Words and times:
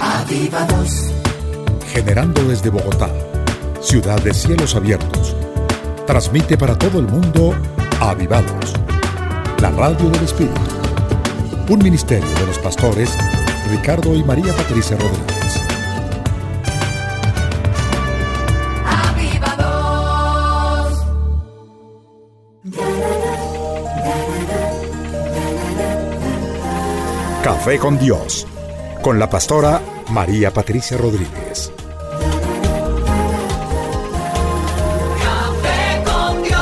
Avivados. 0.00 1.12
Generando 1.92 2.42
desde 2.44 2.70
Bogotá, 2.70 3.10
ciudad 3.80 4.20
de 4.22 4.32
cielos 4.32 4.74
abiertos. 4.74 5.36
Transmite 6.06 6.56
para 6.56 6.76
todo 6.76 7.00
el 7.00 7.06
mundo 7.06 7.54
Avivados. 8.00 8.72
La 9.60 9.70
radio 9.70 10.08
del 10.08 10.24
Espíritu. 10.24 10.60
Un 11.68 11.78
ministerio 11.80 12.28
de 12.40 12.46
los 12.46 12.58
pastores 12.58 13.14
Ricardo 13.70 14.14
y 14.14 14.24
María 14.24 14.52
Patricia 14.56 14.96
Rodríguez. 14.96 15.60
Avivados. 18.86 19.74
Café 27.44 27.78
con 27.78 27.98
Dios. 27.98 28.46
Con 29.02 29.18
la 29.18 29.30
pastora 29.30 29.80
María 30.10 30.52
Patricia 30.52 30.98
Rodríguez. 30.98 31.72
Café 35.22 36.04
con 36.04 36.42
Dios. 36.42 36.60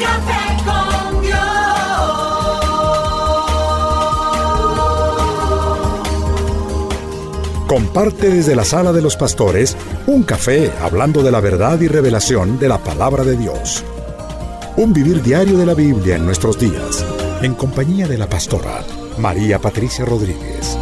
Café 0.00 0.56
con 0.64 1.22
Dios. 1.22 1.38
Comparte 7.68 8.30
desde 8.30 8.56
la 8.56 8.64
sala 8.64 8.92
de 8.92 9.02
los 9.02 9.16
pastores 9.16 9.76
un 10.08 10.24
café 10.24 10.72
hablando 10.80 11.22
de 11.22 11.30
la 11.30 11.40
verdad 11.40 11.80
y 11.80 11.86
revelación 11.86 12.58
de 12.58 12.68
la 12.68 12.78
palabra 12.78 13.22
de 13.22 13.36
Dios. 13.36 13.84
Un 14.78 14.92
vivir 14.92 15.20
diario 15.24 15.58
de 15.58 15.66
la 15.66 15.74
Biblia 15.74 16.14
en 16.14 16.24
nuestros 16.24 16.56
días, 16.56 17.04
en 17.42 17.54
compañía 17.54 18.06
de 18.06 18.16
la 18.16 18.28
pastora 18.28 18.84
María 19.18 19.58
Patricia 19.58 20.04
Rodríguez. 20.04 20.78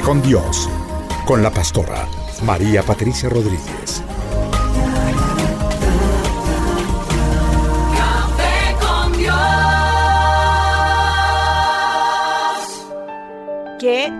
Con 0.00 0.22
Dios, 0.22 0.70
con 1.26 1.42
la 1.42 1.50
pastora 1.50 2.08
María 2.42 2.82
Patricia 2.82 3.28
Rodríguez. 3.28 4.02
Café 7.94 8.74
con 8.80 9.12
Dios. 9.18 9.36
Qué 13.78 14.10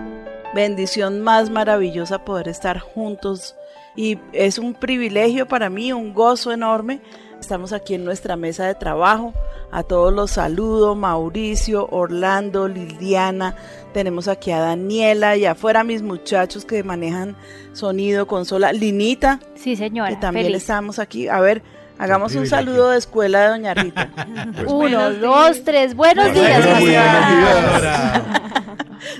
bendición 0.53 1.21
más 1.21 1.49
maravillosa 1.49 2.23
poder 2.23 2.49
estar 2.49 2.77
juntos 2.77 3.55
y 3.95 4.19
es 4.31 4.59
un 4.59 4.75
privilegio 4.75 5.47
para 5.47 5.71
mí, 5.71 5.91
un 5.91 6.13
gozo 6.13 6.51
enorme. 6.51 7.01
Estamos 7.39 7.73
aquí 7.73 7.95
en 7.95 8.05
nuestra 8.05 8.35
mesa 8.35 8.65
de 8.67 8.75
trabajo. 8.75 9.33
A 9.71 9.83
todos 9.83 10.13
los 10.13 10.31
saludo, 10.31 10.95
Mauricio, 10.95 11.87
Orlando, 11.91 12.67
Liliana. 12.67 13.55
Tenemos 13.93 14.27
aquí 14.27 14.51
a 14.51 14.59
Daniela 14.59 15.37
y 15.37 15.45
afuera 15.45 15.83
mis 15.83 16.01
muchachos 16.01 16.65
que 16.65 16.83
manejan 16.83 17.35
sonido, 17.73 18.25
consola. 18.27 18.73
Linita, 18.73 19.39
Sí, 19.55 19.75
señora. 19.75 20.09
que 20.09 20.15
también 20.17 20.47
feliz. 20.47 20.61
estamos 20.63 20.99
aquí. 20.99 21.27
A 21.27 21.39
ver, 21.39 21.61
hagamos 21.99 22.35
un 22.35 22.47
saludo 22.47 22.89
de 22.89 22.97
escuela 22.97 23.41
de 23.43 23.47
Doña 23.49 23.73
Rita. 23.75 24.09
Uno, 24.67 25.11
dos, 25.13 25.63
tres. 25.63 25.95
Buenos 25.95 26.33
días. 26.33 26.63
Buenos 26.65 26.79
días. 26.89 28.21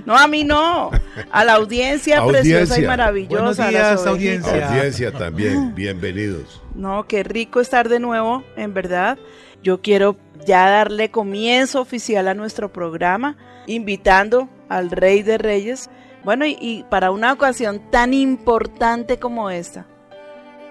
No, 0.06 0.18
a 0.18 0.28
mí 0.28 0.46
no. 0.46 0.92
A 1.30 1.44
la 1.44 1.54
audiencia, 1.56 2.26
preciosa 2.26 2.50
y 2.50 2.54
Audiencia. 2.54 2.88
maravillosa. 2.88 3.36
Buenos 3.36 3.58
días, 3.70 4.06
audiencia. 4.08 4.70
Audiencia 4.70 5.12
también, 5.12 5.76
bienvenidos. 5.76 6.62
No, 6.74 7.06
qué 7.06 7.22
rico 7.24 7.60
estar 7.60 7.90
de 7.90 8.00
nuevo, 8.00 8.44
en 8.56 8.74
verdad. 8.74 9.18
Yo 9.62 9.82
quiero 9.82 10.16
ya 10.46 10.70
darle 10.70 11.12
comienzo 11.12 11.82
oficial 11.82 12.30
a 12.30 12.34
nuestro 12.34 12.72
programa, 12.72 13.36
invitando 13.68 14.48
al 14.78 14.92
Rey 14.92 15.24
de 15.24 15.38
Reyes. 15.38 15.90
Bueno, 16.24 16.46
y, 16.46 16.86
para 16.90 17.12
una 17.12 17.34
ocasión 17.34 17.82
tan 17.92 18.14
importante 18.14 19.20
como 19.20 19.50
esta, 19.50 19.86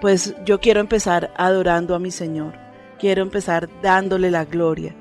pues 0.01 0.35
yo 0.45 0.59
quiero 0.59 0.79
empezar 0.79 1.31
adorando 1.37 1.95
a 1.95 1.99
mi 1.99 2.11
Señor. 2.11 2.53
Quiero 2.99 3.21
empezar 3.21 3.69
dándole 3.81 4.31
la 4.31 4.45
gloria. 4.45 4.95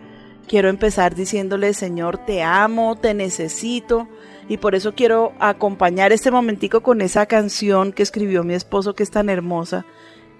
Quiero 0.46 0.68
empezar 0.68 1.14
diciéndole, 1.14 1.72
Señor, 1.72 2.18
te 2.18 2.42
amo, 2.42 2.96
te 2.96 3.14
necesito. 3.14 4.08
Y 4.48 4.58
por 4.58 4.74
eso 4.74 4.94
quiero 4.94 5.32
acompañar 5.38 6.12
este 6.12 6.30
momentico 6.30 6.82
con 6.82 7.00
esa 7.00 7.26
canción 7.26 7.92
que 7.92 8.02
escribió 8.02 8.44
mi 8.44 8.54
esposo, 8.54 8.94
que 8.94 9.02
es 9.02 9.10
tan 9.10 9.30
hermosa, 9.30 9.86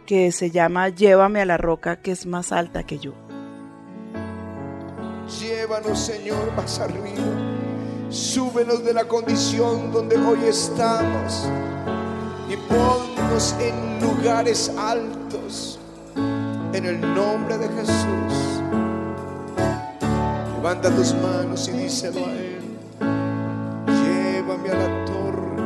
que 0.06 0.33
se 0.33 0.50
llama 0.50 0.89
Llévame 0.89 1.41
a 1.41 1.47
la 1.47 1.56
roca, 1.56 2.00
que 2.00 2.11
es 2.11 2.27
más 2.27 2.53
alta 2.53 2.84
que 2.84 2.99
yo. 2.99 3.15
Llévanos, 5.41 5.99
Señor, 5.99 6.53
más 6.56 6.79
arriba. 6.81 7.52
Súbenos 8.12 8.84
de 8.84 8.93
la 8.93 9.09
condición 9.09 9.91
donde 9.91 10.19
hoy 10.19 10.41
estamos 10.47 11.49
y 12.47 12.56
ponnos 12.56 13.56
en 13.59 14.03
lugares 14.03 14.71
altos. 14.77 15.78
En 16.75 16.84
el 16.84 17.00
nombre 17.00 17.56
de 17.56 17.69
Jesús. 17.69 18.61
Levanta 20.56 20.95
tus 20.95 21.15
manos 21.15 21.67
y 21.69 21.73
díselo 21.73 22.27
a 22.27 22.33
Él. 22.33 22.61
Llévame 23.87 24.69
a 24.69 24.75
la 24.75 25.05
torre 25.06 25.56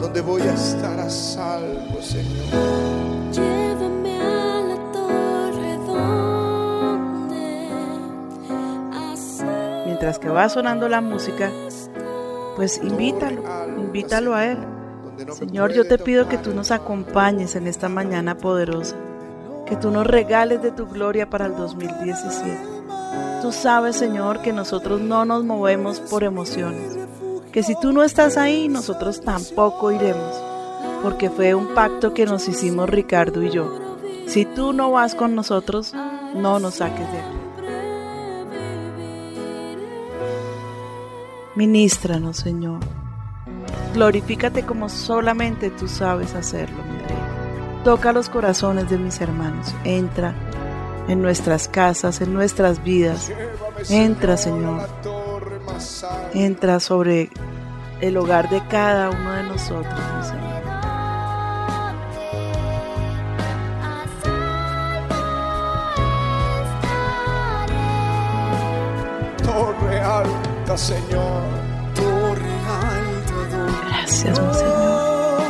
donde 0.00 0.20
voy 0.20 0.42
a 0.42 0.54
estar 0.54 1.00
a 1.00 1.10
salvo, 1.10 2.00
Señor. 2.00 3.67
Mientras 9.98 10.20
que 10.20 10.28
va 10.28 10.48
sonando 10.48 10.88
la 10.88 11.00
música, 11.00 11.50
pues 12.54 12.80
invítalo, 12.84 13.42
invítalo 13.78 14.32
a 14.32 14.46
Él. 14.46 14.58
Señor, 15.32 15.72
yo 15.72 15.88
te 15.88 15.98
pido 15.98 16.28
que 16.28 16.38
tú 16.38 16.54
nos 16.54 16.70
acompañes 16.70 17.56
en 17.56 17.66
esta 17.66 17.88
mañana 17.88 18.38
poderosa, 18.38 18.94
que 19.66 19.74
tú 19.74 19.90
nos 19.90 20.06
regales 20.06 20.62
de 20.62 20.70
tu 20.70 20.86
gloria 20.86 21.28
para 21.28 21.46
el 21.46 21.56
2017. 21.56 22.60
Tú 23.42 23.50
sabes, 23.50 23.96
Señor, 23.96 24.40
que 24.40 24.52
nosotros 24.52 25.00
no 25.00 25.24
nos 25.24 25.42
movemos 25.42 25.98
por 25.98 26.22
emociones, 26.22 26.96
que 27.50 27.64
si 27.64 27.74
tú 27.80 27.92
no 27.92 28.04
estás 28.04 28.36
ahí, 28.36 28.68
nosotros 28.68 29.20
tampoco 29.20 29.90
iremos, 29.90 30.40
porque 31.02 31.28
fue 31.28 31.56
un 31.56 31.74
pacto 31.74 32.14
que 32.14 32.24
nos 32.24 32.46
hicimos 32.46 32.88
Ricardo 32.88 33.42
y 33.42 33.50
yo. 33.50 33.68
Si 34.28 34.44
tú 34.44 34.72
no 34.72 34.92
vas 34.92 35.16
con 35.16 35.34
nosotros, 35.34 35.92
no 36.36 36.60
nos 36.60 36.76
saques 36.76 37.10
de 37.10 37.18
aquí. 37.18 37.37
Ministranos, 41.58 42.36
Señor. 42.36 42.78
Glorifícate 43.92 44.64
como 44.64 44.88
solamente 44.88 45.70
tú 45.70 45.88
sabes 45.88 46.36
hacerlo, 46.36 46.76
mi 46.84 46.98
Rey. 46.98 47.82
Toca 47.82 48.12
los 48.12 48.28
corazones 48.28 48.88
de 48.88 48.96
mis 48.96 49.20
hermanos. 49.20 49.74
Entra 49.82 50.36
en 51.08 51.20
nuestras 51.20 51.66
casas, 51.66 52.20
en 52.20 52.32
nuestras 52.32 52.84
vidas. 52.84 53.32
Entra, 53.90 54.36
Señor. 54.36 54.88
Entra 56.32 56.78
sobre 56.78 57.28
el 58.00 58.16
hogar 58.18 58.48
de 58.50 58.64
cada 58.68 59.10
uno 59.10 59.32
de 59.32 59.42
nosotros, 59.42 60.00
mi 60.16 60.24
Señor. 60.24 60.37
Alta, 70.68 70.76
Señor. 70.76 71.42
Torre 71.94 72.54
alta, 72.68 73.88
Gracias, 73.88 74.40
mi 74.40 74.54
Señor. 74.54 75.42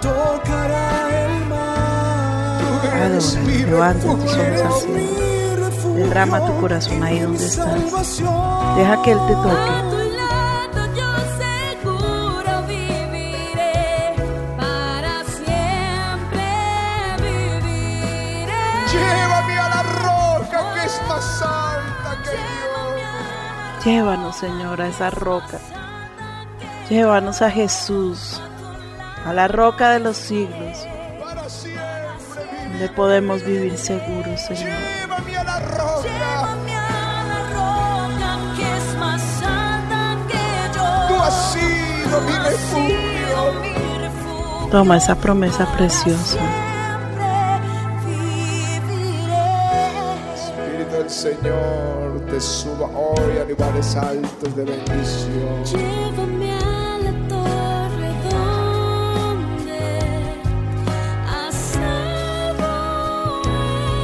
tocará 0.00 1.24
el 1.24 1.46
mar. 1.46 2.62
Adora, 2.62 3.42
levanta 3.66 4.06
tus 4.06 4.36
refugio, 4.36 4.66
al 4.66 5.72
cielo. 5.72 5.94
Derrama 5.96 6.46
tu 6.46 6.60
corazón 6.60 7.02
ahí 7.02 7.20
donde 7.20 7.44
estás. 7.44 8.22
Deja 8.76 9.02
que 9.02 9.12
Él 9.12 9.18
te 9.26 9.34
toque. 9.34 9.95
Llévanos, 23.86 24.36
Señor, 24.36 24.80
a 24.80 24.88
esa 24.88 25.10
roca. 25.10 25.58
Llévanos 26.90 27.40
a 27.40 27.50
Jesús, 27.50 28.40
a 29.24 29.32
la 29.32 29.46
roca 29.48 29.90
de 29.90 30.00
los 30.00 30.16
siglos, 30.16 30.78
donde 32.72 32.88
podemos 32.96 33.44
vivir 33.44 33.78
seguros, 33.78 34.40
Señor. 34.40 34.66
Llévame 34.66 35.36
a 35.36 35.44
la 35.44 35.60
roca. 35.60 36.02
Llévame 36.02 36.74
a 36.76 37.24
la 37.30 37.40
roca 37.54 38.56
que 38.56 38.76
es 38.76 38.96
más 38.98 39.42
alta 39.42 40.16
que 40.28 40.76
yo. 40.76 41.08
Tú 41.08 41.22
has 41.22 41.52
sido 41.52 42.20
mi 42.22 42.32
Sido 42.32 42.42
refugio. 42.42 43.60
mi 43.62 43.98
refugio. 43.98 44.68
Toma 44.72 44.96
esa 44.96 45.14
promesa 45.14 45.64
preciosa. 45.76 46.38
Lugares 53.76 53.96
altos 53.96 54.56
de 54.56 54.64
bendición. 54.64 55.64
Llévame 55.64 56.52
a 56.52 56.98
la 56.98 57.12
torre 57.28 58.10
donde 58.30 59.80
a 61.26 61.52
salvo 61.52 62.74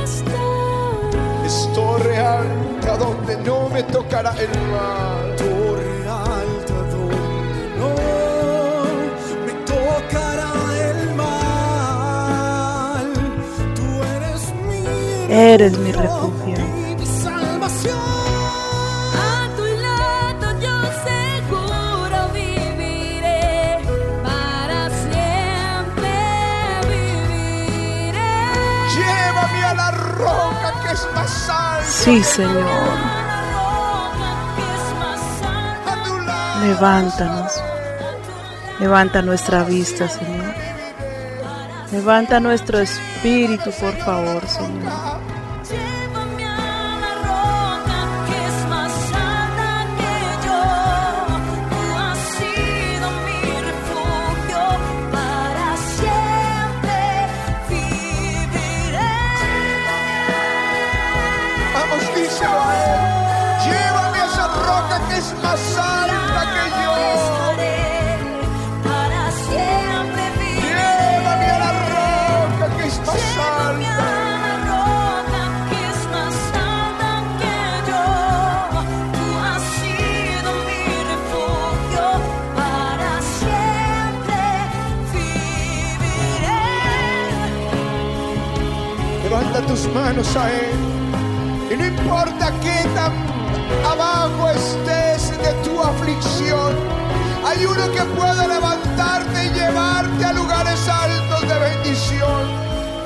estaré. 0.05 1.47
Es 1.47 1.57
torre 1.75 2.17
alta 2.19 2.97
donde 2.99 3.37
no 3.39 3.69
me 3.71 3.83
tocará 3.85 4.35
el 4.39 4.51
mal. 4.71 5.37
torre 5.37 6.09
alta 6.09 6.75
donde 6.91 7.63
no 7.79 7.95
me 9.47 9.53
tocará 9.65 10.53
el 10.91 11.15
mal. 11.15 13.07
Tú 13.75 13.87
eres 14.17 14.43
mi 14.67 14.81
Eres 15.33 15.79
mi 15.79 15.93
refugio. 15.93 16.32
Tu 32.05 32.11
lado. 32.11 32.63
Levántanos. 36.65 37.53
Levanta 38.81 39.23
nuestra 39.23 39.63
vista, 39.63 40.09
Señor. 40.09 40.55
Levanta 41.93 42.41
nuestro 42.41 42.81
espíritu, 42.81 43.71
por 43.79 43.95
favor, 43.99 44.47
Señor. 44.49 45.12
Díselo 62.43 62.61
a 62.61 62.73
él. 62.85 63.01
Llévame 63.65 64.19
a 64.19 64.25
esa 64.27 64.47
roca 64.49 64.97
que 65.09 65.17
es 65.19 65.29
más 65.43 65.63
alta 65.79 66.43
que 66.55 66.65
yo. 66.83 66.95
Llévame 70.61 71.47
a 71.51 71.59
la 71.59 71.73
roca 71.93 72.67
que 72.77 72.85
es 72.89 72.97
más 73.07 73.17
Llévame 73.17 73.87
a 73.87 73.89
alta. 73.91 74.07
la 74.45 74.55
roca 74.71 75.43
que 75.71 75.81
es 75.93 76.01
más 76.15 76.37
alta 76.55 77.13
que 77.41 77.59
yo. 77.91 78.05
Tú 79.15 79.25
has 79.47 79.63
sido 79.79 80.51
mi 80.69 80.83
refugio, 81.13 82.07
para 82.57 83.13
siempre 83.39 84.41
viviré. 85.13 86.65
Levanta 89.25 89.59
tus 89.67 89.83
manos 89.95 90.31
a 90.37 90.39
él. 90.51 90.92
Y 91.73 91.77
no 91.77 91.87
importa 91.87 92.53
qué 92.61 92.87
tan 92.95 93.13
abajo 93.91 94.51
estés 94.51 95.31
de 95.39 95.53
tu 95.65 95.81
aflicción. 95.81 96.77
Hay 97.47 97.65
uno 97.65 97.91
que 97.93 98.03
puede 98.15 98.47
levantarte 98.47 99.47
y 99.47 99.49
llevarte 99.55 100.23
a 100.23 100.33
lugares 100.35 100.87
altos 100.87 101.49
de 101.49 101.59
bendición. 101.59 102.43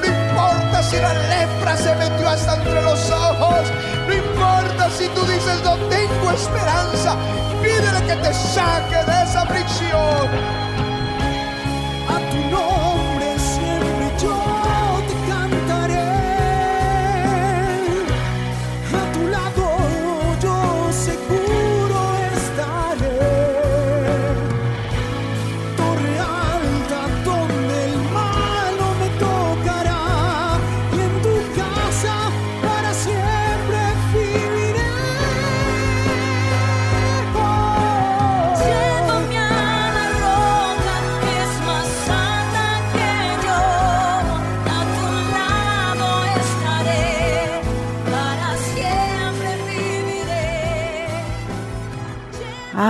No 0.01 0.05
importa 0.05 0.83
si 0.83 0.97
la 0.97 1.15
lepra 1.15 1.77
se 1.77 1.95
metió 1.95 2.29
hasta 2.29 2.57
entre 2.57 2.83
los 2.83 3.09
ojos. 3.09 3.71
No 4.09 4.15
importa 4.15 4.91
si 4.91 5.07
tú 5.11 5.21
dices 5.27 5.63
no 5.63 5.77
tengo 5.89 6.33
esperanza. 6.33 7.15
Pídele 7.63 8.05
que 8.05 8.17
te 8.17 8.35
saque 8.35 8.97
de 8.97 9.23
esa 9.23 9.43
aflicción. 9.43 10.76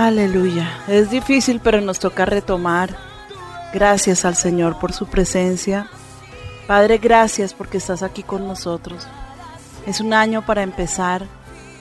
Aleluya. 0.07 0.69
Es 0.87 1.09
difícil, 1.09 1.59
pero 1.61 1.81
nos 1.81 1.99
toca 1.99 2.25
retomar. 2.25 2.95
Gracias 3.73 4.23
al 4.23 4.37
Señor 4.37 4.79
por 4.79 4.93
su 4.93 5.05
presencia. 5.07 5.89
Padre, 6.65 6.97
gracias 6.97 7.53
porque 7.53 7.77
estás 7.77 8.03
aquí 8.03 8.23
con 8.23 8.47
nosotros. 8.47 9.05
Es 9.85 9.99
un 9.99 10.13
año 10.13 10.45
para 10.45 10.63
empezar. 10.63 11.25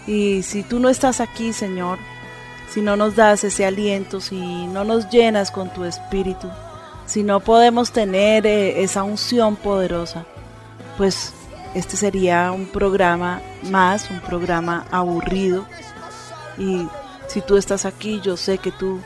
Y 0.09 0.42
si 0.42 0.64
tú 0.64 0.80
no 0.80 0.88
estás 0.88 1.21
aquí, 1.21 1.52
Señor, 1.52 2.00
si 2.68 2.80
no 2.80 2.97
nos 2.97 3.14
das 3.14 3.45
ese 3.45 3.64
aliento, 3.64 4.21
si 4.21 4.66
no 4.66 4.83
nos 4.83 5.09
llenas 5.09 5.52
con 5.52 5.73
tu 5.73 5.85
espíritu, 5.85 6.50
si 7.06 7.23
no 7.23 7.38
podemos 7.38 7.92
tener 7.92 8.45
eh, 8.45 8.83
esa 8.83 9.04
unción 9.04 9.54
poderosa, 9.54 10.26
pues 10.97 11.33
este 11.75 11.97
sería 11.97 12.50
un 12.50 12.66
programa 12.66 13.40
más, 13.71 14.11
un 14.11 14.18
programa 14.18 14.85
aburrido. 14.90 15.64
Y 16.59 16.88
si 17.26 17.40
tú 17.40 17.56
estás 17.56 17.85
aquí, 17.85 18.21
yo 18.23 18.37
sé 18.37 18.59
que 18.59 18.71
tú 18.71 19.00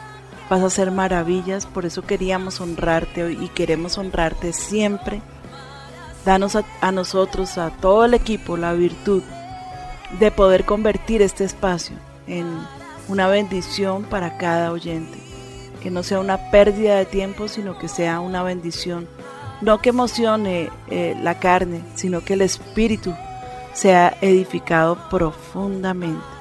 vas 0.49 0.62
a 0.62 0.67
hacer 0.67 0.91
maravillas, 0.91 1.67
por 1.67 1.87
eso 1.87 2.03
queríamos 2.03 2.61
honrarte 2.61 3.23
hoy 3.23 3.39
y 3.41 3.49
queremos 3.49 3.99
honrarte 3.99 4.53
siempre. 4.53 5.23
Danos 6.25 6.57
a, 6.57 6.93
nosotros, 6.93 7.57
a 7.57 7.71
todo 7.71 8.05
el 8.05 8.15
equipo, 8.15 8.57
la 8.57 8.75
virtud 8.75 9.23
de 10.19 10.31
poder 10.31 10.65
convertir 10.65 11.23
este 11.23 11.45
espacio 11.45 11.97
en 12.27 12.47
una 13.09 13.29
bendición 13.29 14.03
para 14.03 14.37
cada 14.37 14.73
oyente. 14.73 15.19
Que 15.83 15.91
no 15.91 16.03
sea 16.03 16.21
una 16.21 16.50
pérdida 16.50 16.97
de 16.97 17.07
tiempo, 17.07 17.49
sino 17.49 17.79
que 17.79 17.89
sea 17.89 18.21
una 18.21 18.43
bendición. 18.43 19.09
No 19.62 19.81
que 19.81 19.91
emocione 19.91 20.71
eh, 20.89 21.17
la 21.23 21.39
carne, 21.39 21.83
sino 21.95 22.23
que 22.23 22.35
el 22.35 22.43
espíritu 22.43 23.15
sea 23.73 24.15
edificado 24.21 24.99
profundamente. 25.09 26.40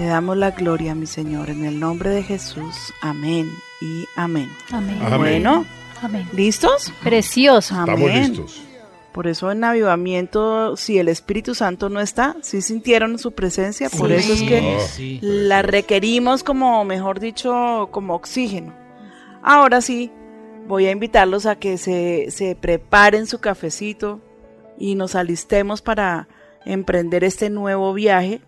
Te 0.00 0.06
damos 0.06 0.38
la 0.38 0.52
gloria, 0.52 0.94
mi 0.94 1.04
Señor, 1.04 1.50
en 1.50 1.66
el 1.66 1.78
nombre 1.78 2.08
de 2.08 2.22
Jesús. 2.22 2.94
Amén 3.02 3.50
y 3.82 4.06
amén. 4.16 4.48
Amén. 4.72 4.96
Amén. 5.02 5.18
Bueno, 5.18 5.66
Amén. 6.00 6.26
¿listos? 6.32 6.90
Precioso. 7.04 7.74
Estamos 7.74 8.00
Amén. 8.10 8.28
listos. 8.30 8.62
Por 9.12 9.26
eso 9.26 9.52
en 9.52 9.62
avivamiento, 9.62 10.74
si 10.78 10.98
el 10.98 11.08
Espíritu 11.08 11.54
Santo 11.54 11.90
no 11.90 12.00
está, 12.00 12.34
si 12.40 12.62
sintieron 12.62 13.18
su 13.18 13.32
presencia, 13.32 13.90
por 13.90 14.10
eso 14.10 14.32
es 14.32 14.40
que 14.42 14.78
Sí. 14.88 15.18
la 15.20 15.60
requerimos 15.60 16.44
como, 16.44 16.82
mejor 16.86 17.20
dicho, 17.20 17.90
como 17.90 18.14
oxígeno. 18.14 18.72
Ahora 19.42 19.82
sí, 19.82 20.10
voy 20.66 20.86
a 20.86 20.92
invitarlos 20.92 21.44
a 21.44 21.56
que 21.56 21.76
se, 21.76 22.30
se 22.30 22.56
preparen 22.56 23.26
su 23.26 23.38
cafecito 23.38 24.22
y 24.78 24.94
nos 24.94 25.14
alistemos 25.14 25.82
para 25.82 26.26
emprender 26.64 27.22
este 27.22 27.50
nuevo 27.50 27.92
viaje. 27.92 28.40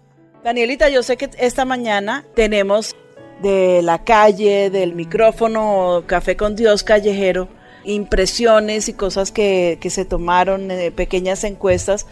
Danielita, 0.45 0.89
yo 0.89 1.05
sé 1.05 1.17
que 1.17 1.31
esta 1.39 1.65
mañana 1.65 2.25
tenemos 2.35 2.97
de 3.43 3.81
la 3.83 4.03
calle, 4.03 4.71
del 4.71 4.93
micrófono, 4.93 6.03
Café 6.07 6.37
con 6.37 6.57
Dios 6.57 6.83
callejero, 6.83 7.49
impresiones 7.85 8.89
y 8.89 8.93
cosas 8.93 9.31
que, 9.31 9.79
que 9.81 9.89
se 9.89 10.05
tomaron, 10.05 10.71
eh, 10.73 10.91
pequeñas 10.91 11.45
encuestas 11.45 12.07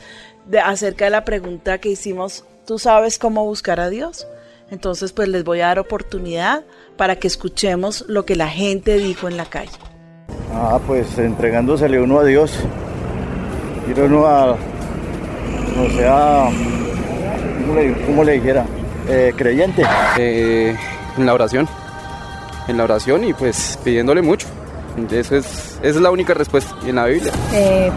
de, 0.47 0.61
acerca 0.61 1.07
de 1.07 1.11
la 1.11 1.25
pregunta 1.25 1.79
que 1.79 1.89
hicimos, 1.89 2.45
¿tú 2.67 2.79
sabes 2.79 3.19
cómo 3.19 3.45
buscar 3.45 3.81
a 3.81 3.89
Dios? 3.89 4.29
Entonces, 4.71 5.13
pues 5.13 5.29
les 5.29 5.43
voy 5.43 5.61
a 5.61 5.67
dar 5.67 5.81
oportunidad 5.81 6.65
para 6.97 7.17
que 7.17 7.27
escuchemos 7.27 8.05
lo 8.07 8.25
que 8.25 8.37
la 8.37 8.49
gente 8.49 8.99
dijo 8.99 9.27
en 9.27 9.37
la 9.37 9.47
calle. 9.47 9.73
Ah, 10.55 10.79
pues 10.87 11.19
entregándosele 11.19 12.01
uno 12.01 12.21
a 12.21 12.25
Dios. 12.25 12.53
Ir 13.89 14.01
uno 14.01 14.27
a, 14.27 14.53
o 14.53 15.91
sea, 15.97 16.49
¿cómo 17.61 17.75
le, 17.75 17.93
cómo 18.07 18.25
le 18.25 18.33
dijera? 18.33 18.65
Eh, 19.09 19.33
creyente. 19.37 19.83
Eh, 20.19 20.77
en 21.17 21.27
la 21.27 21.35
oración. 21.35 21.69
En 22.69 22.77
la 22.77 22.85
oración 22.85 23.25
y 23.25 23.33
pues 23.33 23.79
pidiéndole 23.85 24.23
mucho. 24.23 24.47
Eso 25.11 25.37
es, 25.37 25.47
esa 25.47 25.79
es 25.83 25.97
la 25.97 26.11
única 26.11 26.35
respuesta 26.35 26.75
en 26.87 26.97
la 26.97 27.07
Biblia. 27.07 27.33
Eh, 27.53 27.91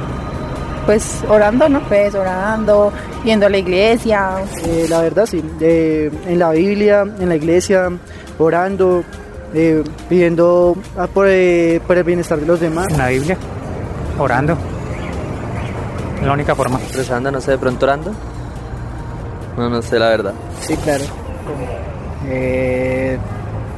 pues 0.85 1.23
orando, 1.29 1.69
¿no? 1.69 1.81
Pues 1.87 2.13
orando, 2.15 2.91
yendo 3.23 3.45
a 3.45 3.49
la 3.49 3.57
iglesia. 3.57 4.35
Eh, 4.65 4.85
la 4.89 5.01
verdad 5.01 5.25
sí, 5.25 5.43
eh, 5.61 6.11
en 6.27 6.39
la 6.39 6.51
Biblia, 6.51 7.01
en 7.01 7.29
la 7.29 7.35
iglesia, 7.35 7.89
orando, 8.37 9.03
eh, 9.53 9.83
pidiendo 10.09 10.75
ah, 10.97 11.07
por, 11.07 11.27
eh, 11.29 11.81
por 11.85 11.97
el 11.97 12.03
bienestar 12.03 12.39
de 12.39 12.45
los 12.45 12.59
demás. 12.59 12.87
En 12.89 12.97
la 12.97 13.09
Biblia, 13.09 13.37
orando. 14.19 14.57
Es 16.19 16.25
la 16.25 16.33
única 16.33 16.55
forma. 16.55 16.79
Rezando, 16.93 17.31
no 17.31 17.41
sé, 17.41 17.51
de 17.51 17.57
pronto 17.57 17.85
orando. 17.85 18.13
No, 19.57 19.69
no 19.69 19.81
sé 19.81 19.99
la 19.99 20.09
verdad. 20.09 20.33
Sí, 20.61 20.75
claro. 20.77 21.03
Eh, 22.27 23.17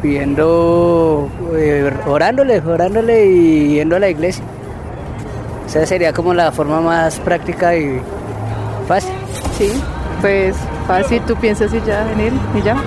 pidiendo, 0.01 1.29
eh, 1.55 1.91
orándole, 2.05 2.59
orándole 2.59 3.25
y 3.25 3.75
yendo 3.75 3.95
a 3.95 3.99
la 3.99 4.09
iglesia. 4.09 4.43
Esa 5.67 5.85
sería 5.85 6.13
como 6.13 6.33
la 6.33 6.51
forma 6.51 6.79
más 6.79 7.19
práctica 7.19 7.75
y 7.75 7.99
fácil. 8.87 9.13
Sí, 9.57 9.71
pues 10.21 10.55
fácil, 10.87 11.21
tú 11.23 11.35
piensas 11.35 11.73
y 11.73 11.81
ya 11.85 12.09
en 12.11 12.19
él 12.19 12.33
y 12.55 12.61
ya. 12.61 12.77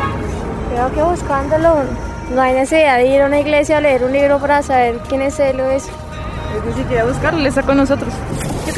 Creo 0.73 0.93
que 0.95 1.03
buscándolo 1.03 1.85
no 2.35 2.41
hay 2.41 2.55
necesidad 2.55 2.99
de 2.99 3.07
ir 3.07 3.23
a 3.23 3.27
una 3.27 3.41
iglesia 3.41 3.79
a 3.79 3.81
leer 3.81 4.05
un 4.05 4.13
libro 4.13 4.39
para 4.39 4.63
saber 4.63 5.01
quién 5.09 5.23
es 5.23 5.39
él 5.41 5.61
o 5.61 5.71
eso. 5.71 5.91
Es 6.57 6.65
ni 6.65 6.83
siquiera 6.83 7.05
buscarlo, 7.05 7.41
él 7.41 7.47
está 7.47 7.63
con 7.63 7.77
nosotros. 7.77 8.13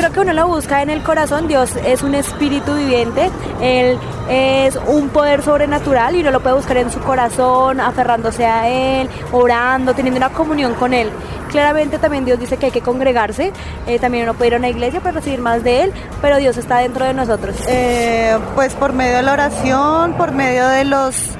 Creo 0.00 0.12
que 0.12 0.20
uno 0.20 0.32
lo 0.32 0.46
busca 0.48 0.80
en 0.80 0.88
el 0.88 1.02
corazón. 1.02 1.46
Dios 1.46 1.76
es 1.84 2.02
un 2.02 2.14
espíritu 2.14 2.74
viviente. 2.74 3.30
Él 3.60 3.98
es 4.30 4.78
un 4.86 5.10
poder 5.10 5.42
sobrenatural 5.42 6.16
y 6.16 6.20
uno 6.20 6.30
lo 6.30 6.40
puede 6.40 6.56
buscar 6.56 6.78
en 6.78 6.90
su 6.90 7.00
corazón, 7.00 7.80
aferrándose 7.80 8.46
a 8.46 8.66
Él, 8.66 9.10
orando, 9.30 9.92
teniendo 9.92 10.16
una 10.16 10.30
comunión 10.30 10.72
con 10.72 10.94
Él. 10.94 11.10
Claramente 11.50 11.98
también 11.98 12.24
Dios 12.24 12.40
dice 12.40 12.56
que 12.56 12.66
hay 12.66 12.72
que 12.72 12.80
congregarse. 12.80 13.52
Eh, 13.86 13.98
también 13.98 14.24
uno 14.24 14.32
puede 14.32 14.48
ir 14.48 14.54
a 14.54 14.56
una 14.56 14.70
iglesia 14.70 15.00
para 15.00 15.16
recibir 15.16 15.42
más 15.42 15.62
de 15.64 15.82
Él, 15.82 15.92
pero 16.22 16.38
Dios 16.38 16.56
está 16.56 16.78
dentro 16.78 17.04
de 17.04 17.12
nosotros. 17.12 17.56
Eh, 17.68 18.38
pues 18.54 18.72
por 18.72 18.94
medio 18.94 19.16
de 19.16 19.22
la 19.22 19.34
oración, 19.34 20.14
por 20.14 20.32
medio 20.32 20.66
de 20.66 20.86
los 20.86 21.32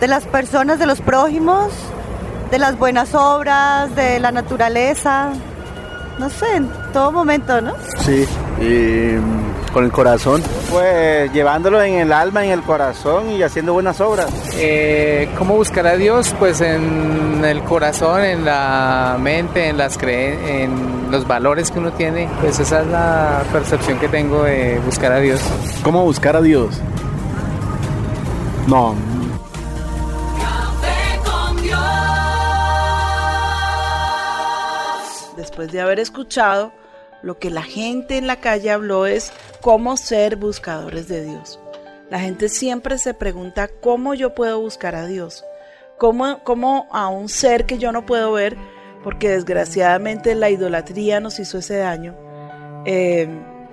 de 0.00 0.08
las 0.08 0.26
personas, 0.26 0.80
de 0.80 0.86
los 0.86 1.00
prójimos, 1.00 1.72
de 2.50 2.58
las 2.58 2.76
buenas 2.76 3.14
obras, 3.14 3.94
de 3.94 4.18
la 4.18 4.32
naturaleza, 4.32 5.34
no 6.18 6.28
sé, 6.30 6.62
todo 6.98 7.12
momento, 7.12 7.60
¿no? 7.60 7.74
Sí, 8.00 8.26
y 8.60 9.16
mm, 9.16 9.72
con 9.72 9.84
el 9.84 9.92
corazón. 9.92 10.42
Pues 10.68 11.32
llevándolo 11.32 11.80
en 11.80 11.94
el 11.94 12.12
alma, 12.12 12.44
en 12.44 12.50
el 12.50 12.62
corazón 12.62 13.30
y 13.30 13.40
haciendo 13.40 13.72
buenas 13.72 14.00
obras. 14.00 14.28
Eh, 14.56 15.28
¿Cómo 15.38 15.54
buscar 15.54 15.86
a 15.86 15.94
Dios? 15.94 16.34
Pues 16.40 16.60
en 16.60 17.44
el 17.44 17.62
corazón, 17.62 18.24
en 18.24 18.44
la 18.44 19.16
mente, 19.20 19.68
en 19.68 19.78
las 19.78 19.96
cre 19.96 20.64
en 20.64 21.08
los 21.12 21.24
valores 21.24 21.70
que 21.70 21.78
uno 21.78 21.92
tiene. 21.92 22.28
Pues 22.40 22.58
esa 22.58 22.80
es 22.80 22.88
la 22.88 23.44
percepción 23.52 24.00
que 24.00 24.08
tengo 24.08 24.42
de 24.42 24.80
buscar 24.84 25.12
a 25.12 25.20
Dios. 25.20 25.40
¿Cómo 25.84 26.02
buscar 26.02 26.34
a 26.34 26.42
Dios? 26.42 26.80
No, 28.66 28.96
Café 30.36 31.20
con 31.24 31.62
Dios. 31.62 31.78
Después 35.36 35.70
de 35.70 35.80
haber 35.80 36.00
escuchado, 36.00 36.72
lo 37.22 37.38
que 37.38 37.50
la 37.50 37.62
gente 37.62 38.16
en 38.16 38.26
la 38.26 38.36
calle 38.36 38.70
habló 38.70 39.06
es 39.06 39.32
cómo 39.60 39.96
ser 39.96 40.36
buscadores 40.36 41.08
de 41.08 41.24
Dios. 41.24 41.60
La 42.10 42.20
gente 42.20 42.48
siempre 42.48 42.98
se 42.98 43.12
pregunta 43.12 43.68
cómo 43.68 44.14
yo 44.14 44.34
puedo 44.34 44.60
buscar 44.60 44.94
a 44.94 45.06
Dios, 45.06 45.44
cómo, 45.98 46.42
cómo 46.44 46.88
a 46.90 47.08
un 47.08 47.28
ser 47.28 47.66
que 47.66 47.78
yo 47.78 47.92
no 47.92 48.06
puedo 48.06 48.32
ver, 48.32 48.56
porque 49.04 49.28
desgraciadamente 49.28 50.34
la 50.34 50.48
idolatría 50.48 51.20
nos 51.20 51.38
hizo 51.38 51.58
ese 51.58 51.76
daño, 51.76 52.16
eh, 52.86 53.28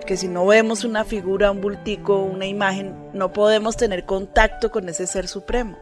que 0.06 0.18
si 0.18 0.28
no 0.28 0.46
vemos 0.46 0.84
una 0.84 1.06
figura, 1.06 1.52
un 1.52 1.62
bultico, 1.62 2.22
una 2.24 2.46
imagen, 2.46 2.94
no 3.14 3.32
podemos 3.32 3.78
tener 3.78 4.06
contacto 4.06 4.70
con 4.70 4.90
ese 4.90 5.08
ser 5.08 5.28
supremo. 5.28 5.78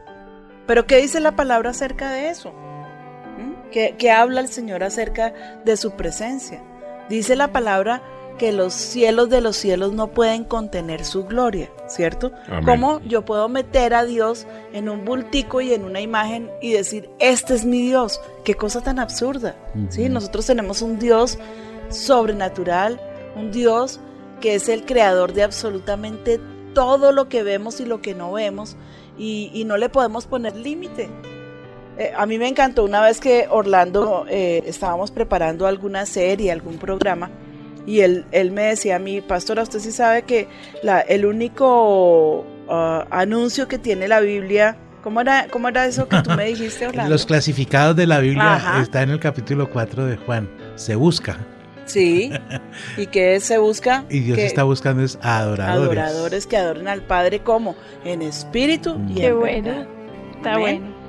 Pero 0.66 0.86
¿qué 0.86 0.96
dice 0.98 1.20
la 1.20 1.36
palabra 1.36 1.70
acerca 1.70 2.10
de 2.12 2.30
eso? 2.30 2.52
¿Mm? 2.52 3.70
¿Qué, 3.70 3.96
qué 3.98 4.10
habla 4.12 4.40
el 4.40 4.48
Señor 4.48 4.82
acerca 4.82 5.34
de 5.64 5.76
su 5.76 5.92
presencia? 5.92 6.62
Dice 7.08 7.36
la 7.36 7.52
palabra 7.52 8.02
que 8.38 8.52
los 8.52 8.74
cielos 8.74 9.30
de 9.30 9.40
los 9.40 9.56
cielos 9.56 9.92
no 9.92 10.08
pueden 10.08 10.44
contener 10.44 11.04
su 11.04 11.24
gloria, 11.24 11.70
¿cierto? 11.86 12.32
Amén. 12.48 12.64
¿Cómo 12.64 13.00
yo 13.02 13.24
puedo 13.24 13.48
meter 13.48 13.94
a 13.94 14.04
Dios 14.04 14.46
en 14.72 14.88
un 14.88 15.04
bultico 15.04 15.60
y 15.60 15.72
en 15.72 15.84
una 15.84 16.00
imagen 16.00 16.50
y 16.60 16.72
decir, 16.72 17.10
este 17.20 17.54
es 17.54 17.64
mi 17.64 17.82
Dios? 17.82 18.20
Qué 18.44 18.54
cosa 18.54 18.80
tan 18.80 18.98
absurda. 18.98 19.54
¿sí? 19.90 20.08
Nosotros 20.08 20.46
tenemos 20.46 20.82
un 20.82 20.98
Dios 20.98 21.38
sobrenatural, 21.90 23.00
un 23.36 23.52
Dios 23.52 24.00
que 24.40 24.54
es 24.54 24.68
el 24.68 24.84
creador 24.84 25.32
de 25.32 25.44
absolutamente 25.44 26.40
todo 26.74 27.12
lo 27.12 27.28
que 27.28 27.44
vemos 27.44 27.80
y 27.80 27.84
lo 27.84 28.02
que 28.02 28.14
no 28.14 28.32
vemos 28.32 28.76
y, 29.16 29.50
y 29.54 29.64
no 29.64 29.76
le 29.76 29.88
podemos 29.88 30.26
poner 30.26 30.56
límite. 30.56 31.08
Eh, 31.98 32.12
a 32.16 32.26
mí 32.26 32.38
me 32.38 32.48
encantó 32.48 32.84
una 32.84 33.00
vez 33.02 33.20
que 33.20 33.46
Orlando 33.50 34.26
eh, 34.28 34.62
estábamos 34.66 35.10
preparando 35.10 35.66
alguna 35.66 36.06
serie, 36.06 36.50
algún 36.50 36.78
programa, 36.78 37.30
y 37.86 38.00
él, 38.00 38.24
él 38.32 38.50
me 38.50 38.62
decía 38.64 38.96
a 38.96 38.98
mí, 38.98 39.20
pastora, 39.20 39.62
usted 39.62 39.78
sí 39.78 39.92
sabe 39.92 40.22
que 40.22 40.48
la, 40.82 41.00
el 41.00 41.24
único 41.24 42.44
ah, 42.68 43.06
anuncio 43.10 43.68
que 43.68 43.78
tiene 43.78 44.08
la 44.08 44.20
Biblia, 44.20 44.76
¿cómo 45.02 45.20
era, 45.20 45.46
¿cómo 45.50 45.68
era 45.68 45.86
eso 45.86 46.08
que 46.08 46.20
tú 46.22 46.30
me 46.30 46.46
dijiste, 46.46 46.86
Orlando? 46.88 47.10
Los 47.12 47.26
clasificados 47.26 47.94
de 47.94 48.06
la 48.06 48.18
Biblia 48.20 48.54
Ajá. 48.54 48.80
está 48.82 49.02
en 49.02 49.10
el 49.10 49.20
capítulo 49.20 49.70
4 49.70 50.06
de 50.06 50.16
Juan. 50.16 50.48
Se 50.76 50.94
busca. 50.96 51.36
Sí, 51.84 52.32
y 52.96 53.06
que 53.08 53.38
se 53.40 53.58
busca 53.58 54.04
Y 54.08 54.20
Dios 54.20 54.38
que 54.38 54.46
está 54.46 54.62
buscando 54.64 55.02
es 55.04 55.18
adoradores. 55.20 55.98
adoradores 55.98 56.46
que 56.46 56.56
adoren 56.56 56.88
al 56.88 57.02
Padre 57.02 57.40
como 57.40 57.76
en 58.06 58.22
espíritu 58.22 58.98
y 59.10 59.16
Qué 59.16 59.26
en 59.26 59.38
bueno, 59.38 59.68
verdad. 59.68 59.86
está 60.36 60.54
Amén. 60.54 60.80
bueno. 60.80 61.03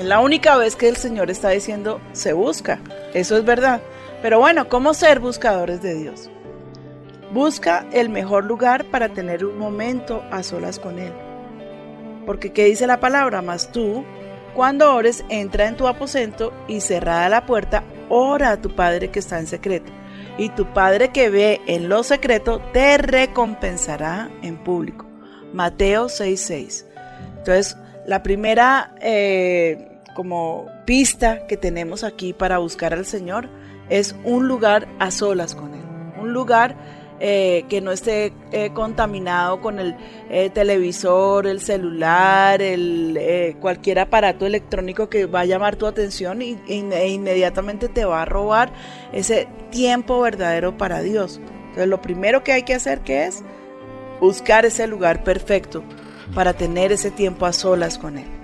Es 0.00 0.06
la 0.06 0.20
única 0.20 0.56
vez 0.56 0.76
que 0.76 0.88
el 0.88 0.96
Señor 0.96 1.30
está 1.30 1.50
diciendo 1.50 2.00
se 2.12 2.32
busca. 2.32 2.80
Eso 3.12 3.36
es 3.36 3.44
verdad. 3.44 3.82
Pero 4.22 4.38
bueno, 4.38 4.66
¿cómo 4.66 4.94
ser 4.94 5.20
buscadores 5.20 5.82
de 5.82 5.94
Dios? 5.94 6.30
Busca 7.34 7.84
el 7.92 8.08
mejor 8.08 8.46
lugar 8.46 8.86
para 8.86 9.10
tener 9.10 9.44
un 9.44 9.58
momento 9.58 10.24
a 10.30 10.42
solas 10.42 10.78
con 10.78 10.98
Él. 10.98 11.12
Porque 12.24 12.50
¿qué 12.50 12.64
dice 12.64 12.86
la 12.86 12.98
palabra? 12.98 13.42
Más 13.42 13.72
tú, 13.72 14.02
cuando 14.54 14.94
ores, 14.94 15.22
entra 15.28 15.68
en 15.68 15.76
tu 15.76 15.86
aposento 15.86 16.54
y 16.66 16.80
cerrada 16.80 17.28
la 17.28 17.44
puerta, 17.44 17.84
ora 18.08 18.52
a 18.52 18.56
tu 18.62 18.74
Padre 18.74 19.10
que 19.10 19.18
está 19.18 19.38
en 19.38 19.46
secreto. 19.46 19.92
Y 20.38 20.48
tu 20.48 20.64
Padre 20.72 21.10
que 21.10 21.28
ve 21.28 21.60
en 21.66 21.90
lo 21.90 22.04
secreto 22.04 22.62
te 22.72 22.96
recompensará 22.96 24.30
en 24.40 24.56
público. 24.64 25.04
Mateo 25.52 26.06
6:6. 26.06 26.86
Entonces, 27.36 27.76
la 28.06 28.22
primera 28.22 28.94
eh, 29.02 29.89
como 30.14 30.66
pista 30.84 31.46
que 31.46 31.56
tenemos 31.56 32.04
aquí 32.04 32.32
para 32.32 32.58
buscar 32.58 32.92
al 32.92 33.06
Señor 33.06 33.48
es 33.88 34.14
un 34.24 34.48
lugar 34.48 34.88
a 34.98 35.10
solas 35.10 35.54
con 35.54 35.74
Él. 35.74 35.80
Un 36.20 36.32
lugar 36.32 36.76
eh, 37.22 37.66
que 37.68 37.82
no 37.82 37.92
esté 37.92 38.32
eh, 38.50 38.70
contaminado 38.72 39.60
con 39.60 39.78
el 39.78 39.94
eh, 40.30 40.48
televisor, 40.48 41.46
el 41.46 41.60
celular, 41.60 42.62
el, 42.62 43.56
cualquier 43.60 43.98
aparato 43.98 44.46
electrónico 44.46 45.10
que 45.10 45.26
va 45.26 45.40
a 45.40 45.44
llamar 45.44 45.76
tu 45.76 45.86
atención 45.86 46.40
e 46.40 46.56
inmediatamente 47.08 47.90
te 47.90 48.06
va 48.06 48.22
a 48.22 48.24
robar 48.24 48.72
ese 49.12 49.48
tiempo 49.70 50.18
verdadero 50.22 50.78
para 50.78 51.02
Dios. 51.02 51.40
Entonces 51.44 51.88
lo 51.88 52.00
primero 52.00 52.42
que 52.42 52.52
hay 52.52 52.62
que 52.62 52.74
hacer 52.74 53.02
es 53.06 53.42
buscar 54.18 54.64
ese 54.64 54.86
lugar 54.86 55.22
perfecto 55.22 55.84
para 56.34 56.54
tener 56.54 56.90
ese 56.90 57.10
tiempo 57.10 57.44
a 57.44 57.52
solas 57.52 57.98
con 57.98 58.16
Él. 58.16 58.39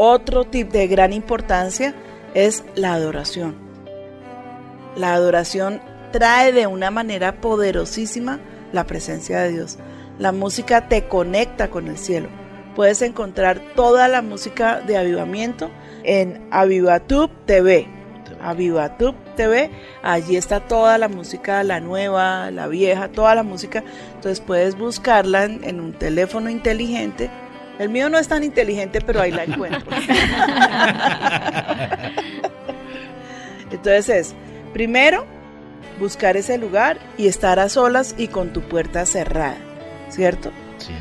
Otro 0.00 0.44
tip 0.44 0.70
de 0.70 0.86
gran 0.86 1.12
importancia 1.12 1.92
es 2.32 2.62
la 2.76 2.92
adoración. 2.92 3.56
La 4.94 5.12
adoración 5.12 5.80
trae 6.12 6.52
de 6.52 6.68
una 6.68 6.92
manera 6.92 7.40
poderosísima 7.40 8.38
la 8.72 8.84
presencia 8.84 9.40
de 9.40 9.50
Dios. 9.50 9.76
La 10.20 10.30
música 10.30 10.86
te 10.86 11.08
conecta 11.08 11.68
con 11.68 11.88
el 11.88 11.98
cielo. 11.98 12.28
Puedes 12.76 13.02
encontrar 13.02 13.58
toda 13.74 14.06
la 14.06 14.22
música 14.22 14.80
de 14.82 14.96
avivamiento 14.96 15.68
en 16.04 16.46
Avivatub 16.52 17.32
TV. 17.44 17.88
Avivatub 18.40 19.16
TV, 19.34 19.68
allí 20.04 20.36
está 20.36 20.60
toda 20.60 20.96
la 20.98 21.08
música, 21.08 21.64
la 21.64 21.80
nueva, 21.80 22.52
la 22.52 22.68
vieja, 22.68 23.08
toda 23.08 23.34
la 23.34 23.42
música. 23.42 23.82
Entonces 24.14 24.38
puedes 24.38 24.78
buscarla 24.78 25.42
en, 25.42 25.64
en 25.64 25.80
un 25.80 25.92
teléfono 25.92 26.50
inteligente 26.50 27.30
El 27.78 27.88
mío 27.90 28.08
no 28.08 28.18
es 28.18 28.26
tan 28.28 28.42
inteligente, 28.42 29.00
pero 29.00 29.20
ahí 29.20 29.30
la 29.30 29.44
encuentro. 29.44 29.90
Entonces 33.70 34.08
es, 34.08 34.34
primero, 34.72 35.26
buscar 36.00 36.36
ese 36.36 36.58
lugar 36.58 36.98
y 37.16 37.28
estar 37.28 37.58
a 37.58 37.68
solas 37.68 38.14
y 38.18 38.28
con 38.28 38.52
tu 38.52 38.62
puerta 38.62 39.06
cerrada, 39.06 39.58
¿cierto? 40.08 40.50
Sí. 40.78 40.92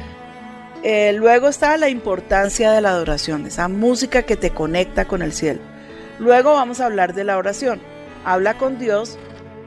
Eh, 0.83 1.13
luego 1.13 1.47
está 1.47 1.75
la 1.77 1.89
importancia 1.89 2.71
de 2.71 2.81
la 2.81 2.89
adoración, 2.89 3.45
esa 3.47 3.67
música 3.67 4.23
que 4.23 4.35
te 4.35 4.51
conecta 4.51 5.05
con 5.05 5.21
el 5.21 5.33
cielo. 5.33 5.59
Luego 6.19 6.53
vamos 6.53 6.79
a 6.79 6.85
hablar 6.85 7.13
de 7.13 7.23
la 7.23 7.37
oración. 7.37 7.81
Habla 8.25 8.57
con 8.57 8.77
Dios, 8.77 9.17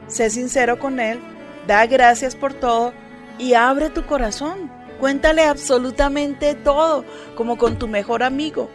sé 0.07 0.29
sincero 0.29 0.79
con 0.79 0.99
Él, 0.99 1.19
da 1.67 1.85
gracias 1.85 2.35
por 2.35 2.53
todo 2.53 2.93
y 3.37 3.53
abre 3.53 3.89
tu 3.89 4.05
corazón. 4.05 4.71
Cuéntale 5.01 5.45
absolutamente 5.45 6.53
todo, 6.53 7.03
como 7.33 7.57
con 7.57 7.79
tu 7.79 7.87
mejor 7.87 8.21
amigo. 8.21 8.69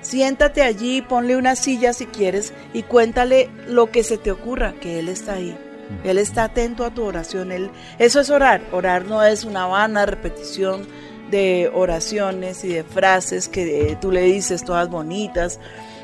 Siéntate 0.00 0.62
allí, 0.62 1.02
ponle 1.02 1.36
una 1.36 1.54
silla 1.54 1.92
si 1.92 2.06
quieres 2.06 2.54
y 2.72 2.82
cuéntale 2.82 3.50
lo 3.68 3.90
que 3.90 4.02
se 4.02 4.16
te 4.16 4.30
ocurra, 4.30 4.72
que 4.80 4.98
Él 4.98 5.10
está 5.10 5.34
ahí. 5.34 5.54
Él 6.02 6.16
está 6.16 6.44
atento 6.44 6.82
a 6.82 6.94
tu 6.94 7.04
oración. 7.04 7.52
Él, 7.52 7.70
eso 7.98 8.20
es 8.20 8.30
orar. 8.30 8.62
Orar 8.72 9.04
no 9.04 9.22
es 9.22 9.44
una 9.44 9.66
vana 9.66 10.06
repetición 10.06 10.86
de 11.30 11.70
oraciones 11.74 12.64
y 12.64 12.68
de 12.68 12.82
frases 12.82 13.46
que 13.46 13.90
eh, 13.90 13.98
tú 14.00 14.10
le 14.10 14.22
dices 14.22 14.64
todas 14.64 14.88
bonitas 14.88 15.60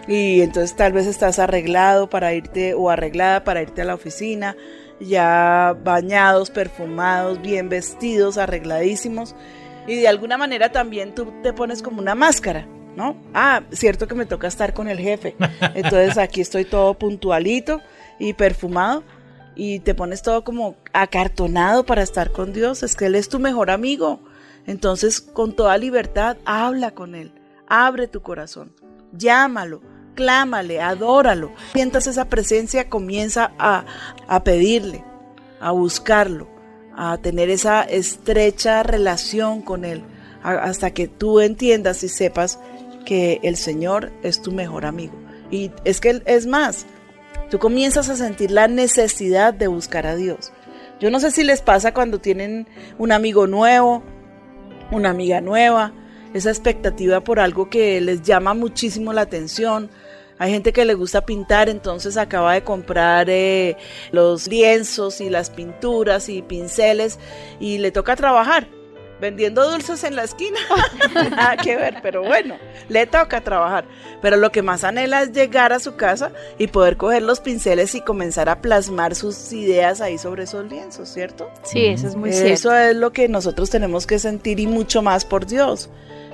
y 0.06 0.42
entonces 0.42 0.76
tal 0.76 0.92
vez 0.92 1.06
estás 1.06 1.38
arreglado 1.38 2.10
para 2.10 2.34
irte 2.34 2.74
o 2.74 2.90
arreglada 2.90 3.42
para 3.42 3.62
irte 3.62 3.80
a 3.80 3.84
la 3.86 3.94
oficina, 3.94 4.54
ya 5.02 5.76
bañados, 5.84 6.50
perfumados, 6.50 7.40
bien 7.42 7.68
vestidos, 7.68 8.38
arregladísimos 8.38 9.34
y 9.86 9.96
de 9.96 10.08
alguna 10.08 10.38
manera 10.38 10.70
también 10.70 11.14
tú 11.14 11.32
te 11.42 11.52
pones 11.52 11.82
como 11.82 12.00
una 12.00 12.14
máscara. 12.14 12.66
¿No? 12.94 13.16
Ah, 13.32 13.62
cierto 13.70 14.06
que 14.06 14.14
me 14.14 14.26
toca 14.26 14.46
estar 14.46 14.74
con 14.74 14.86
el 14.86 14.98
jefe. 14.98 15.34
Entonces 15.74 16.18
aquí 16.18 16.42
estoy 16.42 16.66
todo 16.66 16.92
puntualito 16.92 17.80
y 18.18 18.34
perfumado 18.34 19.02
y 19.54 19.80
te 19.80 19.94
pones 19.94 20.20
todo 20.20 20.44
como 20.44 20.76
acartonado 20.92 21.86
para 21.86 22.02
estar 22.02 22.32
con 22.32 22.52
Dios. 22.52 22.82
Es 22.82 22.94
que 22.94 23.06
Él 23.06 23.14
es 23.14 23.30
tu 23.30 23.38
mejor 23.38 23.70
amigo. 23.70 24.20
Entonces, 24.66 25.20
con 25.20 25.54
toda 25.54 25.78
libertad, 25.78 26.36
habla 26.44 26.92
con 26.92 27.14
Él. 27.14 27.32
Abre 27.66 28.08
tu 28.08 28.20
corazón. 28.20 28.74
Llámalo. 29.12 29.80
Clámale. 30.14 30.80
Adóralo. 30.80 31.52
Sientas 31.72 32.06
esa 32.06 32.26
presencia, 32.26 32.88
comienza 32.88 33.52
a, 33.58 33.84
a 34.28 34.44
pedirle, 34.44 35.04
a 35.60 35.70
buscarlo, 35.72 36.48
a 36.96 37.18
tener 37.18 37.50
esa 37.50 37.82
estrecha 37.82 38.82
relación 38.82 39.62
con 39.62 39.84
Él. 39.84 40.02
Hasta 40.42 40.90
que 40.90 41.06
tú 41.06 41.40
entiendas 41.40 42.02
y 42.02 42.08
sepas 42.08 42.58
que 43.04 43.40
el 43.42 43.56
Señor 43.56 44.12
es 44.22 44.42
tu 44.42 44.52
mejor 44.52 44.86
amigo. 44.86 45.14
Y 45.50 45.70
es 45.84 46.00
que 46.00 46.22
es 46.24 46.46
más, 46.46 46.86
tú 47.50 47.58
comienzas 47.58 48.08
a 48.08 48.16
sentir 48.16 48.50
la 48.50 48.68
necesidad 48.68 49.54
de 49.54 49.66
buscar 49.66 50.06
a 50.06 50.16
Dios. 50.16 50.52
Yo 51.00 51.10
no 51.10 51.20
sé 51.20 51.30
si 51.30 51.42
les 51.42 51.62
pasa 51.62 51.92
cuando 51.92 52.20
tienen 52.20 52.66
un 52.98 53.12
amigo 53.12 53.46
nuevo, 53.46 54.02
una 54.90 55.10
amiga 55.10 55.40
nueva, 55.40 55.92
esa 56.32 56.50
expectativa 56.50 57.22
por 57.22 57.40
algo 57.40 57.68
que 57.68 58.00
les 58.00 58.22
llama 58.22 58.54
muchísimo 58.54 59.12
la 59.12 59.22
atención. 59.22 59.90
Hay 60.42 60.50
gente 60.50 60.72
que 60.72 60.84
le 60.84 60.94
gusta 60.94 61.24
pintar, 61.24 61.68
entonces 61.68 62.16
acaba 62.16 62.54
de 62.54 62.64
comprar 62.64 63.30
eh, 63.30 63.76
los 64.10 64.48
lienzos 64.48 65.20
y 65.20 65.30
las 65.30 65.50
pinturas 65.50 66.28
y 66.28 66.42
pinceles 66.42 67.20
y 67.60 67.78
le 67.78 67.92
toca 67.92 68.16
trabajar 68.16 68.66
vendiendo 69.20 69.70
dulces 69.70 70.02
en 70.02 70.16
la 70.16 70.24
esquina. 70.24 70.58
Nada 71.30 71.56
que 71.56 71.76
ver, 71.76 71.98
pero 72.02 72.24
bueno, 72.24 72.56
le 72.88 73.06
toca 73.06 73.40
trabajar. 73.40 73.84
Pero 74.20 74.36
lo 74.36 74.50
que 74.50 74.62
más 74.62 74.82
anhela 74.82 75.22
es 75.22 75.30
llegar 75.30 75.72
a 75.72 75.78
su 75.78 75.94
casa 75.94 76.32
y 76.58 76.66
poder 76.66 76.96
coger 76.96 77.22
los 77.22 77.38
pinceles 77.38 77.94
y 77.94 78.00
comenzar 78.00 78.48
a 78.48 78.60
plasmar 78.60 79.14
sus 79.14 79.52
ideas 79.52 80.00
ahí 80.00 80.18
sobre 80.18 80.42
esos 80.42 80.68
lienzos, 80.68 81.08
¿cierto? 81.08 81.48
Sí, 81.62 81.86
eso 81.86 82.08
es 82.08 82.16
muy 82.16 82.30
Eso 82.30 82.42
cierto. 82.42 82.76
es 82.76 82.96
lo 82.96 83.12
que 83.12 83.28
nosotros 83.28 83.70
tenemos 83.70 84.08
que 84.08 84.18
sentir 84.18 84.58
y 84.58 84.66
mucho 84.66 85.02
más 85.02 85.24
por 85.24 85.46
Dios. 85.46 85.88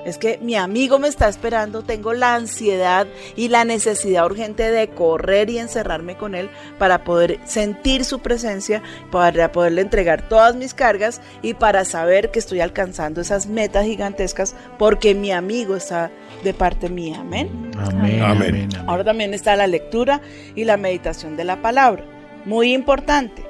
Es 0.05 0.17
que 0.17 0.39
mi 0.41 0.55
amigo 0.55 0.99
me 0.99 1.07
está 1.07 1.27
esperando, 1.27 1.83
tengo 1.83 2.13
la 2.13 2.35
ansiedad 2.35 3.07
y 3.35 3.49
la 3.49 3.65
necesidad 3.65 4.25
urgente 4.25 4.71
de 4.71 4.87
correr 4.89 5.49
y 5.49 5.59
encerrarme 5.59 6.15
con 6.15 6.35
él 6.35 6.49
para 6.77 7.03
poder 7.03 7.39
sentir 7.45 8.05
su 8.05 8.19
presencia, 8.19 8.81
para 9.11 9.51
poderle 9.51 9.81
entregar 9.81 10.27
todas 10.27 10.55
mis 10.55 10.73
cargas 10.73 11.21
y 11.41 11.53
para 11.53 11.85
saber 11.85 12.31
que 12.31 12.39
estoy 12.39 12.61
alcanzando 12.61 13.21
esas 13.21 13.47
metas 13.47 13.85
gigantescas 13.85 14.55
porque 14.77 15.15
mi 15.15 15.31
amigo 15.31 15.75
está 15.75 16.11
de 16.43 16.53
parte 16.53 16.89
mía. 16.89 17.17
Amén. 17.19 17.71
Amén, 17.77 18.21
amén, 18.21 18.23
amén. 18.23 18.69
Ahora 18.87 19.03
también 19.03 19.33
está 19.33 19.55
la 19.55 19.67
lectura 19.67 20.21
y 20.55 20.65
la 20.65 20.77
meditación 20.77 21.35
de 21.35 21.43
la 21.43 21.61
palabra. 21.61 22.05
Muy 22.45 22.73
importante. 22.73 23.43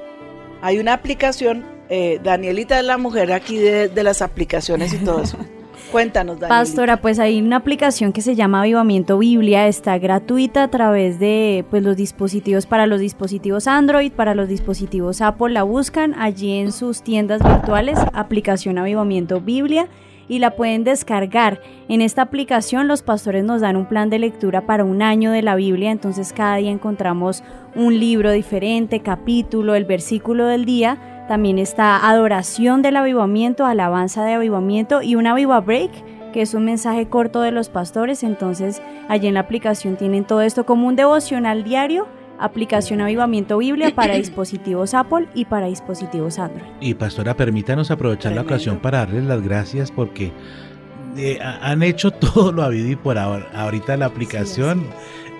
Hay 0.62 0.80
una 0.80 0.94
aplicación, 0.94 1.66
eh, 1.90 2.20
Danielita 2.24 2.80
es 2.80 2.86
la 2.86 2.98
mujer 2.98 3.32
aquí 3.32 3.58
de, 3.58 3.88
de 3.88 4.04
las 4.04 4.22
aplicaciones 4.22 4.94
y 4.94 4.98
todo 4.98 5.22
eso. 5.22 5.38
Cuéntanos, 5.92 6.40
Danielita. 6.40 6.48
Pastora, 6.50 6.98
pues 6.98 7.20
hay 7.20 7.42
una 7.42 7.58
aplicación 7.58 8.14
que 8.14 8.22
se 8.22 8.36
llama 8.36 8.62
Avivamiento 8.62 9.18
Biblia, 9.18 9.68
está 9.68 9.98
gratuita 9.98 10.64
a 10.64 10.68
través 10.70 11.20
de 11.20 11.66
pues, 11.70 11.84
los 11.84 11.98
dispositivos 11.98 12.66
para 12.66 12.86
los 12.86 13.00
dispositivos 13.00 13.68
Android, 13.68 14.12
para 14.12 14.36
los 14.36 14.48
dispositivos 14.48 15.22
Apple, 15.22 15.54
la 15.54 15.64
buscan 15.64 16.14
allí 16.14 16.60
en 16.60 16.72
sus 16.72 17.02
tiendas 17.02 17.42
virtuales, 17.44 17.98
aplicación 18.14 18.78
Avivamiento 18.78 19.42
Biblia 19.42 19.88
y 20.30 20.40
la 20.40 20.56
pueden 20.56 20.84
descargar. 20.84 21.60
En 21.90 22.02
esta 22.02 22.22
aplicación 22.22 22.88
los 22.88 23.02
pastores 23.02 23.44
nos 23.44 23.62
dan 23.62 23.76
un 23.76 23.88
plan 23.88 24.10
de 24.10 24.20
lectura 24.20 24.66
para 24.66 24.86
un 24.86 25.02
año 25.02 25.32
de 25.32 25.42
la 25.42 25.56
Biblia, 25.56 25.92
entonces 25.92 26.32
cada 26.32 26.58
día 26.58 26.72
encontramos 26.72 27.44
un 27.76 28.00
libro 28.00 28.32
diferente, 28.32 29.02
capítulo, 29.02 29.76
el 29.76 29.86
versículo 29.86 30.46
del 30.46 30.66
día. 30.66 31.19
También 31.30 31.60
está 31.60 32.10
adoración 32.10 32.82
del 32.82 32.98
avivamiento, 32.98 33.66
alabanza 33.66 34.26
de 34.26 34.34
avivamiento 34.34 35.02
y 35.02 35.16
un 35.16 35.28
aviva 35.28 35.62
break, 35.62 35.92
que 36.34 36.42
es 36.42 36.54
un 36.54 36.66
mensaje 36.66 37.08
corto 37.08 37.42
de 37.42 37.52
los 37.52 37.70
pastores. 37.70 38.24
Entonces, 38.24 38.82
allí 39.08 39.28
en 39.28 39.36
la 39.36 39.40
aplicación 39.42 39.96
tienen 39.96 40.26
todo 40.26 40.42
esto 40.42 40.66
como 40.66 40.88
un 40.88 40.96
devocional 40.98 41.64
diario, 41.64 42.08
aplicación 42.40 43.00
Avivamiento 43.02 43.60
Biblia 43.60 43.94
para 43.94 44.14
dispositivos 44.16 44.94
Apple 44.96 45.28
y 45.36 45.46
para 45.46 45.68
dispositivos 45.68 46.40
Android. 46.40 46.66
Y 46.82 46.96
pastora, 46.96 47.36
permítanos 47.38 47.92
aprovechar 47.92 48.32
la 48.34 48.42
ocasión 48.42 48.80
para 48.80 49.00
darles 49.00 49.24
las 49.26 49.42
gracias 49.44 49.92
porque 49.92 50.32
eh, 51.16 51.38
ha- 51.44 51.70
han 51.70 51.84
hecho 51.84 52.10
todo 52.12 52.52
lo 52.52 52.64
habido 52.64 52.90
y 52.90 52.96
por 52.96 53.18
ahora. 53.20 53.48
Ahorita 53.54 53.98
la 53.98 54.08
aplicación, 54.08 54.84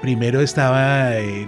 primero 0.04 0.40
estaba 0.42 1.18
eh, 1.18 1.48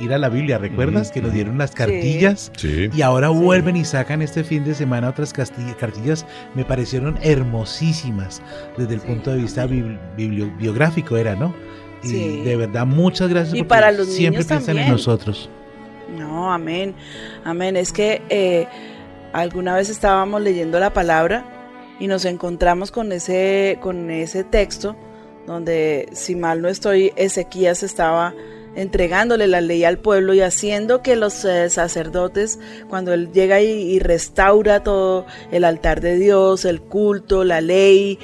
ir 0.00 0.12
a 0.12 0.18
la 0.18 0.28
Biblia, 0.28 0.58
¿recuerdas? 0.58 1.10
Que 1.12 1.20
nos 1.22 1.32
dieron 1.32 1.58
las 1.58 1.72
cartillas 1.72 2.50
Sí. 2.56 2.88
y 2.92 3.02
ahora 3.02 3.28
vuelven 3.28 3.76
y 3.76 3.84
sacan 3.84 4.22
este 4.22 4.42
fin 4.44 4.64
de 4.64 4.74
semana 4.74 5.08
otras 5.10 5.32
cartillas. 5.32 6.26
Me 6.54 6.64
parecieron 6.64 7.18
hermosísimas 7.22 8.42
desde 8.76 8.94
el 8.94 9.00
punto 9.00 9.30
de 9.30 9.36
vista 9.38 9.66
bibli- 9.66 9.98
biblio- 10.16 10.56
biográfico, 10.58 11.16
era, 11.16 11.34
¿no? 11.36 11.54
Y 12.02 12.08
Sí. 12.08 12.42
de 12.42 12.56
verdad, 12.56 12.84
muchas 12.86 13.28
gracias 13.28 13.54
Y 13.56 13.62
para 13.62 13.92
los 13.92 14.08
siempre 14.08 14.40
niños 14.40 14.46
piensan 14.46 14.58
en 14.60 14.66
también. 14.76 14.90
nosotros. 14.92 15.48
No, 16.18 16.52
amén. 16.52 16.94
Amén. 17.44 17.76
Es 17.76 17.92
que 17.92 18.20
eh, 18.28 18.66
alguna 19.32 19.76
vez 19.76 19.88
estábamos 19.88 20.42
leyendo 20.42 20.80
la 20.80 20.92
palabra 20.92 21.44
y 22.00 22.06
nos 22.08 22.24
encontramos 22.24 22.90
con 22.90 23.12
ese, 23.12 23.78
con 23.80 24.10
ese 24.10 24.42
texto 24.44 24.96
donde, 25.46 26.08
si 26.12 26.34
mal 26.34 26.60
no 26.60 26.68
estoy, 26.68 27.12
Ezequías 27.16 27.82
estaba 27.82 28.34
entregándole 28.74 29.46
la 29.46 29.60
ley 29.60 29.84
al 29.84 29.98
pueblo 29.98 30.34
y 30.34 30.40
haciendo 30.40 31.02
que 31.02 31.16
los 31.16 31.44
eh, 31.44 31.70
sacerdotes, 31.70 32.58
cuando 32.88 33.12
él 33.12 33.32
llega 33.32 33.60
y, 33.60 33.98
restaura 33.98 34.82
todo 34.82 35.26
el 35.50 35.64
altar 35.64 36.00
de 36.00 36.16
Dios, 36.16 36.64
el 36.64 36.80
culto, 36.80 37.44
la 37.44 37.60
ley, 37.60 38.18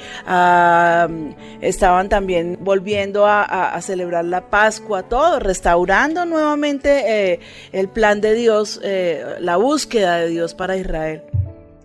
estaban 1.61 2.09
también 2.09 2.57
volviendo 2.59 3.25
a 3.25 3.79
celebrar 3.81 4.25
la 4.25 4.49
Pascua, 4.49 5.03
todo, 5.03 5.39
restaurando 5.39 6.25
nuevamente 6.25 7.33
eh, 7.33 7.39
el 7.71 7.87
plan 7.89 8.21
de 8.21 8.33
Dios, 8.33 8.79
eh, 8.83 9.35
la 9.39 9.57
búsqueda 9.57 10.17
de 10.17 10.29
Dios 10.29 10.53
para 10.53 10.77
Israel. 10.77 11.23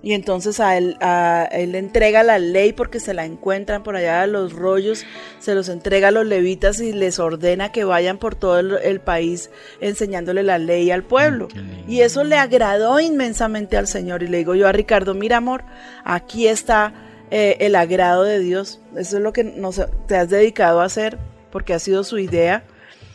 Y 0.04 0.12
entonces 0.12 0.60
a 0.60 0.76
él, 0.76 0.98
a 1.00 1.48
él 1.50 1.72
le 1.72 1.78
entrega 1.78 2.22
la 2.22 2.38
ley 2.38 2.74
porque 2.74 3.00
se 3.00 3.14
la 3.14 3.24
encuentran 3.24 3.82
por 3.82 3.96
allá 3.96 4.26
los 4.26 4.52
rollos, 4.52 5.06
se 5.38 5.54
los 5.54 5.70
entrega 5.70 6.08
a 6.08 6.10
los 6.10 6.26
levitas 6.26 6.78
y 6.80 6.92
les 6.92 7.18
ordena 7.18 7.72
que 7.72 7.84
vayan 7.84 8.18
por 8.18 8.34
todo 8.34 8.58
el, 8.58 8.74
el 8.82 9.00
país 9.00 9.50
enseñándole 9.80 10.42
la 10.42 10.58
ley 10.58 10.90
al 10.90 11.04
pueblo. 11.04 11.48
Y 11.88 12.02
eso 12.02 12.22
le 12.22 12.36
agradó 12.36 13.00
inmensamente 13.00 13.78
al 13.78 13.86
Señor. 13.86 14.22
Y 14.22 14.28
le 14.28 14.36
digo 14.36 14.54
yo 14.54 14.68
a 14.68 14.72
Ricardo, 14.72 15.14
mira 15.14 15.38
amor, 15.38 15.64
aquí 16.04 16.48
está 16.48 16.92
eh, 17.30 17.56
el 17.60 17.74
agrado 17.74 18.24
de 18.24 18.40
Dios. 18.40 18.82
Eso 18.94 19.16
es 19.16 19.22
lo 19.22 19.32
que 19.32 19.42
nos, 19.42 19.80
te 20.06 20.16
has 20.16 20.28
dedicado 20.28 20.82
a 20.82 20.84
hacer 20.84 21.18
porque 21.50 21.72
ha 21.72 21.78
sido 21.78 22.04
su 22.04 22.18
idea 22.18 22.64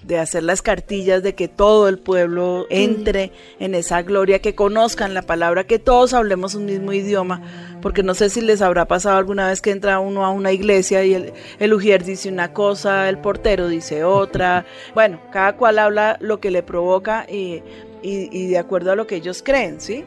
de 0.09 0.17
hacer 0.19 0.43
las 0.43 0.61
cartillas, 0.61 1.23
de 1.23 1.35
que 1.35 1.47
todo 1.47 1.87
el 1.87 1.99
pueblo 1.99 2.65
entre 2.69 3.31
en 3.59 3.75
esa 3.75 4.01
gloria, 4.01 4.39
que 4.39 4.55
conozcan 4.55 5.13
la 5.13 5.21
palabra, 5.21 5.63
que 5.65 5.79
todos 5.79 6.13
hablemos 6.13 6.55
un 6.55 6.65
mismo 6.65 6.91
idioma, 6.91 7.41
porque 7.81 8.03
no 8.03 8.13
sé 8.15 8.29
si 8.29 8.41
les 8.41 8.61
habrá 8.61 8.85
pasado 8.85 9.17
alguna 9.17 9.47
vez 9.47 9.61
que 9.61 9.71
entra 9.71 9.99
uno 9.99 10.25
a 10.25 10.31
una 10.31 10.51
iglesia 10.51 11.05
y 11.05 11.13
el, 11.13 11.31
el 11.59 11.73
ujier 11.73 12.03
dice 12.03 12.27
una 12.27 12.51
cosa, 12.53 13.07
el 13.07 13.19
portero 13.19 13.67
dice 13.69 14.03
otra, 14.03 14.65
bueno, 14.95 15.21
cada 15.31 15.55
cual 15.55 15.79
habla 15.79 16.17
lo 16.19 16.39
que 16.41 16.51
le 16.51 16.63
provoca 16.63 17.25
y, 17.29 17.61
y- 18.01 18.29
y 18.31 18.47
de 18.47 18.57
acuerdo 18.57 18.91
a 18.91 18.95
lo 18.95 19.05
que 19.07 19.15
ellos 19.17 19.43
creen, 19.43 19.79
¿sí? 19.79 20.03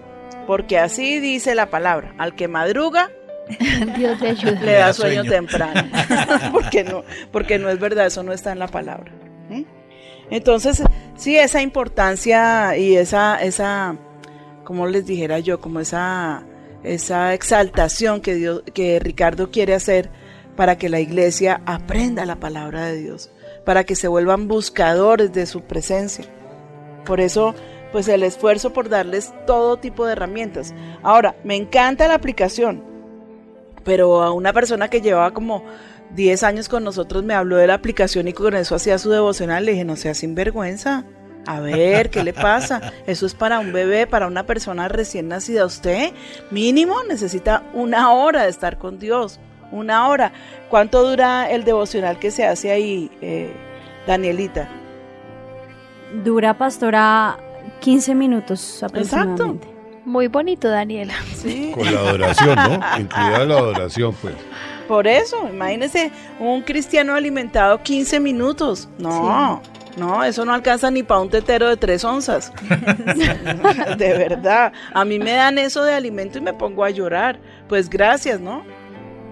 Porque 0.47 0.79
así 0.79 1.21
dice 1.21 1.55
la 1.55 1.71
palabra, 1.71 2.13
al 2.19 2.35
que 2.35 2.49
madruga, 2.49 3.11
Dios 3.97 4.21
le 4.21 4.29
ayuda. 4.31 4.61
le 4.61 4.73
da 4.73 4.93
sueño 4.93 5.23
temprano. 5.25 5.85
porque, 6.53 6.83
no, 6.85 7.05
porque 7.31 7.59
no 7.61 7.69
es 7.69 7.79
verdad, 7.79 8.07
eso 8.07 8.23
no 8.25 8.33
está 8.33 8.51
en 8.53 8.59
la 8.59 8.67
palabra. 8.69 9.13
¿Mm? 9.49 9.63
Entonces, 10.33 10.83
sí, 11.15 11.37
esa 11.37 11.61
importancia 11.61 12.75
y 12.79 12.97
esa, 12.97 13.43
esa, 13.43 13.97
como 14.65 14.87
les 14.87 15.05
dijera 15.05 15.41
yo, 15.41 15.61
como 15.61 15.79
esa, 15.79 16.43
esa 16.83 17.35
exaltación 17.35 18.23
que, 18.23 18.37
Dios, 18.37 18.63
que 18.73 18.99
Ricardo 18.99 19.51
quiere 19.51 19.75
hacer 19.75 20.09
para 20.57 20.79
que 20.79 20.89
la 20.89 21.01
iglesia 21.01 21.61
aprenda 21.67 22.25
la 22.25 22.37
palabra 22.37 22.87
de 22.87 22.97
Dios, 22.97 23.31
para 23.67 23.85
que 23.85 23.95
se 23.95 24.09
vuelvan 24.09 24.49
buscadores 24.49 25.35
de 25.35 25.45
su 25.45 25.61
presencia. 25.65 26.25
Por 27.05 27.21
eso, 27.21 27.55
pues 27.93 28.09
el 28.09 28.23
esfuerzo 28.23 28.73
por 28.73 28.89
darles 28.89 29.35
todo 29.47 29.77
tipo 29.77 30.07
de 30.07 30.13
herramientas. 30.13 30.73
Ahora, 31.03 31.37
me 31.45 31.57
encanta 31.57 32.09
la 32.09 32.15
aplicación, 32.15 32.83
pero 33.85 34.23
a 34.23 34.33
una 34.33 34.55
persona 34.55 34.89
que 34.89 35.03
llevaba 35.03 35.35
como 35.35 35.63
10 36.15 36.43
años 36.43 36.69
con 36.69 36.85
nosotros 36.85 37.25
me 37.25 37.35
habló 37.35 37.57
de 37.57 37.67
la 37.67 37.75
aplicación 37.75 38.29
y 38.29 38.33
con 38.33 38.55
eso 38.55 38.75
hacía 38.75 38.99
su 38.99 39.11
devocional. 39.11 39.65
Le 39.65 39.73
dije, 39.73 39.85
no 39.85 39.97
sea 39.97 40.15
sinvergüenza. 40.15 41.05
A 41.47 41.59
ver, 41.59 42.11
¿qué 42.11 42.23
le 42.23 42.33
pasa? 42.33 42.93
Eso 43.07 43.27
es 43.27 43.35
para 43.35 43.59
un 43.59 43.73
bebé, 43.73 44.07
para 44.07 44.27
una 44.27 44.45
persona 44.45 44.89
recién 44.89 45.29
nacida. 45.29 45.67
Usted 45.67 46.13
mínimo 46.51 47.03
necesita 47.09 47.65
una 47.73 48.13
hora 48.13 48.45
de 48.45 48.51
estar 48.51 48.79
con 48.79 48.99
Dios. 48.99 49.41
Una 49.73 50.07
hora. 50.09 50.33
¿Cuánto 50.69 51.03
dura 51.09 51.51
el 51.51 51.65
devocional 51.65 52.19
que 52.19 52.31
se 52.31 52.45
hace 52.45 52.71
ahí, 52.71 53.11
eh, 53.23 53.53
Danielita? 54.07 54.69
Dura, 56.23 56.57
pastora, 56.57 57.39
15 57.81 58.15
minutos 58.15 58.83
aproximadamente. 58.83 59.67
Muy 60.05 60.27
bonito, 60.27 60.69
Daniela. 60.69 61.15
Sí. 61.35 61.73
Con 61.75 61.93
la 61.93 62.01
adoración, 62.01 62.57
¿no? 62.57 62.81
Incluida 62.99 63.45
la 63.47 63.59
adoración, 63.59 64.15
pues. 64.21 64.35
Por 64.89 65.07
eso, 65.07 65.49
imagínese 65.49 66.11
un 66.39 66.63
cristiano 66.63 67.15
alimentado 67.15 67.83
15 67.83 68.21
minutos. 68.21 68.89
No, 68.99 69.63
no, 69.97 70.25
eso 70.25 70.45
no 70.45 70.55
alcanza 70.55 70.91
ni 70.91 71.03
para 71.03 71.21
un 71.21 71.29
tetero 71.29 71.69
de 71.69 71.77
tres 71.77 72.05
onzas. 72.05 72.53
de 73.99 74.19
verdad. 74.19 74.73
A 74.93 75.05
mí 75.05 75.19
me 75.19 75.33
dan 75.33 75.59
eso 75.59 75.83
de 75.85 75.95
alimento 75.95 76.39
y 76.39 76.41
me 76.41 76.53
pongo 76.53 76.85
a 76.85 76.91
llorar. 76.91 77.39
Pues 77.69 77.89
gracias, 77.89 78.41
¿no? 78.41 78.65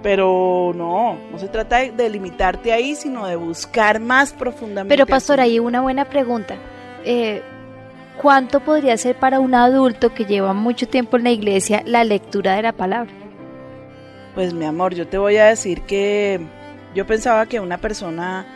Pero 0.02 0.72
no, 0.74 1.18
no 1.30 1.38
se 1.38 1.48
trata 1.48 1.78
de, 1.78 2.10
limitarte 2.10 2.72
ahí, 2.72 2.94
sino 2.94 3.26
de 3.26 3.36
buscar 3.36 4.00
más 4.00 4.32
profundamente. 4.32 4.94
Pero 4.94 5.06
pastor, 5.06 5.40
ahí 5.40 5.58
una 5.58 5.82
buena 5.82 6.06
pregunta. 6.06 6.56
Eh, 7.04 7.42
¿Cuánto 8.20 8.60
podría 8.60 8.96
ser 8.98 9.16
para 9.16 9.40
un 9.40 9.54
adulto 9.54 10.12
que 10.12 10.26
lleva 10.26 10.52
mucho 10.52 10.86
tiempo 10.86 11.16
en 11.16 11.24
la 11.24 11.30
iglesia 11.30 11.82
la 11.86 12.04
lectura 12.04 12.54
de 12.54 12.62
la 12.62 12.72
palabra? 12.72 13.10
Pues 14.40 14.54
mi 14.54 14.64
amor, 14.64 14.94
yo 14.94 15.06
te 15.06 15.18
voy 15.18 15.36
a 15.36 15.48
decir 15.48 15.82
que 15.82 16.40
yo 16.94 17.06
pensaba 17.06 17.44
que 17.44 17.60
una 17.60 17.76
persona 17.76 18.46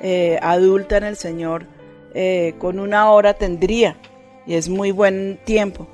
eh, 0.00 0.38
adulta 0.40 0.98
en 0.98 1.02
el 1.02 1.16
Señor 1.16 1.66
eh, 2.14 2.54
con 2.60 2.78
una 2.78 3.10
hora 3.10 3.34
tendría, 3.34 3.96
y 4.46 4.54
es 4.54 4.68
muy 4.68 4.92
buen 4.92 5.40
tiempo. 5.44 5.88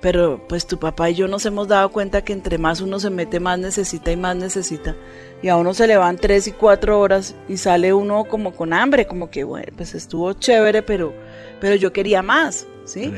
Pero 0.00 0.48
pues 0.48 0.66
tu 0.66 0.78
papá 0.78 1.10
y 1.10 1.14
yo 1.14 1.28
nos 1.28 1.44
hemos 1.44 1.68
dado 1.68 1.92
cuenta 1.92 2.24
que 2.24 2.32
entre 2.32 2.56
más 2.56 2.80
uno 2.80 2.98
se 2.98 3.10
mete, 3.10 3.38
más 3.38 3.58
necesita 3.58 4.12
y 4.12 4.16
más 4.16 4.34
necesita. 4.34 4.96
Y 5.42 5.48
a 5.48 5.56
uno 5.56 5.74
se 5.74 5.86
le 5.86 5.98
van 5.98 6.16
tres 6.16 6.46
y 6.48 6.52
cuatro 6.52 6.98
horas 6.98 7.34
y 7.50 7.58
sale 7.58 7.92
uno 7.92 8.24
como 8.24 8.54
con 8.54 8.72
hambre, 8.72 9.06
como 9.06 9.28
que 9.28 9.44
bueno, 9.44 9.74
pues 9.76 9.94
estuvo 9.94 10.32
chévere, 10.32 10.80
pero, 10.80 11.12
pero 11.60 11.74
yo 11.74 11.92
quería 11.92 12.22
más, 12.22 12.66
¿sí? 12.86 13.12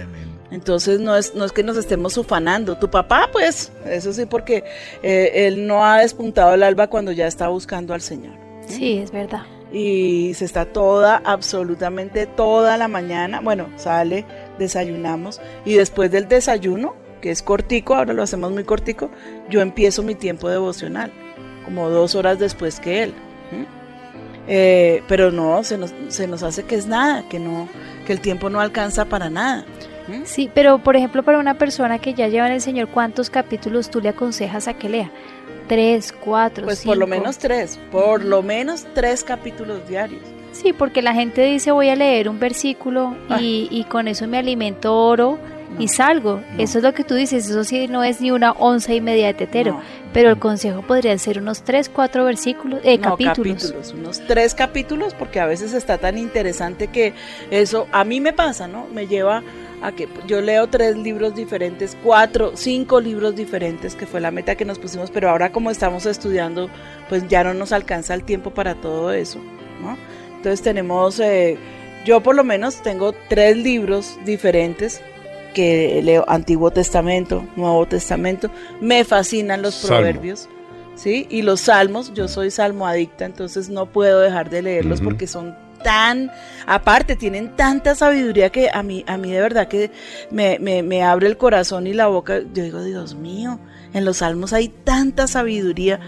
Entonces 0.51 1.01
no 1.01 1.17
es, 1.17 1.35
no 1.35 1.45
es 1.45 1.53
que 1.53 1.63
nos 1.63 1.77
estemos 1.77 2.17
ufanando. 2.17 2.79
Tu 2.79 2.89
papá, 2.89 3.29
pues, 3.33 3.71
eso 3.85 4.13
sí, 4.13 4.27
porque 4.27 4.65
eh, 5.03 5.47
él 5.47 5.67
no 5.67 5.85
ha 5.85 6.01
despuntado 6.01 6.55
el 6.55 6.63
alba 6.63 6.87
cuando 6.87 7.13
ya 7.13 7.27
está 7.27 7.49
buscando 7.49 7.93
al 7.95 8.01
Señor. 8.01 8.35
Sí, 8.67 8.99
es 8.99 9.11
verdad. 9.11 9.43
Y 9.73 10.33
se 10.35 10.47
está 10.47 10.65
toda, 10.65 11.21
absolutamente 11.25 12.27
toda 12.27 12.79
la 12.79 12.89
mañana. 12.89 13.41
Bueno, 13.41 13.69
sale, 13.77 14.25
desayunamos. 14.59 15.41
Y 15.67 15.75
después 15.75 16.11
del 16.11 16.29
desayuno, 16.29 16.95
que 17.21 17.31
es 17.31 17.43
cortico, 17.43 17.95
ahora 17.95 18.15
lo 18.15 18.23
hacemos 18.23 18.51
muy 18.51 18.65
cortico, 18.65 19.11
yo 19.51 19.61
empiezo 19.61 20.03
mi 20.03 20.15
tiempo 20.15 20.49
devocional, 20.49 21.13
como 21.65 21.91
dos 21.91 22.15
horas 22.15 22.39
después 22.39 22.81
que 22.81 23.03
él. 23.03 23.15
Eh, 24.51 25.03
pero 25.09 25.31
no, 25.31 25.63
se 25.63 25.77
nos, 25.77 25.93
se 26.09 26.27
nos 26.27 26.43
hace 26.43 26.63
que 26.63 26.75
es 26.75 26.87
nada, 26.87 27.29
que 27.29 27.39
no, 27.39 27.69
que 28.07 28.15
el 28.15 28.21
tiempo 28.21 28.49
no 28.49 28.61
alcanza 28.61 29.05
para 29.05 29.29
nada. 29.29 29.67
Sí, 30.25 30.51
pero 30.55 30.79
por 30.79 30.97
ejemplo, 30.97 31.23
para 31.23 31.39
una 31.39 31.55
persona 31.59 31.99
que 31.99 32.15
ya 32.15 32.29
lleva 32.29 32.47
en 32.47 32.55
el 32.55 32.61
Señor, 32.61 32.89
¿cuántos 32.89 33.31
capítulos 33.31 33.91
tú 33.91 34.01
le 34.01 34.09
aconsejas 34.11 34.69
a 34.69 34.75
que 34.75 34.89
lea? 34.89 35.11
Tres, 35.69 36.13
cuatro, 36.13 36.65
Pues 36.65 36.83
por 36.85 36.97
lo 36.97 37.05
cinco? 37.07 37.19
menos 37.19 37.39
tres, 37.39 37.79
por 37.93 38.25
lo 38.25 38.43
menos 38.43 38.87
tres 38.95 39.23
capítulos 39.23 39.87
diarios. 39.87 40.23
Sí, 40.53 40.73
porque 40.73 41.03
la 41.03 41.13
gente 41.13 41.43
dice 41.45 41.71
voy 41.73 41.91
a 41.91 41.97
leer 41.97 42.29
un 42.29 42.41
versículo 42.41 43.15
y, 43.39 43.69
y 43.71 43.85
con 43.85 44.09
eso 44.09 44.27
me 44.27 44.39
alimento 44.39 44.97
oro 44.97 45.39
y 45.79 45.89
salgo. 45.89 46.43
Eso 46.59 46.79
es 46.79 46.85
lo 46.85 46.93
que 46.95 47.05
tú 47.05 47.15
dices, 47.15 47.49
eso 47.49 47.65
sí 47.65 47.89
no 47.89 48.03
es 48.05 48.21
ni 48.21 48.31
una 48.31 48.53
once 48.53 48.95
y 48.95 49.01
media 49.01 49.27
de 49.29 49.35
tetero, 49.35 49.81
pero 50.13 50.31
el 50.31 50.39
consejo 50.39 50.83
podrían 50.83 51.19
ser 51.19 51.39
unos 51.39 51.63
tres, 51.63 51.89
cuatro 51.89 52.25
versículos, 52.25 52.81
eh, 52.85 52.99
No, 52.99 53.11
capítulos. 53.11 53.75
unos 53.97 54.21
tres 54.27 54.55
capítulos, 54.55 55.15
porque 55.15 55.41
a 55.41 55.47
veces 55.47 55.73
está 55.75 55.99
tan 55.99 56.19
interesante 56.19 56.89
que 56.89 57.15
eso 57.51 57.87
a 57.93 58.05
mí 58.05 58.21
me 58.21 58.33
pasa, 58.33 58.67
¿no? 58.69 58.87
Me 58.93 59.07
lleva 59.07 59.43
a 59.81 59.93
que 59.93 60.09
yo 60.27 60.41
leo 60.41 60.67
tres 60.67 60.97
libros 60.97 61.37
diferentes, 61.37 61.97
cuatro, 62.03 62.53
cinco 62.57 63.01
libros 63.01 63.37
diferentes, 63.37 63.95
que 63.95 64.07
fue 64.07 64.21
la 64.21 64.31
meta 64.33 64.57
que 64.57 64.65
nos 64.65 64.79
pusimos, 64.79 65.11
pero 65.11 65.31
ahora 65.31 65.53
como 65.53 65.71
estamos 65.71 66.05
estudiando, 66.07 66.69
pues 67.09 67.29
ya 67.29 67.45
no 67.45 67.55
nos 67.55 67.71
alcanza 67.73 68.15
el 68.15 68.25
tiempo 68.25 68.51
para 68.51 68.75
todo 68.75 69.13
eso, 69.13 69.39
¿no? 69.81 69.97
Entonces 70.37 70.63
tenemos, 70.63 71.21
eh, 71.21 71.57
yo 72.05 72.21
por 72.23 72.35
lo 72.35 72.43
menos 72.43 72.83
tengo 72.83 73.13
tres 73.29 73.57
libros 73.57 74.19
diferentes 74.25 75.01
que 75.59 76.01
leo 76.05 76.25
Antiguo 76.29 76.71
Testamento, 76.71 77.45
Nuevo 77.57 77.85
Testamento, 77.85 78.49
me 78.81 79.03
fascinan 79.05 79.61
los 79.61 79.75
Salmo. 79.75 79.97
proverbios. 79.97 80.49
¿sí? 80.95 81.27
Y 81.31 81.43
los 81.43 81.63
salmos, 81.63 82.15
yo 82.15 82.29
soy 82.29 82.53
salmo 82.53 82.87
adicta, 82.87 83.25
entonces 83.25 83.69
no 83.69 83.87
puedo 83.87 84.21
dejar 84.21 84.51
de 84.51 84.63
leerlos 84.63 85.01
porque 85.01 85.27
son 85.27 85.57
tan, 85.83 86.31
aparte 86.65 87.17
tienen 87.17 87.57
tanta 87.57 87.97
sabiduría 87.97 88.51
que 88.51 88.71
a 88.73 88.85
mí, 88.85 89.05
a 89.09 89.17
mí 89.17 89.33
de 89.33 89.41
verdad 89.41 89.67
que 89.67 89.91
me, 90.31 90.61
me, 90.61 90.85
me 90.85 91.03
abre 91.03 91.27
el 91.27 91.37
corazón 91.37 91.89
y 91.89 91.93
la 91.93 92.07
boca, 92.07 92.39
yo 92.39 92.63
digo, 92.63 92.81
Dios 92.85 93.17
mío, 93.17 93.59
en 93.95 94.05
los 94.05 94.19
salmos 94.19 94.53
hay 94.53 94.69
tanta 94.69 95.27
sabiduría, 95.27 95.99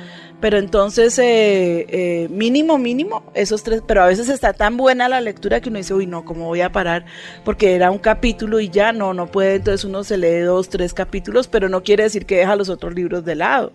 pero 0.40 0.58
entonces 0.58 1.18
eh, 1.18 1.86
eh, 1.88 2.28
mínimo, 2.30 2.78
mínimo, 2.78 3.22
esos 3.34 3.62
tres, 3.62 3.82
pero 3.86 4.02
a 4.02 4.06
veces 4.06 4.28
está 4.28 4.52
tan 4.52 4.76
buena 4.76 5.08
la 5.08 5.20
lectura 5.20 5.60
que 5.60 5.68
uno 5.68 5.78
dice, 5.78 5.92
uy, 5.92 6.06
no, 6.06 6.24
¿cómo 6.24 6.46
voy 6.46 6.62
a 6.62 6.72
parar? 6.72 7.04
Porque 7.44 7.74
era 7.74 7.90
un 7.90 7.98
capítulo 7.98 8.58
y 8.58 8.70
ya, 8.70 8.92
no, 8.92 9.12
no 9.12 9.26
puede, 9.26 9.56
entonces 9.56 9.84
uno 9.84 10.02
se 10.02 10.16
lee 10.16 10.40
dos, 10.40 10.70
tres 10.70 10.94
capítulos, 10.94 11.46
pero 11.46 11.68
no 11.68 11.82
quiere 11.82 12.04
decir 12.04 12.24
que 12.24 12.38
deja 12.38 12.56
los 12.56 12.70
otros 12.70 12.94
libros 12.94 13.24
de 13.24 13.34
lado. 13.34 13.72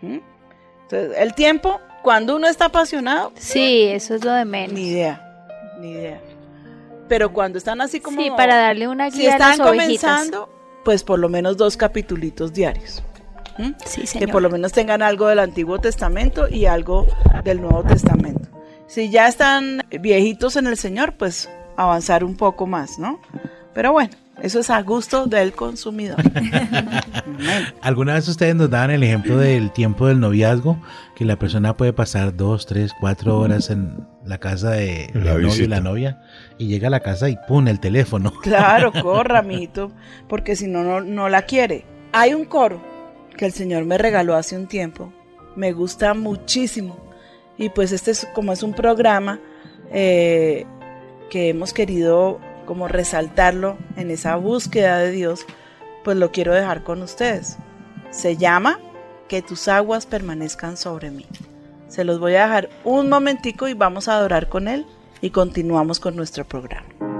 ¿Mm? 0.00 0.18
Entonces, 0.82 1.18
el 1.18 1.34
tiempo, 1.34 1.80
cuando 2.02 2.36
uno 2.36 2.46
está 2.46 2.66
apasionado. 2.66 3.32
Sí, 3.34 3.82
eso 3.82 4.14
es 4.14 4.24
lo 4.24 4.32
de 4.32 4.44
menos. 4.44 4.72
Ni 4.72 4.88
idea, 4.88 5.20
ni 5.80 5.90
idea. 5.90 6.20
Pero 7.08 7.32
cuando 7.32 7.58
están 7.58 7.80
así 7.80 8.00
como. 8.00 8.22
Sí, 8.22 8.30
para 8.36 8.56
darle 8.56 8.86
una 8.86 9.10
Si 9.10 9.18
guía 9.18 9.30
a 9.30 9.32
están 9.34 9.58
las 9.58 9.68
comenzando, 9.68 10.48
pues 10.84 11.02
por 11.02 11.18
lo 11.18 11.28
menos 11.28 11.56
dos 11.56 11.76
capitulitos 11.76 12.52
diarios. 12.52 13.02
¿Mm? 13.58 13.70
Sí, 13.84 14.18
Que 14.18 14.28
por 14.28 14.42
lo 14.42 14.50
menos 14.50 14.72
tengan 14.72 15.02
algo 15.02 15.28
del 15.28 15.38
Antiguo 15.38 15.78
Testamento 15.78 16.48
y 16.48 16.66
algo 16.66 17.06
del 17.44 17.60
Nuevo 17.60 17.82
Testamento. 17.82 18.48
Si 18.86 19.10
ya 19.10 19.26
están 19.26 19.82
viejitos 20.00 20.56
en 20.56 20.66
el 20.66 20.76
Señor, 20.76 21.14
pues 21.14 21.48
avanzar 21.76 22.24
un 22.24 22.36
poco 22.36 22.66
más, 22.66 22.98
¿no? 22.98 23.20
Pero 23.74 23.92
bueno, 23.92 24.14
eso 24.42 24.60
es 24.60 24.70
a 24.70 24.80
gusto 24.82 25.26
del 25.26 25.52
consumidor. 25.52 26.18
¿Alguna 27.82 28.14
vez 28.14 28.28
ustedes 28.28 28.54
nos 28.54 28.70
daban 28.70 28.90
el 28.90 29.02
ejemplo 29.02 29.38
del 29.38 29.72
tiempo 29.72 30.06
del 30.06 30.20
noviazgo? 30.20 30.78
Que 31.14 31.24
la 31.24 31.36
persona 31.36 31.76
puede 31.76 31.92
pasar 31.92 32.36
dos, 32.36 32.66
tres, 32.66 32.92
cuatro 33.00 33.38
horas 33.38 33.70
en 33.70 34.06
la 34.24 34.38
casa 34.38 34.70
de 34.70 35.10
La 35.14 35.32
el 35.32 35.42
novio 35.42 35.64
y 35.64 35.66
la 35.66 35.80
novia 35.80 36.22
y 36.58 36.68
llega 36.68 36.88
a 36.88 36.90
la 36.90 37.00
casa 37.00 37.28
y 37.28 37.38
pone 37.48 37.70
el 37.70 37.80
teléfono. 37.80 38.32
Claro, 38.42 38.92
corra, 39.02 39.40
amiguito, 39.40 39.92
porque 40.28 40.54
si 40.54 40.68
no, 40.68 40.84
no, 40.84 41.00
no 41.00 41.28
la 41.28 41.42
quiere. 41.42 41.84
Hay 42.12 42.34
un 42.34 42.44
coro 42.44 42.95
que 43.36 43.46
el 43.46 43.52
Señor 43.52 43.84
me 43.84 43.98
regaló 43.98 44.34
hace 44.34 44.56
un 44.56 44.66
tiempo. 44.66 45.12
Me 45.54 45.72
gusta 45.72 46.14
muchísimo. 46.14 46.96
Y 47.58 47.70
pues 47.70 47.92
este 47.92 48.10
es 48.10 48.26
como 48.34 48.52
es 48.52 48.62
un 48.62 48.74
programa, 48.74 49.40
eh, 49.90 50.66
que 51.30 51.48
hemos 51.48 51.72
querido 51.72 52.40
como 52.66 52.88
resaltarlo 52.88 53.78
en 53.96 54.10
esa 54.10 54.36
búsqueda 54.36 54.98
de 54.98 55.10
Dios, 55.10 55.46
pues 56.04 56.16
lo 56.16 56.32
quiero 56.32 56.52
dejar 56.54 56.82
con 56.82 57.02
ustedes. 57.02 57.56
Se 58.10 58.36
llama 58.36 58.78
Que 59.28 59.42
tus 59.42 59.68
aguas 59.68 60.06
permanezcan 60.06 60.76
sobre 60.76 61.10
mí. 61.10 61.26
Se 61.88 62.04
los 62.04 62.20
voy 62.20 62.34
a 62.34 62.42
dejar 62.42 62.68
un 62.84 63.08
momentico 63.08 63.68
y 63.68 63.74
vamos 63.74 64.08
a 64.08 64.16
adorar 64.16 64.48
con 64.48 64.68
él 64.68 64.86
y 65.20 65.30
continuamos 65.30 66.00
con 66.00 66.16
nuestro 66.16 66.44
programa. 66.44 67.15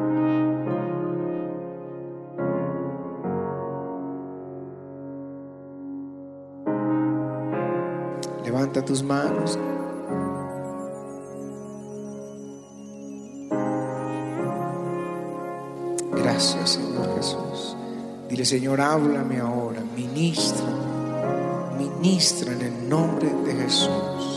Levanta 8.47 8.81
tus 8.85 9.03
manos. 9.03 9.59
Gracias, 16.13 16.71
Señor 16.71 17.17
Jesús. 17.17 17.77
Dile, 18.29 18.45
Señor, 18.45 18.81
háblame 18.81 19.41
ahora, 19.41 19.83
ministra, 19.97 20.65
ministra 21.77 22.53
en 22.53 22.63
el 22.63 22.89
nombre 22.89 23.29
de 23.45 23.53
Jesús. 23.63 24.36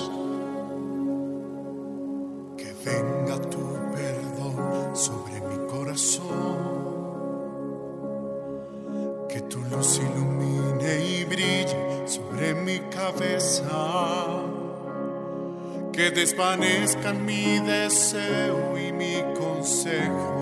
Desvanezcan 16.19 17.25
mi 17.25 17.59
deseo 17.59 18.77
y 18.77 18.91
mi 18.91 19.23
consejo. 19.39 20.35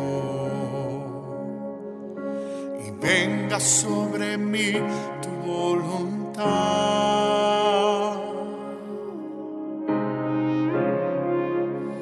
Y 2.84 2.90
venga 3.00 3.60
sobre 3.60 4.38
mí 4.40 4.74
tu 5.22 5.30
voluntad. 5.48 6.46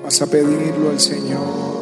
Vas 0.04 0.22
a 0.22 0.28
pedirlo 0.28 0.92
al 0.92 1.00
Señor. 1.00 1.75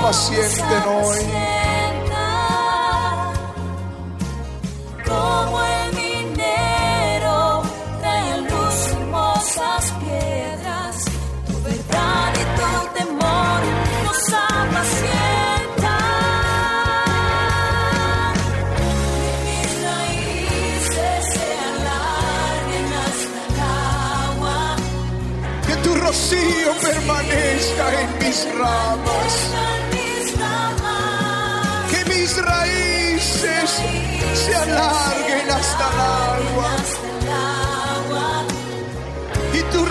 Apacienten 0.00 0.82
hoy. 0.86 1.39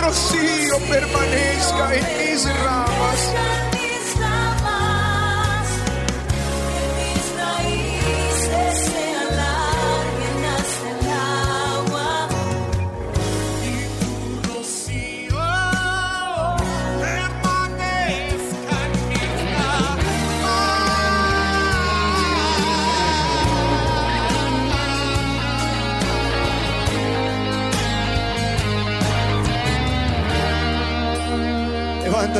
Rocío 0.10 0.80
permanezca 0.90 1.94
en 1.94 2.18
mis 2.18 2.44
ramas. 2.64 3.59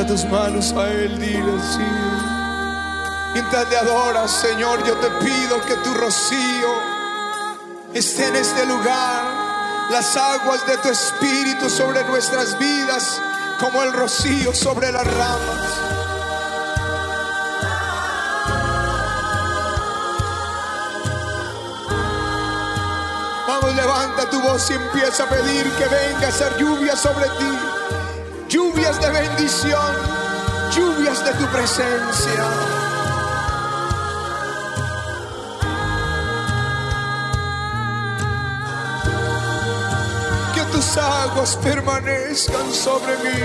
Levanta 0.00 0.14
tus 0.14 0.30
manos 0.30 0.72
a 0.72 0.88
Él, 0.88 1.18
dile 1.18 1.60
sí. 1.60 1.86
Mientras 3.34 3.68
le 3.68 3.76
adoras, 3.76 4.30
Señor, 4.30 4.82
yo 4.86 4.94
te 4.96 5.10
pido 5.22 5.60
que 5.66 5.74
tu 5.74 5.92
rocío 5.92 6.70
esté 7.92 8.28
en 8.28 8.36
este 8.36 8.64
lugar. 8.64 9.24
Las 9.90 10.16
aguas 10.16 10.66
de 10.66 10.78
tu 10.78 10.88
espíritu 10.88 11.68
sobre 11.68 12.02
nuestras 12.04 12.58
vidas, 12.58 13.20
como 13.58 13.82
el 13.82 13.92
rocío 13.92 14.54
sobre 14.54 14.90
las 14.90 15.06
ramas. 15.06 15.68
Vamos, 23.46 23.74
levanta 23.74 24.30
tu 24.30 24.40
voz 24.40 24.70
y 24.70 24.74
empieza 24.74 25.24
a 25.24 25.28
pedir 25.28 25.70
que 25.72 25.84
venga 25.84 26.28
a 26.28 26.32
ser 26.32 26.56
lluvia 26.56 26.96
sobre 26.96 27.26
ti. 27.26 27.69
Lluvias 28.72 29.00
de 29.00 29.10
bendición, 29.10 29.94
lluvias 30.70 31.24
de 31.24 31.32
tu 31.32 31.46
presencia. 31.46 32.44
Que 40.54 40.62
tus 40.72 40.96
aguas 40.96 41.56
permanezcan 41.56 42.72
sobre 42.72 43.16
mí. 43.24 43.40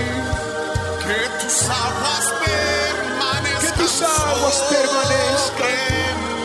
Que 1.02 1.44
tus 1.44 1.62
aguas 1.70 2.32
permanezcan. 2.44 3.72
Que 3.72 3.82
tus 3.82 4.02
aguas 4.02 4.64
permanezcan. 4.70 6.35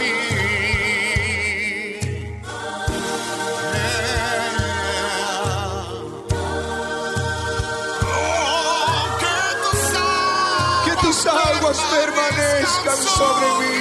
Permanezcan 12.61 12.97
sobre 12.97 13.47
mí. 13.59 13.71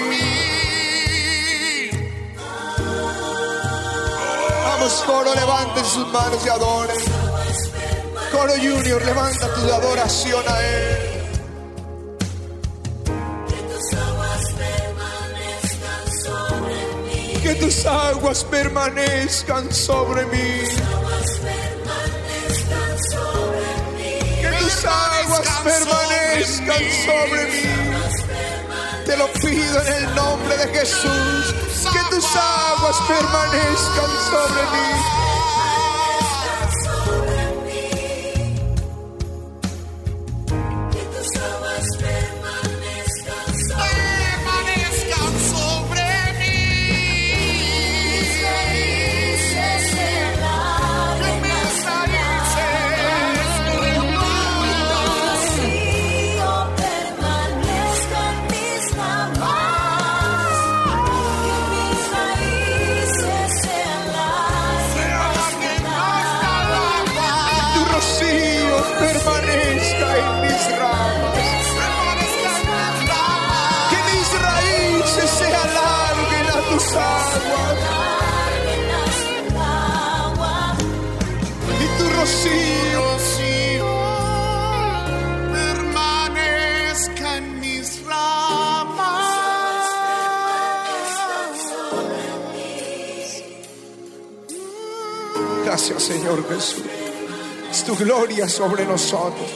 Vamos, 4.65 5.05
coro, 5.07 5.35
levanten 5.35 5.85
sus 5.85 6.07
manos 6.09 6.45
y 6.45 6.49
adoren. 6.49 6.97
Coro 8.33 8.55
Junior, 8.55 9.05
levanta 9.05 9.55
tu 9.55 9.73
adoración 9.73 10.43
a 10.47 10.61
Él. 10.63 10.99
Que 17.43 17.55
tus 17.55 17.87
aguas 17.87 18.45
permanezcan 18.45 19.73
sobre 19.73 20.27
mí. 20.27 20.63
Que 24.41 24.49
tus 24.59 24.85
aguas 24.85 25.49
permanezcan 25.65 26.83
sobre 27.07 27.45
mí. 27.47 27.90
Te 29.05 29.17
lo 29.17 29.27
pido 29.33 29.83
en 29.83 29.93
el 29.93 30.15
nombre 30.15 30.57
de 30.57 30.69
Jesús. 30.79 31.55
Que 31.93 32.15
tus 32.15 32.25
aguas 32.37 32.97
permanezcan 33.09 34.11
sobre 34.31 34.63
mí. 34.73 35.30
Señor 96.11 96.45
Jesús. 96.49 96.83
Es 97.71 97.85
tu 97.85 97.95
gloria 97.95 98.49
sobre 98.49 98.85
nosotros. 98.85 99.49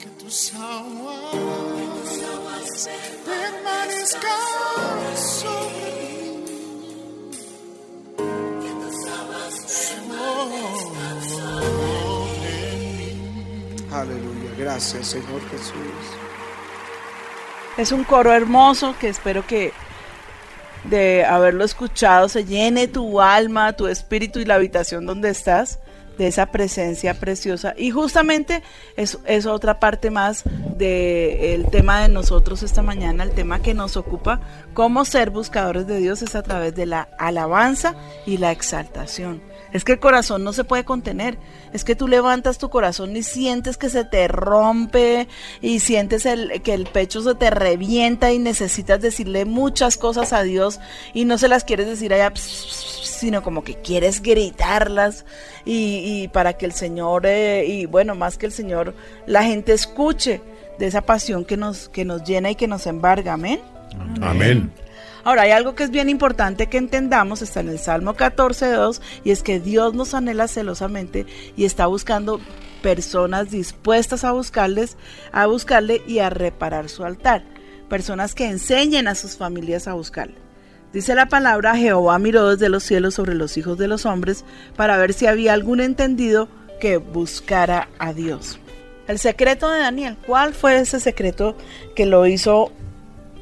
Que 0.00 0.08
tus 0.18 0.52
aguas 0.54 1.36
permanezcan 3.24 4.30
sobre 5.16 5.92
Aleluya. 13.92 14.50
Gracias 14.58 15.06
Señor 15.06 15.40
Jesús. 15.52 15.72
Es 17.76 17.92
un 17.92 18.02
coro 18.02 18.32
hermoso 18.32 18.96
que 18.98 19.08
espero 19.08 19.46
que 19.46 19.72
de 20.84 21.24
haberlo 21.24 21.64
escuchado 21.64 22.28
se 22.28 22.44
llene 22.44 22.88
tu 22.88 23.20
alma, 23.20 23.72
tu 23.74 23.86
espíritu 23.86 24.40
y 24.40 24.44
la 24.44 24.56
habitación 24.56 25.06
donde 25.06 25.30
estás 25.30 25.78
de 26.18 26.26
esa 26.26 26.46
presencia 26.46 27.14
preciosa. 27.14 27.74
Y 27.76 27.90
justamente 27.90 28.62
es, 28.96 29.46
otra 29.46 29.80
parte 29.80 30.10
más 30.10 30.44
del 30.76 31.66
tema 31.70 32.02
de 32.02 32.08
nosotros 32.08 32.62
esta 32.62 32.82
mañana, 32.82 33.24
el 33.24 33.30
tema 33.32 33.60
que 33.60 33.74
nos 33.74 33.96
ocupa, 33.96 34.40
cómo 34.74 35.04
ser 35.04 35.30
buscadores 35.30 35.86
de 35.86 35.98
Dios 35.98 36.22
es 36.22 36.34
a 36.34 36.42
través 36.42 36.74
de 36.74 36.86
la 36.86 37.08
alabanza 37.18 37.94
y 38.26 38.38
la 38.38 38.52
exaltación. 38.52 39.42
Es 39.72 39.84
que 39.84 39.92
el 39.92 40.00
corazón 40.00 40.44
no 40.44 40.52
se 40.52 40.64
puede 40.64 40.84
contener. 40.84 41.38
Es 41.72 41.84
que 41.84 41.96
tú 41.96 42.08
levantas 42.08 42.58
tu 42.58 42.68
corazón 42.68 43.16
y 43.16 43.22
sientes 43.22 43.76
que 43.76 43.88
se 43.88 44.04
te 44.04 44.28
rompe 44.28 45.28
y 45.60 45.80
sientes 45.80 46.26
el, 46.26 46.62
que 46.62 46.74
el 46.74 46.86
pecho 46.86 47.22
se 47.22 47.34
te 47.34 47.50
revienta 47.50 48.32
y 48.32 48.38
necesitas 48.38 49.00
decirle 49.00 49.44
muchas 49.44 49.96
cosas 49.96 50.32
a 50.32 50.42
Dios 50.42 50.80
y 51.14 51.24
no 51.24 51.38
se 51.38 51.48
las 51.48 51.64
quieres 51.64 51.86
decir 51.86 52.12
allá, 52.12 52.32
sino 52.36 53.42
como 53.42 53.64
que 53.64 53.76
quieres 53.76 54.20
gritarlas 54.20 55.24
y, 55.64 56.02
y 56.04 56.28
para 56.28 56.54
que 56.54 56.66
el 56.66 56.72
Señor, 56.72 57.26
eh, 57.26 57.64
y 57.66 57.86
bueno, 57.86 58.14
más 58.14 58.36
que 58.36 58.46
el 58.46 58.52
Señor, 58.52 58.94
la 59.26 59.44
gente 59.44 59.72
escuche 59.72 60.42
de 60.78 60.86
esa 60.86 61.02
pasión 61.02 61.44
que 61.44 61.56
nos, 61.56 61.88
que 61.88 62.04
nos 62.04 62.24
llena 62.24 62.50
y 62.50 62.56
que 62.56 62.66
nos 62.66 62.86
embarga. 62.86 63.34
Amén. 63.34 63.60
Amén. 64.20 64.72
Ahora, 65.24 65.42
hay 65.42 65.52
algo 65.52 65.74
que 65.74 65.84
es 65.84 65.90
bien 65.90 66.08
importante 66.08 66.66
que 66.66 66.78
entendamos, 66.78 67.42
está 67.42 67.60
en 67.60 67.68
el 67.68 67.78
Salmo 67.78 68.14
14.2, 68.14 69.00
y 69.24 69.30
es 69.30 69.42
que 69.42 69.60
Dios 69.60 69.94
nos 69.94 70.14
anhela 70.14 70.48
celosamente 70.48 71.26
y 71.56 71.64
está 71.64 71.86
buscando 71.86 72.40
personas 72.82 73.50
dispuestas 73.50 74.24
a 74.24 74.32
buscarles, 74.32 74.96
a 75.30 75.46
buscarle 75.46 76.02
y 76.06 76.18
a 76.18 76.30
reparar 76.30 76.88
su 76.88 77.04
altar. 77.04 77.44
Personas 77.88 78.34
que 78.34 78.46
enseñen 78.46 79.06
a 79.06 79.14
sus 79.14 79.36
familias 79.36 79.86
a 79.86 79.92
buscarle. 79.92 80.34
Dice 80.92 81.14
la 81.14 81.26
palabra, 81.26 81.76
Jehová 81.76 82.18
miró 82.18 82.50
desde 82.50 82.68
los 82.68 82.82
cielos 82.82 83.14
sobre 83.14 83.34
los 83.34 83.56
hijos 83.56 83.78
de 83.78 83.88
los 83.88 84.04
hombres 84.04 84.44
para 84.76 84.96
ver 84.96 85.12
si 85.12 85.26
había 85.26 85.54
algún 85.54 85.80
entendido 85.80 86.48
que 86.80 86.96
buscara 86.98 87.88
a 87.98 88.12
Dios. 88.12 88.58
El 89.08 89.18
secreto 89.18 89.70
de 89.70 89.78
Daniel, 89.78 90.16
¿cuál 90.26 90.52
fue 90.52 90.78
ese 90.78 91.00
secreto 91.00 91.56
que 91.94 92.06
lo 92.06 92.26
hizo 92.26 92.72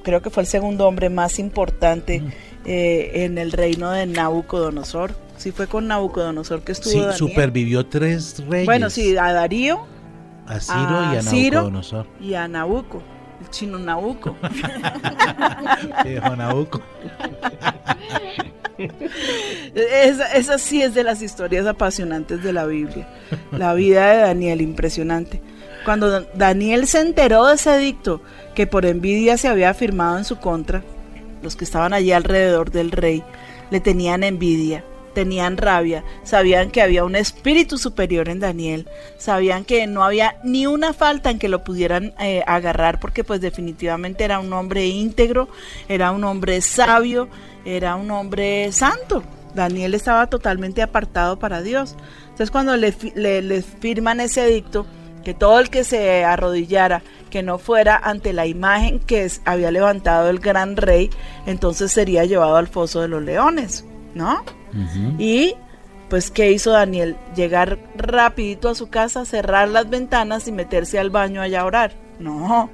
creo 0.02 0.22
que 0.22 0.30
fue 0.30 0.42
el 0.42 0.46
segundo 0.46 0.86
hombre 0.86 1.08
más 1.10 1.38
importante 1.38 2.22
eh, 2.64 3.10
en 3.24 3.38
el 3.38 3.52
reino 3.52 3.90
de 3.90 4.06
Nabucodonosor. 4.06 5.14
Sí 5.36 5.52
fue 5.52 5.66
con 5.66 5.86
Nabucodonosor 5.88 6.62
que 6.62 6.72
estuvo 6.72 6.92
Sí, 6.92 6.98
Daniel. 6.98 7.16
supervivió 7.16 7.86
tres 7.86 8.42
reyes. 8.48 8.66
Bueno, 8.66 8.90
sí, 8.90 9.16
a 9.16 9.32
Darío, 9.32 9.80
A 10.46 10.60
Ciro 10.60 11.12
y 11.12 11.16
a 11.16 11.22
Ciro 11.22 11.56
Nabucodonosor. 11.56 12.06
y 12.20 12.34
a 12.34 12.46
Nabuco, 12.48 13.02
el 13.40 13.50
chino 13.50 13.78
Nabuco. 13.78 14.36
Viejo 16.04 16.36
Nabuco. 16.36 16.82
esa, 19.74 20.32
esa 20.32 20.58
sí 20.58 20.82
es 20.82 20.94
de 20.94 21.04
las 21.04 21.22
historias 21.22 21.66
apasionantes 21.66 22.42
de 22.42 22.52
la 22.52 22.66
Biblia. 22.66 23.08
La 23.52 23.74
vida 23.74 24.10
de 24.10 24.18
Daniel, 24.22 24.60
impresionante. 24.60 25.40
Cuando 25.84 26.22
Daniel 26.34 26.86
se 26.86 27.00
enteró 27.00 27.46
de 27.46 27.54
ese 27.54 27.74
edicto 27.74 28.20
que 28.54 28.66
por 28.66 28.84
envidia 28.84 29.38
se 29.38 29.48
había 29.48 29.72
firmado 29.74 30.18
en 30.18 30.24
su 30.24 30.38
contra, 30.38 30.82
los 31.42 31.56
que 31.56 31.64
estaban 31.64 31.92
allí 31.92 32.12
alrededor 32.12 32.70
del 32.70 32.90
rey 32.90 33.24
le 33.70 33.80
tenían 33.80 34.24
envidia, 34.24 34.84
tenían 35.14 35.56
rabia, 35.56 36.04
sabían 36.22 36.70
que 36.70 36.82
había 36.82 37.04
un 37.04 37.16
espíritu 37.16 37.78
superior 37.78 38.28
en 38.28 38.40
Daniel, 38.40 38.88
sabían 39.16 39.64
que 39.64 39.86
no 39.86 40.04
había 40.04 40.36
ni 40.44 40.66
una 40.66 40.92
falta 40.92 41.30
en 41.30 41.38
que 41.38 41.48
lo 41.48 41.64
pudieran 41.64 42.12
eh, 42.18 42.42
agarrar 42.46 43.00
porque 43.00 43.24
pues 43.24 43.40
definitivamente 43.40 44.24
era 44.24 44.38
un 44.38 44.52
hombre 44.52 44.86
íntegro, 44.86 45.48
era 45.88 46.10
un 46.10 46.24
hombre 46.24 46.60
sabio, 46.60 47.28
era 47.64 47.96
un 47.96 48.10
hombre 48.10 48.70
santo. 48.72 49.22
Daniel 49.54 49.94
estaba 49.94 50.28
totalmente 50.28 50.80
apartado 50.80 51.38
para 51.38 51.60
Dios. 51.60 51.96
Entonces 52.22 52.50
cuando 52.50 52.76
le, 52.76 52.94
le 53.14 53.62
firman 53.62 54.20
ese 54.20 54.44
edicto, 54.44 54.86
que 55.24 55.34
todo 55.34 55.60
el 55.60 55.70
que 55.70 55.84
se 55.84 56.24
arrodillara, 56.24 57.02
que 57.30 57.42
no 57.42 57.58
fuera 57.58 57.96
ante 57.96 58.32
la 58.32 58.46
imagen 58.46 58.98
que 58.98 59.30
había 59.44 59.70
levantado 59.70 60.30
el 60.30 60.38
gran 60.38 60.76
rey, 60.76 61.10
entonces 61.46 61.92
sería 61.92 62.24
llevado 62.24 62.56
al 62.56 62.68
foso 62.68 63.00
de 63.00 63.08
los 63.08 63.22
leones, 63.22 63.84
¿no? 64.14 64.42
Y 65.18 65.54
pues 66.08 66.30
¿qué 66.30 66.50
hizo 66.50 66.72
Daniel? 66.72 67.16
Llegar 67.36 67.78
rapidito 67.96 68.68
a 68.68 68.74
su 68.74 68.88
casa, 68.88 69.24
cerrar 69.24 69.68
las 69.68 69.88
ventanas 69.88 70.48
y 70.48 70.52
meterse 70.52 70.98
al 70.98 71.10
baño 71.10 71.40
allá 71.40 71.60
a 71.60 71.66
orar. 71.66 71.92
No, 72.18 72.70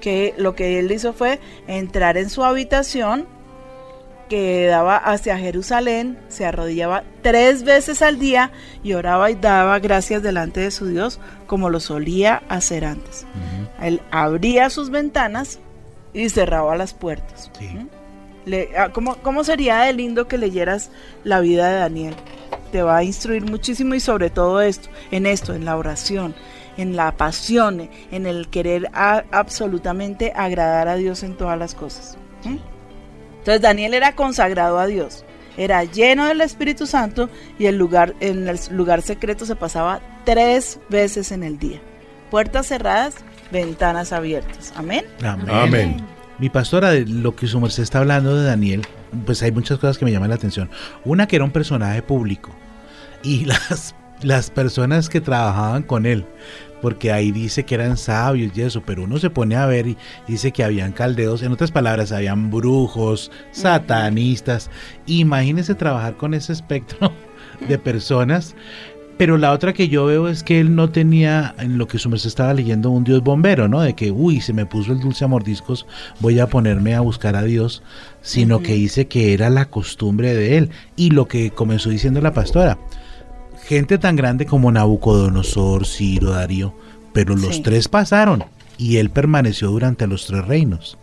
que 0.00 0.34
lo 0.38 0.54
que 0.54 0.78
él 0.78 0.90
hizo 0.90 1.12
fue 1.12 1.38
entrar 1.66 2.16
en 2.16 2.30
su 2.30 2.44
habitación 2.44 3.26
que 4.28 4.66
daba 4.66 4.96
hacia 4.96 5.38
Jerusalén, 5.38 6.18
se 6.28 6.44
arrodillaba 6.46 7.04
tres 7.22 7.62
veces 7.64 8.02
al 8.02 8.18
día 8.18 8.50
y 8.82 8.92
oraba 8.92 9.30
y 9.30 9.34
daba 9.34 9.78
gracias 9.78 10.22
delante 10.22 10.60
de 10.60 10.70
su 10.70 10.86
Dios 10.86 11.18
como 11.46 11.70
lo 11.70 11.80
solía 11.80 12.42
hacer 12.48 12.84
antes. 12.84 13.26
Él 13.82 14.00
abría 14.10 14.70
sus 14.70 14.90
ventanas 14.90 15.58
y 16.12 16.28
cerraba 16.30 16.76
las 16.76 16.94
puertas. 16.94 17.50
¿Mm? 17.60 17.86
Le- 18.46 18.70
ah, 18.78 18.90
¿cómo, 18.92 19.16
¿Cómo 19.16 19.44
sería 19.44 19.80
de 19.80 19.92
lindo 19.92 20.26
que 20.28 20.38
leyeras 20.38 20.90
la 21.24 21.40
vida 21.40 21.68
de 21.68 21.76
Daniel? 21.78 22.14
Te 22.72 22.82
va 22.82 22.98
a 22.98 23.04
instruir 23.04 23.44
muchísimo 23.44 23.94
y 23.94 24.00
sobre 24.00 24.30
todo 24.30 24.60
esto, 24.60 24.88
en 25.10 25.26
esto, 25.26 25.54
en 25.54 25.64
la 25.64 25.76
oración, 25.76 26.34
en 26.76 26.96
la 26.96 27.12
pasión, 27.16 27.88
en 28.10 28.26
el 28.26 28.48
querer 28.48 28.90
a- 28.94 29.24
absolutamente 29.32 30.32
agradar 30.36 30.88
a 30.88 30.96
Dios 30.96 31.22
en 31.22 31.36
todas 31.36 31.58
las 31.58 31.74
cosas. 31.74 32.16
¿Mm? 32.44 32.56
Entonces 33.38 33.60
Daniel 33.60 33.94
era 33.94 34.14
consagrado 34.14 34.78
a 34.78 34.86
Dios, 34.86 35.24
era 35.56 35.84
lleno 35.84 36.26
del 36.26 36.40
Espíritu 36.40 36.86
Santo 36.86 37.28
y 37.58 37.66
el 37.66 37.76
lugar, 37.76 38.14
en 38.20 38.48
el 38.48 38.58
lugar 38.70 39.02
secreto 39.02 39.44
se 39.44 39.56
pasaba 39.56 40.00
tres 40.24 40.78
veces 40.88 41.32
en 41.32 41.42
el 41.42 41.58
día. 41.58 41.80
Puertas 42.30 42.66
cerradas, 42.66 43.16
ventanas 43.50 44.12
abiertas. 44.12 44.72
Amén. 44.76 45.04
Amén. 45.22 46.04
Mi 46.38 46.48
pastora, 46.48 46.90
de 46.90 47.04
lo 47.06 47.34
que 47.34 47.48
su 47.48 47.58
merced 47.60 47.82
está 47.82 47.98
hablando 47.98 48.36
de 48.36 48.44
Daniel, 48.44 48.86
pues 49.26 49.42
hay 49.42 49.50
muchas 49.50 49.78
cosas 49.78 49.98
que 49.98 50.04
me 50.04 50.12
llaman 50.12 50.28
la 50.28 50.36
atención. 50.36 50.70
Una 51.04 51.26
que 51.26 51.36
era 51.36 51.44
un 51.44 51.50
personaje 51.50 52.02
público 52.02 52.50
y 53.24 53.44
las, 53.46 53.94
las 54.22 54.50
personas 54.50 55.08
que 55.08 55.20
trabajaban 55.20 55.82
con 55.82 56.06
él, 56.06 56.26
porque 56.80 57.12
ahí 57.12 57.30
dice 57.30 57.64
que 57.64 57.74
eran 57.74 57.96
sabios 57.96 58.56
y 58.56 58.62
eso, 58.62 58.82
pero 58.84 59.04
uno 59.04 59.18
se 59.18 59.30
pone 59.30 59.56
a 59.56 59.66
ver 59.66 59.86
y 59.86 59.96
dice 60.26 60.52
que 60.52 60.64
habían 60.64 60.92
caldeos, 60.92 61.42
en 61.42 61.52
otras 61.52 61.70
palabras, 61.70 62.12
habían 62.12 62.50
brujos, 62.50 63.30
satanistas. 63.52 64.70
Imagínese 65.06 65.74
trabajar 65.74 66.16
con 66.16 66.34
ese 66.34 66.52
espectro 66.52 67.12
de 67.68 67.78
personas. 67.78 68.54
Pero 69.18 69.36
la 69.36 69.50
otra 69.50 69.72
que 69.72 69.88
yo 69.88 70.06
veo 70.06 70.28
es 70.28 70.44
que 70.44 70.60
él 70.60 70.76
no 70.76 70.90
tenía, 70.90 71.52
en 71.58 71.76
lo 71.76 71.88
que 71.88 71.98
su 71.98 72.08
merced 72.08 72.28
estaba 72.28 72.54
leyendo, 72.54 72.90
un 72.90 73.02
Dios 73.02 73.20
bombero, 73.20 73.66
¿no? 73.66 73.80
De 73.80 73.94
que, 73.94 74.12
uy, 74.12 74.40
se 74.40 74.52
me 74.52 74.64
puso 74.64 74.92
el 74.92 75.00
dulce 75.00 75.24
a 75.24 75.28
mordiscos, 75.28 75.86
voy 76.20 76.38
a 76.38 76.46
ponerme 76.46 76.94
a 76.94 77.00
buscar 77.00 77.34
a 77.34 77.42
Dios, 77.42 77.82
sino 78.22 78.62
que 78.62 78.74
dice 78.74 79.08
que 79.08 79.32
era 79.32 79.50
la 79.50 79.64
costumbre 79.64 80.34
de 80.34 80.56
él. 80.56 80.70
Y 80.94 81.10
lo 81.10 81.26
que 81.26 81.50
comenzó 81.50 81.90
diciendo 81.90 82.20
la 82.20 82.32
pastora, 82.32 82.78
gente 83.68 83.98
tan 83.98 84.16
grande 84.16 84.46
como 84.46 84.72
Nabucodonosor, 84.72 85.86
Ciro, 85.86 86.30
Darío, 86.30 86.74
pero 87.12 87.36
los 87.36 87.56
Sí. 87.56 87.62
tres 87.62 87.86
pasaron 87.88 88.44
y 88.78 88.96
él 88.96 89.10
permaneció 89.10 89.68
durante 89.70 90.06
los 90.06 90.26
tres 90.26 90.46
reinos. 90.46 90.96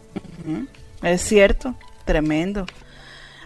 Es 1.03 1.22
cierto, 1.22 1.76
tremendo. 2.05 2.66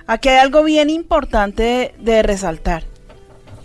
Aquí 0.08 0.30
hay 0.30 0.38
algo 0.38 0.64
bien 0.64 0.90
importante 0.90 1.94
de 2.00 2.24
resaltar 2.24 2.84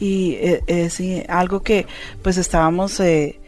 y 0.00 0.32
eh, 0.40 0.62
es 0.66 0.98
eh, 1.00 1.24
algo 1.28 1.62
que 1.62 1.86
pues 2.22 2.36
estábamos 2.36 2.98
eh, 3.00 3.40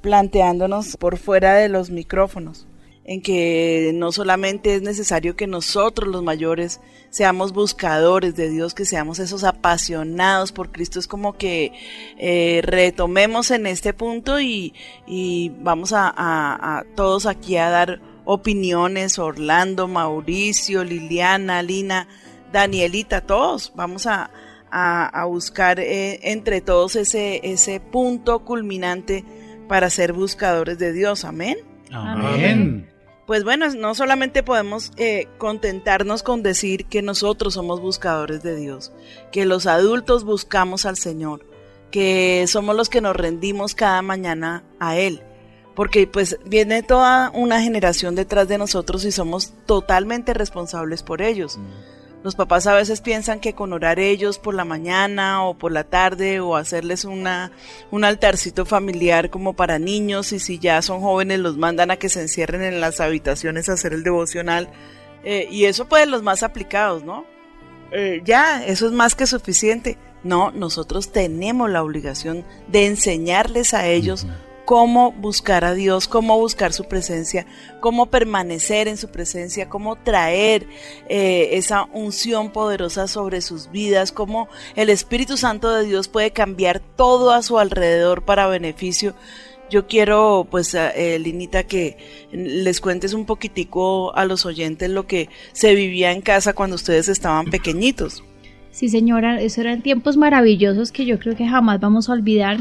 planteándonos 0.00 0.96
por 0.96 1.16
fuera 1.16 1.54
de 1.54 1.68
los 1.68 1.90
micrófonos. 1.90 2.66
En 3.04 3.20
que 3.22 3.90
no 3.94 4.12
solamente 4.12 4.74
es 4.76 4.82
necesario 4.82 5.34
que 5.36 5.46
nosotros 5.46 6.08
los 6.08 6.22
mayores 6.22 6.80
seamos 7.10 7.52
buscadores 7.52 8.36
de 8.36 8.48
Dios, 8.48 8.74
que 8.74 8.84
seamos 8.84 9.18
esos 9.18 9.44
apasionados 9.44 10.52
por 10.52 10.70
Cristo, 10.72 10.98
es 10.98 11.06
como 11.08 11.32
que 11.36 11.72
eh, 12.18 12.60
retomemos 12.64 13.50
en 13.50 13.66
este 13.66 13.92
punto 13.92 14.40
y, 14.40 14.72
y 15.06 15.50
vamos 15.60 15.92
a, 15.92 16.08
a- 16.08 16.78
a 16.78 16.84
todos 16.94 17.26
aquí 17.26 17.56
a 17.56 17.70
dar 17.70 18.00
opiniones, 18.24 19.18
Orlando, 19.18 19.88
Mauricio, 19.88 20.84
Liliana, 20.84 21.62
Lina, 21.62 22.06
Danielita, 22.52 23.20
todos, 23.22 23.72
vamos 23.74 24.06
a, 24.06 24.30
a- 24.70 25.06
a 25.08 25.24
buscar 25.24 25.80
eh, 25.80 26.20
entre 26.30 26.60
todos 26.60 26.94
ese, 26.96 27.40
ese 27.42 27.80
punto 27.80 28.44
culminante 28.44 29.24
para 29.68 29.90
ser 29.90 30.12
buscadores 30.12 30.78
de 30.78 30.92
Dios, 30.92 31.24
amén. 31.24 31.58
Amén. 31.90 32.88
Pues 33.26 33.44
bueno, 33.44 33.68
no 33.70 33.94
solamente 33.94 34.42
podemos 34.42 34.90
eh, 34.96 35.28
contentarnos 35.38 36.22
con 36.22 36.42
decir 36.42 36.86
que 36.86 37.02
nosotros 37.02 37.54
somos 37.54 37.80
buscadores 37.80 38.42
de 38.42 38.56
Dios, 38.56 38.92
que 39.30 39.46
los 39.46 39.66
adultos 39.66 40.24
buscamos 40.24 40.86
al 40.86 40.96
Señor, 40.96 41.46
que 41.92 42.44
somos 42.48 42.74
los 42.74 42.88
que 42.88 43.00
nos 43.00 43.14
rendimos 43.14 43.76
cada 43.76 44.02
mañana 44.02 44.64
a 44.80 44.96
Él, 44.96 45.22
porque 45.76 46.08
pues 46.08 46.36
viene 46.44 46.82
toda 46.82 47.30
una 47.30 47.62
generación 47.62 48.16
detrás 48.16 48.48
de 48.48 48.58
nosotros 48.58 49.04
y 49.04 49.12
somos 49.12 49.52
totalmente 49.66 50.34
responsables 50.34 51.04
por 51.04 51.22
ellos. 51.22 51.60
Los 52.22 52.36
papás 52.36 52.68
a 52.68 52.74
veces 52.74 53.00
piensan 53.00 53.40
que 53.40 53.54
con 53.54 53.72
orar 53.72 53.98
ellos 53.98 54.38
por 54.38 54.54
la 54.54 54.64
mañana 54.64 55.44
o 55.44 55.54
por 55.54 55.72
la 55.72 55.84
tarde 55.84 56.38
o 56.38 56.54
hacerles 56.54 57.04
una, 57.04 57.50
un 57.90 58.04
altarcito 58.04 58.64
familiar 58.64 59.28
como 59.28 59.54
para 59.54 59.80
niños 59.80 60.32
y 60.32 60.38
si 60.38 60.60
ya 60.60 60.80
son 60.82 61.00
jóvenes 61.00 61.40
los 61.40 61.56
mandan 61.56 61.90
a 61.90 61.96
que 61.96 62.08
se 62.08 62.22
encierren 62.22 62.62
en 62.62 62.80
las 62.80 63.00
habitaciones 63.00 63.68
a 63.68 63.72
hacer 63.72 63.92
el 63.92 64.04
devocional. 64.04 64.70
Eh, 65.24 65.48
y 65.50 65.64
eso 65.64 65.88
pues 65.88 66.06
los 66.06 66.22
más 66.22 66.42
aplicados, 66.44 67.02
¿no? 67.02 67.24
Eh, 67.90 68.22
ya, 68.24 68.64
eso 68.64 68.86
es 68.86 68.92
más 68.92 69.14
que 69.14 69.26
suficiente. 69.26 69.98
No, 70.22 70.52
nosotros 70.52 71.10
tenemos 71.10 71.68
la 71.70 71.82
obligación 71.82 72.44
de 72.68 72.86
enseñarles 72.86 73.74
a 73.74 73.86
ellos 73.88 74.26
cómo 74.64 75.12
buscar 75.12 75.64
a 75.64 75.74
Dios, 75.74 76.08
cómo 76.08 76.38
buscar 76.38 76.72
su 76.72 76.84
presencia, 76.84 77.46
cómo 77.80 78.06
permanecer 78.06 78.88
en 78.88 78.96
su 78.96 79.08
presencia, 79.08 79.68
cómo 79.68 79.96
traer 79.96 80.66
eh, 81.08 81.50
esa 81.52 81.84
unción 81.92 82.50
poderosa 82.50 83.08
sobre 83.08 83.40
sus 83.40 83.70
vidas, 83.70 84.12
cómo 84.12 84.48
el 84.76 84.90
Espíritu 84.90 85.36
Santo 85.36 85.72
de 85.72 85.84
Dios 85.84 86.08
puede 86.08 86.30
cambiar 86.30 86.80
todo 86.80 87.32
a 87.32 87.42
su 87.42 87.58
alrededor 87.58 88.24
para 88.24 88.46
beneficio. 88.46 89.14
Yo 89.70 89.86
quiero, 89.86 90.46
pues, 90.50 90.74
eh, 90.74 91.18
Linita, 91.18 91.62
que 91.64 91.96
les 92.30 92.80
cuentes 92.80 93.14
un 93.14 93.24
poquitico 93.24 94.14
a 94.14 94.26
los 94.26 94.44
oyentes 94.44 94.90
lo 94.90 95.06
que 95.06 95.30
se 95.52 95.74
vivía 95.74 96.12
en 96.12 96.20
casa 96.20 96.52
cuando 96.52 96.76
ustedes 96.76 97.08
estaban 97.08 97.46
pequeñitos. 97.46 98.22
Sí, 98.70 98.88
señora, 98.88 99.40
eso 99.40 99.60
eran 99.60 99.82
tiempos 99.82 100.16
maravillosos 100.16 100.92
que 100.92 101.06
yo 101.06 101.18
creo 101.18 101.36
que 101.36 101.46
jamás 101.46 101.80
vamos 101.80 102.08
a 102.08 102.12
olvidar. 102.12 102.58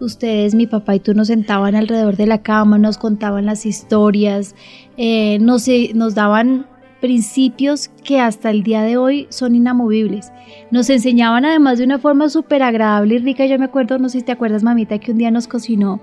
Ustedes, 0.00 0.54
mi 0.54 0.66
papá 0.66 0.96
y 0.96 1.00
tú 1.00 1.14
nos 1.14 1.28
sentaban 1.28 1.74
alrededor 1.74 2.16
de 2.16 2.26
la 2.26 2.42
cama, 2.42 2.78
nos 2.78 2.98
contaban 2.98 3.46
las 3.46 3.66
historias, 3.66 4.54
eh, 4.96 5.38
nos, 5.40 5.68
eh, 5.68 5.92
nos 5.94 6.14
daban 6.14 6.66
principios 7.00 7.90
que 8.04 8.20
hasta 8.20 8.50
el 8.50 8.62
día 8.62 8.82
de 8.82 8.96
hoy 8.96 9.26
son 9.28 9.54
inamovibles. 9.54 10.32
Nos 10.70 10.88
enseñaban 10.88 11.44
además 11.44 11.78
de 11.78 11.84
una 11.84 11.98
forma 11.98 12.28
súper 12.28 12.62
agradable 12.62 13.16
y 13.16 13.18
rica. 13.18 13.44
Yo 13.44 13.58
me 13.58 13.64
acuerdo, 13.64 13.98
no 13.98 14.08
sé 14.08 14.20
si 14.20 14.24
te 14.24 14.32
acuerdas, 14.32 14.62
mamita, 14.62 14.98
que 14.98 15.10
un 15.10 15.18
día 15.18 15.30
nos 15.30 15.48
cocinó 15.48 16.00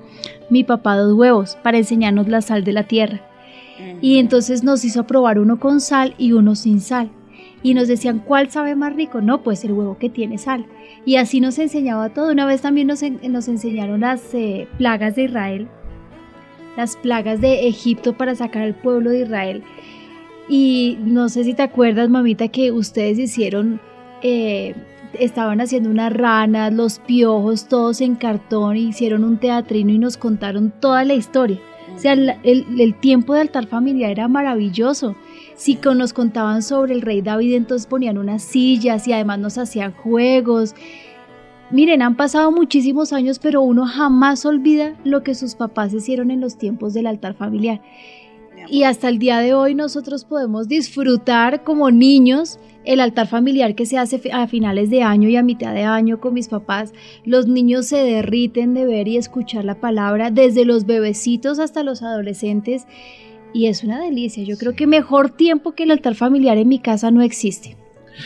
mi 0.50 0.64
papá 0.64 0.98
dos 0.98 1.14
huevos 1.14 1.58
para 1.64 1.78
enseñarnos 1.78 2.28
la 2.28 2.42
sal 2.42 2.64
de 2.64 2.74
la 2.74 2.84
tierra. 2.84 3.22
Y 4.02 4.20
entonces 4.20 4.64
nos 4.64 4.84
hizo 4.84 5.06
probar 5.06 5.40
uno 5.40 5.58
con 5.58 5.80
sal 5.80 6.14
y 6.18 6.34
uno 6.34 6.56
sin 6.56 6.82
sal. 6.82 7.10
Y 7.62 7.74
nos 7.74 7.88
decían, 7.88 8.20
¿cuál 8.20 8.50
sabe 8.50 8.76
más 8.76 8.96
rico? 8.96 9.20
No, 9.22 9.42
pues 9.42 9.64
el 9.66 9.74
huevo 9.74 9.98
que 9.98 10.10
tiene 10.10 10.38
sal. 10.38 10.66
Y 11.06 11.18
así 11.18 11.42
nos 11.42 11.60
enseñaba 11.60 12.10
todo. 12.10 12.32
Una 12.32 12.46
vez 12.46 12.62
también 12.62 12.88
nos, 12.88 13.04
en- 13.04 13.20
nos 13.32 13.48
enseñaron 13.48 14.02
las 14.02 14.34
eh, 14.34 14.68
plagas 14.78 15.16
de 15.16 15.24
Israel, 15.24 15.68
las 16.78 16.96
plagas 16.96 17.42
de 17.42 17.68
Egipto 17.68 18.14
para 18.14 18.36
sacar 18.36 18.64
al 18.64 18.76
pueblo 18.76 19.10
de 19.10 19.22
Israel. 19.24 19.64
Y 20.48 20.98
no 21.02 21.30
sé 21.30 21.44
si 21.44 21.54
te 21.54 21.62
acuerdas, 21.62 22.10
mamita, 22.10 22.48
que 22.48 22.72
ustedes 22.72 23.20
hicieron, 23.20 23.80
eh, 24.24 24.74
estaban 25.20 25.60
haciendo 25.62 25.90
unas 25.90 26.14
ranas, 26.14 26.74
los 26.74 27.00
piojos, 27.00 27.68
todos 27.68 28.02
en 28.02 28.16
cartón, 28.16 28.76
e 28.76 28.80
hicieron 28.80 29.24
un 29.24 29.38
teatrino 29.38 29.92
y 29.92 30.00
nos 30.00 30.18
contaron 30.18 30.72
toda 30.80 31.04
la 31.04 31.14
historia. 31.14 31.60
O 31.96 32.00
sea, 32.00 32.14
el, 32.14 32.34
el- 32.44 32.66
el 32.80 32.96
tiempo 32.96 33.34
de 33.34 33.42
altar 33.42 33.68
familiar 33.68 34.12
era 34.12 34.28
maravilloso. 34.28 35.16
Si 35.60 35.76
con- 35.76 35.98
nos 35.98 36.14
contaban 36.14 36.62
sobre 36.62 36.94
el 36.94 37.02
rey 37.02 37.22
David, 37.22 37.54
entonces 37.54 37.86
ponían 37.86 38.18
unas 38.18 38.42
sillas 38.44 39.06
y 39.10 39.12
además 39.12 39.40
nos 39.40 39.58
hacían 39.58 39.92
juegos. 39.92 40.74
Miren, 41.70 42.02
han 42.02 42.16
pasado 42.16 42.50
muchísimos 42.50 43.12
años, 43.12 43.40
pero 43.40 43.62
uno 43.62 43.86
jamás 43.86 44.46
olvida 44.46 44.96
lo 45.04 45.22
que 45.22 45.36
sus 45.36 45.56
papás 45.56 45.94
hicieron 45.94 46.32
en 46.32 46.40
los 46.40 46.58
tiempos 46.58 46.94
del 46.94 47.08
altar 47.08 47.34
familiar. 47.34 47.82
Y 48.70 48.84
hasta 48.84 49.10
el 49.10 49.20
día 49.20 49.40
de 49.40 49.54
hoy 49.54 49.76
nosotros 49.76 50.24
podemos 50.24 50.70
disfrutar 50.70 51.66
como 51.66 51.92
niños 51.92 52.58
el 52.86 53.02
altar 53.02 53.28
familiar 53.28 53.76
que 53.76 53.86
se 53.86 53.98
hace 53.98 54.22
a 54.32 54.48
finales 54.48 54.90
de 54.90 55.04
año 55.04 55.28
y 55.28 55.36
a 55.36 55.44
mitad 55.44 55.74
de 55.74 55.84
año 55.84 56.22
con 56.22 56.34
mis 56.34 56.48
papás. 56.48 56.94
Los 57.26 57.48
niños 57.48 57.86
se 57.86 57.98
derriten 57.98 58.74
de 58.74 58.86
ver 58.86 59.10
y 59.10 59.18
escuchar 59.18 59.66
la 59.66 59.76
palabra, 59.76 60.32
desde 60.32 60.64
los 60.64 60.86
bebecitos 60.86 61.60
hasta 61.60 61.84
los 61.84 62.02
adolescentes. 62.02 62.88
Y 63.54 63.68
es 63.68 63.84
una 63.84 64.00
delicia. 64.00 64.44
Yo 64.44 64.58
creo 64.58 64.76
que 64.76 64.88
mejor 64.88 65.30
tiempo 65.32 65.74
que 65.74 65.84
el 65.84 65.92
altar 65.92 66.16
familiar 66.16 66.58
en 66.58 66.68
mi 66.68 66.80
casa 66.80 67.12
no 67.12 67.22
existe. 67.22 67.78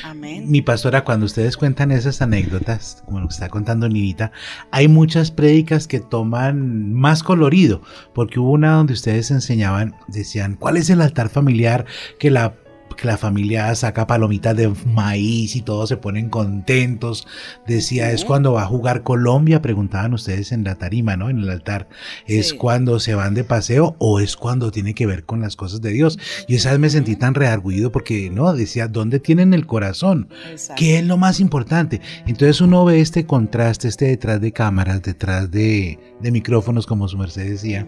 Amén. 0.03 0.49
Mi 0.49 0.61
pastora, 0.61 1.03
cuando 1.03 1.25
ustedes 1.25 1.55
cuentan 1.55 1.91
esas 1.91 2.21
anécdotas, 2.21 3.03
como 3.05 3.19
lo 3.19 3.27
que 3.27 3.33
está 3.33 3.49
contando 3.49 3.87
Ninita, 3.87 4.31
hay 4.71 4.87
muchas 4.87 5.29
prédicas 5.29 5.87
que 5.87 5.99
toman 5.99 6.93
más 6.93 7.21
colorido, 7.21 7.81
porque 8.13 8.39
hubo 8.39 8.51
una 8.51 8.73
donde 8.73 8.93
ustedes 8.93 9.29
enseñaban, 9.29 9.95
decían, 10.07 10.55
¿cuál 10.55 10.77
es 10.77 10.89
el 10.89 11.01
altar 11.01 11.29
familiar 11.29 11.85
que 12.17 12.31
la 12.31 12.55
que 12.95 13.07
la 13.07 13.17
familia 13.17 13.73
saca 13.75 14.07
palomitas 14.07 14.55
de 14.55 14.73
maíz 14.85 15.55
y 15.55 15.61
todos 15.61 15.89
se 15.89 15.97
ponen 15.97 16.29
contentos. 16.29 17.27
Decía, 17.67 18.11
es 18.11 18.25
cuando 18.25 18.53
va 18.53 18.63
a 18.63 18.67
jugar 18.67 19.03
Colombia, 19.03 19.61
preguntaban 19.61 20.13
ustedes 20.13 20.51
en 20.51 20.63
la 20.63 20.75
tarima, 20.75 21.17
¿no? 21.17 21.29
En 21.29 21.39
el 21.39 21.49
altar. 21.49 21.87
¿Es 22.27 22.53
cuando 22.53 22.99
se 22.99 23.15
van 23.15 23.33
de 23.33 23.43
paseo 23.43 23.95
o 23.99 24.19
es 24.19 24.35
cuando 24.37 24.71
tiene 24.71 24.93
que 24.93 25.05
ver 25.05 25.25
con 25.25 25.41
las 25.41 25.55
cosas 25.55 25.81
de 25.81 25.91
Dios? 25.91 26.19
Y 26.47 26.55
esa 26.55 26.71
vez 26.71 26.79
me 26.79 26.89
sentí 26.89 27.15
tan 27.15 27.35
reargüido 27.35 27.91
porque, 27.91 28.29
no, 28.29 28.53
decía, 28.53 28.87
¿dónde 28.87 29.19
tienen 29.19 29.53
el 29.53 29.65
corazón? 29.65 30.29
¿Qué 30.75 30.99
es 30.99 31.05
lo 31.05 31.17
más 31.17 31.39
importante? 31.39 32.01
Entonces 32.25 32.61
uno 32.61 32.85
ve 32.85 33.01
este 33.01 33.25
contraste, 33.25 33.87
este 33.87 34.05
detrás 34.05 34.41
de 34.41 34.51
cámaras, 34.51 35.01
detrás 35.01 35.51
de, 35.51 35.99
de 36.21 36.31
micrófonos, 36.31 36.85
como 36.85 37.07
su 37.07 37.17
merced 37.17 37.49
decía, 37.49 37.87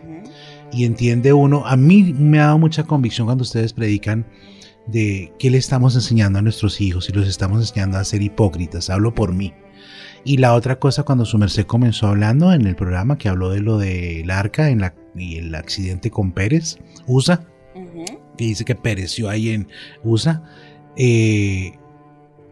y 0.71 0.85
entiende 0.85 1.33
uno, 1.33 1.65
a 1.65 1.75
mí 1.77 2.13
me 2.17 2.39
ha 2.39 2.45
dado 2.45 2.57
mucha 2.57 2.83
convicción 2.83 3.27
cuando 3.27 3.43
ustedes 3.43 3.73
predican 3.73 4.25
de 4.87 5.33
qué 5.39 5.49
le 5.49 5.57
estamos 5.57 5.95
enseñando 5.95 6.39
a 6.39 6.41
nuestros 6.41 6.79
hijos 6.81 7.09
y 7.09 7.13
los 7.13 7.27
estamos 7.27 7.59
enseñando 7.59 7.97
a 7.97 8.03
ser 8.03 8.21
hipócritas, 8.21 8.89
hablo 8.89 9.13
por 9.13 9.33
mí. 9.33 9.53
Y 10.23 10.37
la 10.37 10.53
otra 10.55 10.79
cosa, 10.79 11.03
cuando 11.03 11.25
su 11.25 11.37
merced 11.37 11.65
comenzó 11.65 12.07
hablando 12.07 12.51
en 12.51 12.65
el 12.65 12.75
programa 12.75 13.17
que 13.17 13.29
habló 13.29 13.49
de 13.51 13.61
lo 13.61 13.77
del 13.77 14.29
arca 14.31 14.69
en 14.69 14.81
la, 14.81 14.95
y 15.15 15.37
el 15.37 15.53
accidente 15.53 16.09
con 16.09 16.31
Pérez, 16.31 16.77
USA, 17.05 17.45
que 18.37 18.45
dice 18.45 18.65
que 18.65 18.75
pereció 18.75 19.29
ahí 19.29 19.49
en 19.49 19.67
USA, 20.03 20.43
eh, 20.97 21.73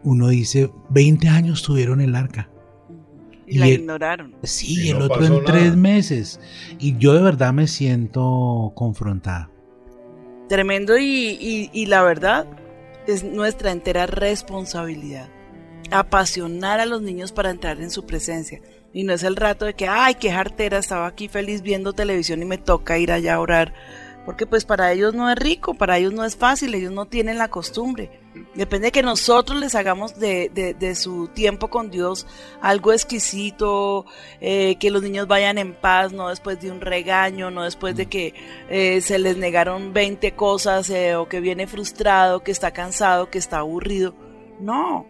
uno 0.04 0.28
dice, 0.28 0.70
20 0.90 1.28
años 1.28 1.62
tuvieron 1.62 2.00
el 2.00 2.14
arca. 2.14 2.48
Y 3.46 3.58
la 3.58 3.66
el- 3.68 3.80
ignoraron. 3.80 4.34
Sí, 4.44 4.84
Y 4.86 4.88
el 4.90 4.98
no 5.00 5.04
otro 5.06 5.24
en 5.24 5.44
tres 5.44 5.76
meses. 5.76 6.40
Y 6.78 6.96
yo 6.98 7.12
de 7.14 7.22
verdad 7.22 7.52
me 7.52 7.66
siento 7.66 8.72
confrontada. 8.74 9.50
Tremendo 10.54 10.96
y, 10.96 11.04
y- 11.40 11.70
y 11.72 11.86
la 11.86 12.04
verdad 12.04 12.46
es 13.08 13.24
nuestra 13.24 13.72
entera 13.72 14.06
responsabilidad. 14.06 15.28
Apasionar 15.90 16.78
a 16.78 16.86
los 16.86 17.02
niños 17.02 17.32
para 17.32 17.50
entrar 17.50 17.80
en 17.80 17.90
su 17.90 18.06
presencia. 18.06 18.60
Y 18.92 19.02
no 19.02 19.12
es 19.12 19.24
el 19.24 19.34
rato 19.34 19.64
de 19.64 19.74
que, 19.74 19.88
ay, 19.88 20.14
qué 20.14 20.30
jartera, 20.30 20.78
estaba 20.78 21.08
aquí 21.08 21.26
feliz 21.26 21.62
viendo 21.62 21.92
televisión 21.92 22.40
y 22.40 22.44
me 22.44 22.56
toca 22.56 22.98
ir 22.98 23.10
allá 23.10 23.34
a 23.34 23.40
orar. 23.40 23.74
Porque 24.24 24.46
pues 24.46 24.64
para 24.64 24.92
ellos 24.92 25.12
no 25.12 25.28
es 25.28 25.36
rico, 25.36 25.74
para 25.74 25.98
ellos 25.98 26.12
no 26.12 26.24
es 26.24 26.36
fácil, 26.36 26.72
ellos 26.76 26.92
no 26.92 27.06
tienen 27.06 27.36
la 27.36 27.48
costumbre. 27.48 28.20
Depende 28.54 28.86
de 28.88 28.92
que 28.92 29.02
nosotros 29.02 29.58
les 29.60 29.74
hagamos 29.76 30.18
de, 30.18 30.50
de- 30.52 30.74
de 30.74 30.94
su 30.96 31.28
tiempo 31.28 31.68
con 31.70 31.90
Dios 31.90 32.26
algo 32.60 32.92
exquisito, 32.92 34.06
eh, 34.40 34.76
que 34.80 34.90
los 34.90 35.02
niños 35.02 35.26
vayan 35.28 35.58
en 35.58 35.72
paz, 35.74 36.12
no 36.12 36.28
después 36.28 36.60
de 36.60 36.70
un 36.70 36.80
regaño, 36.80 37.50
no 37.50 37.62
después 37.64 37.94
de 37.96 38.06
que 38.06 38.34
eh, 38.68 39.00
se 39.00 39.18
les 39.18 39.36
negaron 39.36 39.92
20 39.92 40.32
cosas 40.32 40.90
eh, 40.90 41.14
o 41.16 41.28
que 41.28 41.40
viene 41.40 41.66
frustrado, 41.66 42.42
que 42.42 42.50
está 42.52 42.72
cansado, 42.72 43.30
que 43.30 43.38
está 43.38 43.58
aburrido. 43.58 44.14
No, 44.60 45.06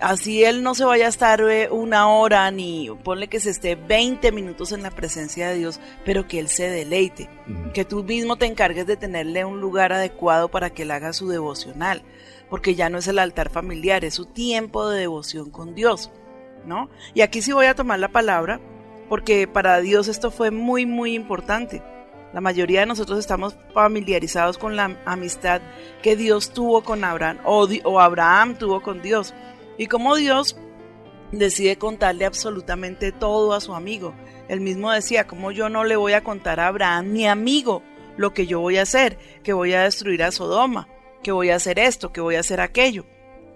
así 0.00 0.44
él 0.44 0.62
no 0.62 0.74
se 0.74 0.84
vaya 0.84 1.06
a 1.06 1.10
estar 1.10 1.40
eh, 1.42 1.68
una 1.70 2.08
hora 2.08 2.50
ni 2.50 2.88
ponle 3.04 3.28
que 3.28 3.40
se 3.40 3.50
esté 3.50 3.74
20 3.74 4.32
minutos 4.32 4.72
en 4.72 4.82
la 4.82 4.90
presencia 4.90 5.48
de 5.48 5.58
Dios, 5.58 5.80
pero 6.04 6.26
que 6.26 6.38
él 6.38 6.48
se 6.48 6.68
deleite, 6.70 7.28
que 7.74 7.84
tú 7.84 8.02
mismo 8.02 8.36
te 8.36 8.46
encargues 8.46 8.86
de 8.86 8.96
tenerle 8.96 9.44
un 9.44 9.60
lugar 9.60 9.92
adecuado 9.92 10.48
para 10.50 10.70
que 10.70 10.82
él 10.82 10.90
haga 10.90 11.12
su 11.12 11.28
devocional, 11.28 12.02
porque 12.52 12.74
ya 12.74 12.90
no 12.90 12.98
es 12.98 13.08
el 13.08 13.18
altar 13.18 13.48
familiar, 13.48 14.04
es 14.04 14.12
su 14.12 14.26
tiempo 14.26 14.86
de 14.90 15.00
devoción 15.00 15.48
con 15.48 15.74
Dios, 15.74 16.10
¿no? 16.66 16.90
Y 17.14 17.22
aquí 17.22 17.40
sí 17.40 17.50
voy 17.50 17.64
a 17.64 17.74
tomar 17.74 17.98
la 17.98 18.10
palabra, 18.10 18.60
porque 19.08 19.48
para 19.48 19.80
Dios 19.80 20.06
esto 20.06 20.30
fue 20.30 20.50
muy, 20.50 20.84
muy 20.84 21.14
importante. 21.14 21.82
La 22.34 22.42
mayoría 22.42 22.80
de 22.80 22.86
nosotros 22.86 23.18
estamos 23.18 23.56
familiarizados 23.72 24.58
con 24.58 24.76
la 24.76 24.98
amistad 25.06 25.62
que 26.02 26.14
Dios 26.14 26.50
tuvo 26.50 26.82
con 26.84 27.04
Abraham 27.04 27.38
o, 27.46 27.98
Abraham 27.98 28.56
tuvo 28.58 28.82
con 28.82 29.00
Dios. 29.00 29.32
Y 29.78 29.86
cómo 29.86 30.14
Dios 30.16 30.58
decide 31.30 31.78
contarle 31.78 32.26
absolutamente 32.26 33.12
todo 33.12 33.54
a 33.54 33.62
su 33.62 33.74
amigo. 33.74 34.12
Él 34.48 34.60
mismo 34.60 34.92
decía, 34.92 35.26
como 35.26 35.52
yo 35.52 35.70
no 35.70 35.84
le 35.84 35.96
voy 35.96 36.12
a 36.12 36.22
contar 36.22 36.60
a 36.60 36.66
Abraham, 36.66 37.12
mi 37.12 37.26
amigo, 37.26 37.82
lo 38.18 38.34
que 38.34 38.46
yo 38.46 38.60
voy 38.60 38.76
a 38.76 38.82
hacer, 38.82 39.16
que 39.42 39.54
voy 39.54 39.72
a 39.72 39.84
destruir 39.84 40.22
a 40.22 40.32
Sodoma, 40.32 40.86
que 41.22 41.32
voy 41.32 41.50
a 41.50 41.56
hacer 41.56 41.78
esto, 41.78 42.12
que 42.12 42.20
voy 42.20 42.34
a 42.36 42.40
hacer 42.40 42.60
aquello. 42.60 43.04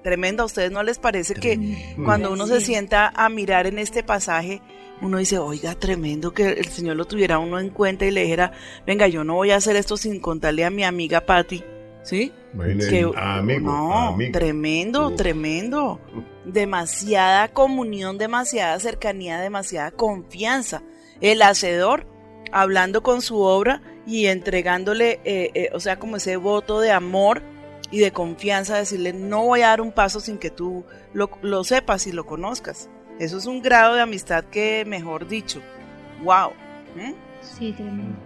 Tremendo, 0.03 0.45
¿a 0.45 0.47
ustedes 0.47 0.71
no 0.71 0.83
les 0.85 0.99
parece 0.99 1.35
que 1.35 1.95
cuando 2.05 2.33
uno 2.33 2.47
se 2.47 2.61
sienta 2.61 3.09
a 3.17 3.29
mirar 3.29 3.67
en 3.67 3.79
este 3.81 4.05
pasaje, 4.05 4.63
uno 5.03 5.19
dice, 5.19 5.39
oiga, 5.39 5.75
tremendo 5.75 6.33
que 6.33 6.49
el 6.51 6.67
Señor 6.67 6.97
lo 6.97 7.07
tuviera 7.07 7.39
uno 7.41 7.59
en 7.59 7.71
cuenta 7.71 8.07
y 8.07 8.13
le 8.13 8.23
dijera, 8.23 8.53
venga, 8.87 9.09
yo 9.09 9.25
no 9.25 9.35
voy 9.35 9.51
a 9.51 9.57
hacer 9.57 9.75
esto 9.75 9.97
sin 9.97 10.21
contarle 10.21 10.65
a 10.65 10.71
mi 10.71 10.85
amiga 10.85 11.27
Patty, 11.27 11.65
¿sí? 12.05 12.33
Que- 12.89 13.11
amigo, 13.17 13.61
no, 13.69 14.09
amigo. 14.11 14.33
tremendo, 14.33 15.11
tremendo. 15.17 16.01
Demasiada 16.45 17.49
comunión, 17.49 18.17
demasiada 18.17 18.79
cercanía, 18.79 19.41
demasiada 19.41 19.91
confianza. 19.91 20.83
El 21.21 21.43
hacedor 21.43 22.07
hablando 22.53 23.03
con 23.03 23.23
su 23.23 23.41
obra 23.41 23.83
y 24.07 24.27
entregándole, 24.27 25.21
eh, 25.25 25.51
eh, 25.55 25.69
o 25.75 25.81
sea, 25.81 25.99
como 25.99 26.17
ese 26.17 26.37
voto 26.37 26.81
de 26.81 26.93
amor 26.93 27.43
y 27.91 27.99
de 27.99 28.13
confianza, 28.13 28.77
decirle, 28.77 29.13
no 29.13 29.45
voy 29.45 29.63
a 29.63 29.69
dar 29.69 29.81
un 29.81 29.93
paso 29.93 30.21
sin 30.21 30.39
que 30.39 30.51
tú 30.51 30.85
lo, 31.13 31.31
lo 31.43 31.65
sepas 31.65 32.07
y 32.07 32.13
lo 32.13 32.27
conozcas. 32.27 32.89
Eso 33.19 33.39
es 33.39 33.47
un 33.47 33.63
grado 33.63 33.95
de 33.95 34.03
amistad 34.03 34.45
que, 34.45 34.85
mejor 34.87 35.29
dicho, 35.29 35.63
wow. 36.23 36.51
¿Mm? 36.95 37.15
Sí, 37.41 37.73
tremendo. 37.73 38.17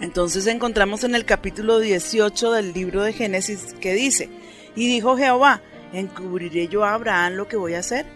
Entonces 0.00 0.46
encontramos 0.46 1.04
en 1.04 1.14
el 1.14 1.26
capítulo 1.26 1.78
18 1.78 2.52
del 2.52 2.72
libro 2.72 3.02
de 3.02 3.12
Génesis 3.12 3.74
que 3.80 3.92
dice, 3.92 4.30
y 4.74 4.86
dijo 4.86 5.16
Jehová, 5.16 5.60
encubriré 5.92 6.68
yo 6.68 6.84
a 6.84 6.94
Abraham 6.94 7.34
lo 7.34 7.48
que 7.48 7.56
voy 7.56 7.74
a 7.74 7.80
hacer, 7.80 8.06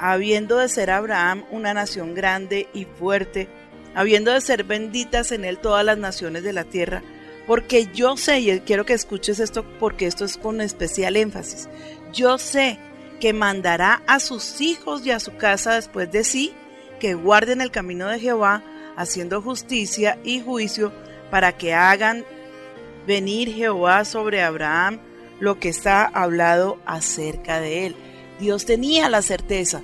habiendo 0.00 0.56
de 0.56 0.68
ser 0.68 0.90
Abraham 0.90 1.44
una 1.52 1.74
nación 1.74 2.14
grande 2.14 2.66
y 2.74 2.86
fuerte, 2.86 3.48
habiendo 3.94 4.32
de 4.32 4.40
ser 4.40 4.64
benditas 4.64 5.30
en 5.30 5.44
él 5.44 5.58
todas 5.58 5.84
las 5.84 5.96
naciones 5.96 6.42
de 6.42 6.52
la 6.52 6.64
tierra, 6.64 7.04
porque 7.46 7.88
yo 7.92 8.16
sé, 8.16 8.40
y 8.40 8.60
quiero 8.60 8.86
que 8.86 8.92
escuches 8.92 9.40
esto 9.40 9.64
porque 9.78 10.06
esto 10.06 10.24
es 10.24 10.36
con 10.36 10.60
especial 10.60 11.16
énfasis, 11.16 11.68
yo 12.12 12.38
sé 12.38 12.78
que 13.20 13.32
mandará 13.32 14.02
a 14.06 14.20
sus 14.20 14.60
hijos 14.60 15.06
y 15.06 15.10
a 15.10 15.20
su 15.20 15.36
casa 15.36 15.74
después 15.74 16.10
de 16.10 16.24
sí, 16.24 16.52
que 16.98 17.14
guarden 17.14 17.60
el 17.60 17.70
camino 17.70 18.08
de 18.08 18.20
Jehová, 18.20 18.62
haciendo 18.96 19.42
justicia 19.42 20.18
y 20.24 20.40
juicio, 20.40 20.92
para 21.30 21.56
que 21.56 21.72
hagan 21.72 22.24
venir 23.06 23.52
Jehová 23.52 24.04
sobre 24.04 24.42
Abraham 24.42 25.00
lo 25.40 25.58
que 25.58 25.68
está 25.68 26.04
hablado 26.04 26.78
acerca 26.86 27.60
de 27.60 27.86
él. 27.86 27.96
Dios 28.38 28.64
tenía 28.64 29.08
la 29.08 29.22
certeza 29.22 29.82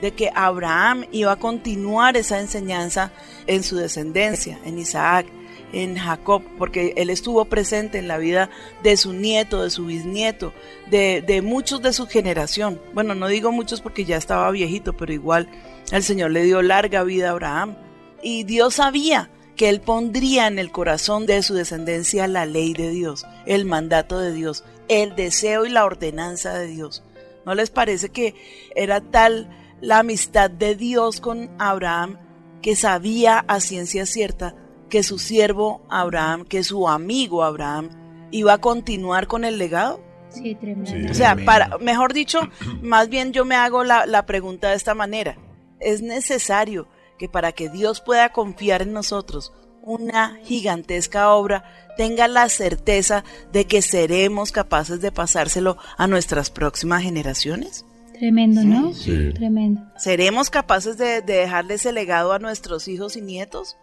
de 0.00 0.12
que 0.12 0.30
Abraham 0.34 1.06
iba 1.10 1.32
a 1.32 1.36
continuar 1.36 2.16
esa 2.16 2.40
enseñanza 2.40 3.12
en 3.46 3.62
su 3.62 3.76
descendencia, 3.76 4.58
en 4.64 4.78
Isaac, 4.78 5.26
en 5.72 5.96
Jacob, 5.96 6.42
porque 6.58 6.94
él 6.96 7.10
estuvo 7.10 7.44
presente 7.44 7.98
en 7.98 8.08
la 8.08 8.18
vida 8.18 8.50
de 8.82 8.96
su 8.96 9.12
nieto, 9.12 9.62
de 9.62 9.70
su 9.70 9.86
bisnieto, 9.86 10.52
de, 10.90 11.22
de 11.26 11.42
muchos 11.42 11.82
de 11.82 11.92
su 11.92 12.06
generación. 12.06 12.80
Bueno, 12.92 13.14
no 13.14 13.28
digo 13.28 13.52
muchos 13.52 13.80
porque 13.80 14.04
ya 14.04 14.16
estaba 14.16 14.50
viejito, 14.50 14.92
pero 14.92 15.12
igual 15.12 15.48
el 15.92 16.02
Señor 16.02 16.30
le 16.30 16.44
dio 16.44 16.62
larga 16.62 17.02
vida 17.04 17.28
a 17.28 17.32
Abraham. 17.32 17.76
Y 18.22 18.44
Dios 18.44 18.74
sabía 18.74 19.30
que 19.56 19.68
él 19.68 19.80
pondría 19.80 20.46
en 20.46 20.58
el 20.58 20.72
corazón 20.72 21.26
de 21.26 21.42
su 21.42 21.54
descendencia 21.54 22.26
la 22.28 22.46
ley 22.46 22.72
de 22.72 22.90
Dios, 22.90 23.26
el 23.46 23.64
mandato 23.64 24.18
de 24.18 24.32
Dios, 24.32 24.64
el 24.88 25.14
deseo 25.14 25.66
y 25.66 25.70
la 25.70 25.84
ordenanza 25.84 26.54
de 26.54 26.66
Dios. 26.66 27.02
¿No 27.44 27.54
les 27.54 27.70
parece 27.70 28.10
que 28.10 28.34
era 28.74 29.00
tal 29.00 29.48
la 29.80 29.98
amistad 29.98 30.50
de 30.50 30.76
Dios 30.76 31.20
con 31.20 31.50
Abraham 31.58 32.18
que 32.62 32.76
sabía 32.76 33.44
a 33.48 33.60
ciencia 33.60 34.06
cierta 34.06 34.54
que 34.90 35.02
su 35.02 35.18
siervo 35.18 35.80
Abraham, 35.88 36.44
que 36.44 36.62
su 36.62 36.86
amigo 36.88 37.42
Abraham 37.42 37.88
iba 38.30 38.52
a 38.52 38.58
continuar 38.58 39.26
con 39.26 39.44
el 39.44 39.56
legado? 39.56 40.02
Sí, 40.28 40.54
tremendo. 40.54 41.10
O 41.10 41.14
sea, 41.14 41.36
para, 41.44 41.78
mejor 41.78 42.12
dicho, 42.12 42.40
más 42.82 43.08
bien 43.08 43.32
yo 43.32 43.46
me 43.46 43.54
hago 43.54 43.84
la, 43.84 44.04
la 44.04 44.26
pregunta 44.26 44.68
de 44.70 44.76
esta 44.76 44.94
manera. 44.94 45.38
Es 45.78 46.02
necesario 46.02 46.88
que 47.18 47.28
para 47.28 47.52
que 47.52 47.70
Dios 47.70 48.00
pueda 48.00 48.30
confiar 48.30 48.82
en 48.82 48.92
nosotros 48.92 49.52
una 49.82 50.38
gigantesca 50.42 51.30
obra, 51.30 51.64
tenga 51.96 52.28
la 52.28 52.48
certeza 52.48 53.24
de 53.52 53.66
que 53.66 53.82
seremos 53.82 54.52
capaces 54.52 55.00
de 55.00 55.10
pasárselo 55.10 55.78
a 55.96 56.06
nuestras 56.06 56.50
próximas 56.50 57.02
generaciones. 57.02 57.84
Tremendo, 58.12 58.62
¿no? 58.62 58.92
Sí. 58.92 59.32
Tremendo. 59.34 59.80
¿Seremos 59.96 60.50
capaces 60.50 60.98
de, 60.98 61.22
de 61.22 61.34
dejarle 61.34 61.74
ese 61.74 61.92
legado 61.92 62.32
a 62.32 62.38
nuestros 62.38 62.86
hijos 62.86 63.16
y 63.16 63.22
nietos? 63.22 63.78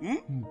¿Mm? 0.00 0.44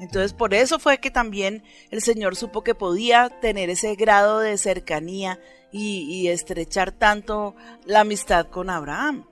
Entonces 0.00 0.32
por 0.32 0.54
eso 0.54 0.78
fue 0.78 0.98
que 0.98 1.10
también 1.10 1.62
el 1.90 2.00
Señor 2.00 2.34
supo 2.34 2.64
que 2.64 2.74
podía 2.74 3.28
tener 3.40 3.68
ese 3.68 3.94
grado 3.96 4.40
de 4.40 4.56
cercanía 4.56 5.38
y, 5.72 6.02
y 6.10 6.28
estrechar 6.28 6.90
tanto 6.90 7.54
la 7.84 8.00
amistad 8.00 8.46
con 8.46 8.70
Abraham, 8.70 9.26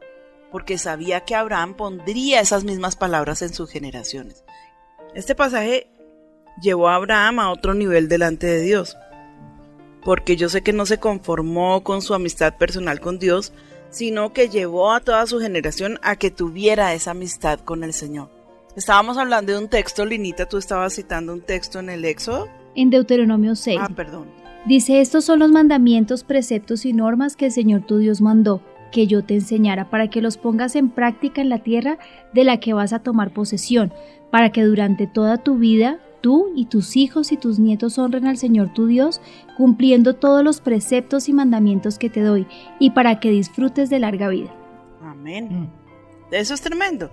porque 0.52 0.76
sabía 0.76 1.20
que 1.20 1.34
Abraham 1.34 1.74
pondría 1.74 2.40
esas 2.40 2.64
mismas 2.64 2.96
palabras 2.96 3.40
en 3.40 3.54
sus 3.54 3.70
generaciones. 3.70 4.44
Este 5.14 5.34
pasaje 5.34 5.90
llevó 6.60 6.88
a 6.88 6.96
Abraham 6.96 7.40
a 7.40 7.50
otro 7.50 7.72
nivel 7.72 8.08
delante 8.08 8.46
de 8.46 8.60
Dios, 8.60 8.96
porque 10.04 10.36
yo 10.36 10.48
sé 10.48 10.62
que 10.62 10.72
no 10.72 10.86
se 10.86 10.98
conformó 10.98 11.82
con 11.82 12.02
su 12.02 12.14
amistad 12.14 12.56
personal 12.56 13.00
con 13.00 13.18
Dios, 13.18 13.52
sino 13.90 14.32
que 14.32 14.48
llevó 14.48 14.92
a 14.92 15.00
toda 15.00 15.26
su 15.26 15.40
generación 15.40 15.98
a 16.02 16.16
que 16.16 16.30
tuviera 16.30 16.92
esa 16.94 17.12
amistad 17.12 17.60
con 17.60 17.84
el 17.84 17.94
Señor. 17.94 18.37
Estábamos 18.78 19.18
hablando 19.18 19.50
de 19.50 19.58
un 19.58 19.66
texto, 19.66 20.06
Linita, 20.06 20.46
tú 20.46 20.56
estabas 20.56 20.94
citando 20.94 21.32
un 21.32 21.40
texto 21.40 21.80
en 21.80 21.90
el 21.90 22.04
Éxodo. 22.04 22.46
En 22.76 22.90
Deuteronomio 22.90 23.56
6. 23.56 23.76
Ah, 23.82 23.88
perdón. 23.88 24.28
Dice, 24.66 25.00
estos 25.00 25.24
son 25.24 25.40
los 25.40 25.50
mandamientos, 25.50 26.22
preceptos 26.22 26.86
y 26.86 26.92
normas 26.92 27.34
que 27.34 27.46
el 27.46 27.50
Señor 27.50 27.82
tu 27.82 27.98
Dios 27.98 28.20
mandó, 28.20 28.62
que 28.92 29.08
yo 29.08 29.24
te 29.24 29.34
enseñara 29.34 29.90
para 29.90 30.10
que 30.10 30.22
los 30.22 30.36
pongas 30.36 30.76
en 30.76 30.90
práctica 30.90 31.40
en 31.40 31.48
la 31.48 31.58
tierra 31.58 31.98
de 32.32 32.44
la 32.44 32.60
que 32.60 32.72
vas 32.72 32.92
a 32.92 33.00
tomar 33.00 33.32
posesión, 33.32 33.92
para 34.30 34.52
que 34.52 34.62
durante 34.62 35.08
toda 35.08 35.38
tu 35.38 35.56
vida 35.56 35.98
tú 36.20 36.52
y 36.54 36.66
tus 36.66 36.96
hijos 36.96 37.32
y 37.32 37.36
tus 37.36 37.58
nietos 37.58 37.98
honren 37.98 38.28
al 38.28 38.36
Señor 38.36 38.72
tu 38.72 38.86
Dios, 38.86 39.20
cumpliendo 39.56 40.14
todos 40.14 40.44
los 40.44 40.60
preceptos 40.60 41.28
y 41.28 41.32
mandamientos 41.32 41.98
que 41.98 42.10
te 42.10 42.20
doy, 42.20 42.46
y 42.78 42.90
para 42.90 43.18
que 43.18 43.32
disfrutes 43.32 43.90
de 43.90 43.98
larga 43.98 44.28
vida. 44.28 44.54
Amén. 45.02 45.68
Eso 46.30 46.54
es 46.54 46.60
tremendo. 46.60 47.10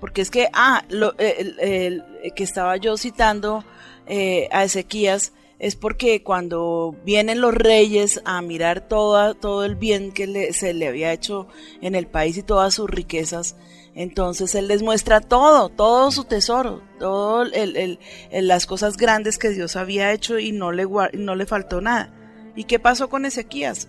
Porque 0.00 0.22
es 0.22 0.30
que, 0.30 0.48
ah, 0.52 0.84
lo, 0.88 1.16
el, 1.18 1.58
el- 1.60 2.04
el 2.22 2.34
que 2.34 2.44
estaba 2.44 2.76
yo 2.76 2.96
citando 2.96 3.64
eh, 4.06 4.48
a 4.52 4.64
Ezequías 4.64 5.32
es 5.58 5.76
porque 5.76 6.22
cuando 6.22 6.94
vienen 7.04 7.40
los 7.40 7.54
reyes 7.54 8.20
a 8.24 8.42
mirar 8.42 8.80
toda, 8.88 9.34
todo 9.34 9.64
el 9.64 9.76
bien 9.76 10.12
que 10.12 10.26
le- 10.26 10.52
se 10.52 10.74
le 10.74 10.88
había 10.88 11.12
hecho 11.12 11.46
en 11.80 11.94
el 11.94 12.06
país 12.06 12.36
y 12.36 12.42
todas 12.42 12.74
sus 12.74 12.88
riquezas, 12.90 13.56
entonces 13.94 14.54
él 14.56 14.68
les 14.68 14.82
muestra 14.82 15.20
todo, 15.20 15.68
todo 15.68 16.10
su 16.10 16.24
tesoro, 16.24 16.82
todo 16.98 17.42
el, 17.42 17.76
el- 17.76 17.98
el- 18.30 18.48
las 18.48 18.66
cosas 18.66 18.96
grandes 18.96 19.38
que 19.38 19.50
Dios 19.50 19.76
había 19.76 20.12
hecho 20.12 20.38
y 20.38 20.52
no 20.52 20.72
le, 20.72 20.86
no 21.14 21.34
le 21.34 21.46
faltó 21.46 21.80
nada. 21.80 22.12
¿Y 22.56 22.64
qué 22.64 22.78
pasó 22.78 23.08
con 23.08 23.24
Ezequías? 23.24 23.88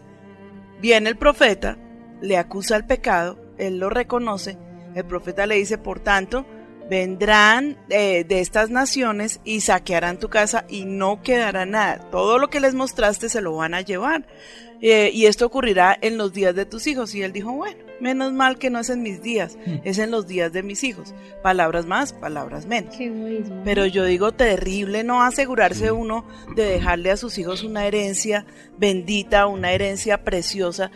Viene 0.81 1.09
el 1.09 1.17
profeta, 1.17 1.77
le 2.21 2.37
acusa 2.37 2.75
el 2.77 2.85
pecado, 2.85 3.37
él 3.57 3.79
lo 3.79 3.89
reconoce, 3.89 4.57
el 4.95 5.05
profeta 5.05 5.45
le 5.45 5.55
dice, 5.55 5.77
por 5.77 5.99
tanto, 5.99 6.45
vendrán 6.89 7.77
eh, 7.89 8.23
de 8.27 8.39
estas 8.39 8.69
naciones 8.69 9.39
y 9.43 9.61
saquearán 9.61 10.19
tu 10.19 10.29
casa 10.29 10.65
y 10.69 10.85
no 10.85 11.21
quedará 11.21 11.65
nada. 11.65 12.09
Todo 12.11 12.37
lo 12.37 12.49
que 12.49 12.59
les 12.59 12.73
mostraste 12.73 13.29
se 13.29 13.41
lo 13.41 13.55
van 13.55 13.73
a 13.73 13.81
llevar. 13.81 14.25
Eh, 14.81 15.09
y 15.13 15.25
esto 15.25 15.45
ocurrirá 15.45 15.97
en 16.01 16.17
los 16.17 16.33
días 16.33 16.53
de 16.53 16.65
tus 16.65 16.85
hijos. 16.87 17.15
Y 17.15 17.23
él 17.23 17.31
dijo, 17.31 17.51
bueno, 17.51 17.83
menos 17.99 18.33
mal 18.33 18.57
que 18.57 18.69
no 18.69 18.79
es 18.79 18.89
en 18.89 19.01
mis 19.01 19.21
días, 19.21 19.57
es 19.83 19.97
en 19.97 20.11
los 20.11 20.27
días 20.27 20.51
de 20.53 20.63
mis 20.63 20.83
hijos. 20.83 21.13
Palabras 21.41 21.85
más, 21.85 22.13
palabras 22.13 22.65
menos. 22.65 22.95
Pero 23.63 23.85
yo 23.85 24.05
digo 24.05 24.31
terrible 24.31 25.03
no 25.03 25.23
asegurarse 25.23 25.91
uno 25.91 26.25
de 26.55 26.65
dejarle 26.65 27.11
a 27.11 27.17
sus 27.17 27.37
hijos 27.37 27.63
una 27.63 27.85
herencia 27.85 28.45
bendita, 28.77 29.47
una 29.47 29.71
herencia 29.71 30.23
preciosa 30.23 30.91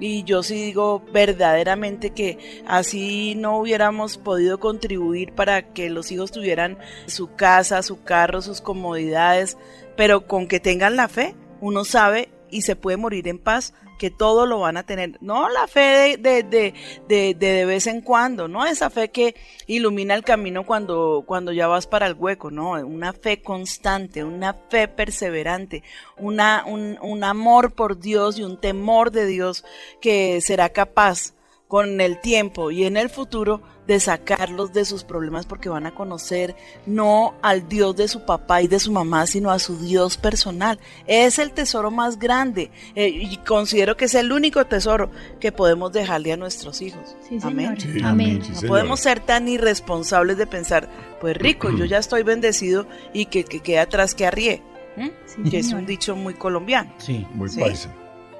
Y 0.00 0.24
yo 0.24 0.42
sí 0.42 0.54
digo 0.54 1.04
verdaderamente 1.12 2.10
que 2.10 2.62
así 2.66 3.34
no 3.36 3.58
hubiéramos 3.58 4.16
podido 4.16 4.58
contribuir 4.58 5.34
para 5.34 5.72
que 5.72 5.90
los 5.90 6.10
hijos 6.10 6.32
tuvieran 6.32 6.78
su 7.06 7.34
casa, 7.34 7.82
su 7.82 8.02
carro, 8.02 8.40
sus 8.40 8.62
comodidades, 8.62 9.58
pero 9.96 10.26
con 10.26 10.48
que 10.48 10.58
tengan 10.58 10.96
la 10.96 11.08
fe, 11.08 11.36
uno 11.60 11.84
sabe 11.84 12.30
y 12.50 12.62
se 12.62 12.76
puede 12.76 12.96
morir 12.96 13.28
en 13.28 13.38
paz 13.38 13.74
que 14.00 14.10
todo 14.10 14.46
lo 14.46 14.60
van 14.60 14.78
a 14.78 14.82
tener. 14.82 15.18
No 15.20 15.50
la 15.50 15.66
fe 15.66 16.16
de, 16.18 16.42
de, 16.42 16.72
de, 17.06 17.34
de, 17.34 17.66
vez 17.66 17.86
en 17.86 18.00
cuando, 18.00 18.48
no 18.48 18.64
esa 18.64 18.88
fe 18.88 19.10
que 19.10 19.34
ilumina 19.66 20.14
el 20.14 20.24
camino 20.24 20.64
cuando, 20.64 21.22
cuando 21.26 21.52
ya 21.52 21.66
vas 21.66 21.86
para 21.86 22.06
el 22.06 22.14
hueco, 22.14 22.50
no, 22.50 22.70
una 22.70 23.12
fe 23.12 23.42
constante, 23.42 24.24
una 24.24 24.54
fe 24.54 24.88
perseverante, 24.88 25.82
una, 26.16 26.64
un, 26.66 26.96
un 27.02 27.24
amor 27.24 27.74
por 27.74 28.00
Dios 28.00 28.38
y 28.38 28.42
un 28.42 28.58
temor 28.58 29.10
de 29.10 29.26
Dios 29.26 29.66
que 30.00 30.40
será 30.40 30.70
capaz 30.70 31.34
con 31.70 32.00
el 32.00 32.20
tiempo 32.20 32.72
y 32.72 32.84
en 32.84 32.96
el 32.96 33.10
futuro 33.10 33.62
de 33.86 34.00
sacarlos 34.00 34.72
de 34.72 34.84
sus 34.84 35.04
problemas 35.04 35.46
porque 35.46 35.68
van 35.68 35.86
a 35.86 35.94
conocer 35.94 36.56
no 36.84 37.34
al 37.42 37.68
Dios 37.68 37.94
de 37.94 38.08
su 38.08 38.26
papá 38.26 38.60
y 38.60 38.66
de 38.66 38.80
su 38.80 38.90
mamá, 38.90 39.24
sino 39.28 39.52
a 39.52 39.60
su 39.60 39.78
Dios 39.78 40.16
personal. 40.16 40.80
Es 41.06 41.38
el 41.38 41.52
tesoro 41.52 41.92
más 41.92 42.18
grande 42.18 42.72
eh, 42.96 43.06
y 43.08 43.36
considero 43.36 43.96
que 43.96 44.06
es 44.06 44.16
el 44.16 44.32
único 44.32 44.66
tesoro 44.66 45.12
que 45.38 45.52
podemos 45.52 45.92
dejarle 45.92 46.32
a 46.32 46.36
nuestros 46.36 46.82
hijos. 46.82 47.14
amén. 47.44 47.76
Sí, 47.78 48.00
amén, 48.02 48.42
sí, 48.44 48.52
no 48.62 48.68
podemos 48.68 48.98
ser 48.98 49.20
tan 49.20 49.46
irresponsables 49.46 50.38
de 50.38 50.48
pensar, 50.48 50.88
pues 51.20 51.36
rico, 51.36 51.70
yo 51.70 51.84
ya 51.84 51.98
estoy 51.98 52.24
bendecido 52.24 52.88
y 53.12 53.26
que, 53.26 53.44
que 53.44 53.60
quede 53.60 53.78
atrás 53.78 54.16
que 54.16 54.26
arríe. 54.26 54.60
¿m? 54.96 55.12
que 55.48 55.58
es 55.60 55.72
un 55.72 55.86
dicho 55.86 56.16
muy 56.16 56.34
colombiano. 56.34 56.92
Sí, 56.98 57.24
muy 57.32 57.48
Sí. 57.48 57.60
paisa. 57.60 57.94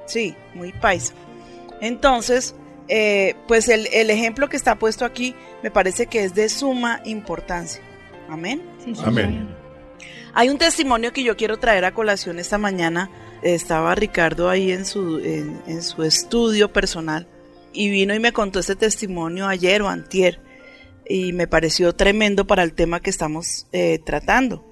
Sí, 0.05 0.35
muy 0.53 0.73
paisa. 0.73 1.13
Entonces, 1.79 2.55
eh, 2.91 3.35
pues 3.47 3.69
el, 3.69 3.87
el 3.91 4.09
ejemplo 4.09 4.49
que 4.49 4.57
está 4.57 4.77
puesto 4.77 5.05
aquí 5.05 5.33
me 5.63 5.71
parece 5.71 6.05
que 6.05 6.23
es 6.23 6.35
de 6.35 6.49
suma 6.49 7.01
importancia. 7.05 7.81
Amén. 8.29 8.61
Amén. 9.03 9.49
Hay 10.33 10.49
un 10.49 10.57
testimonio 10.57 11.11
que 11.11 11.23
yo 11.23 11.35
quiero 11.35 11.57
traer 11.57 11.85
a 11.85 11.93
colación 11.93 12.37
esta 12.37 12.57
mañana. 12.57 13.09
Estaba 13.41 13.95
Ricardo 13.95 14.49
ahí 14.49 14.71
en 14.71 14.85
su, 14.85 15.19
en, 15.19 15.61
en 15.65 15.81
su 15.81 16.03
estudio 16.03 16.71
personal 16.71 17.27
y 17.73 17.89
vino 17.89 18.13
y 18.13 18.19
me 18.19 18.33
contó 18.33 18.59
este 18.59 18.75
testimonio 18.75 19.47
ayer 19.47 19.81
o 19.81 19.89
antier 19.89 20.39
y 21.07 21.33
me 21.33 21.47
pareció 21.47 21.93
tremendo 21.93 22.47
para 22.47 22.63
el 22.63 22.73
tema 22.73 23.01
que 23.01 23.09
estamos 23.09 23.67
eh, 23.71 23.99
tratando. 23.99 24.65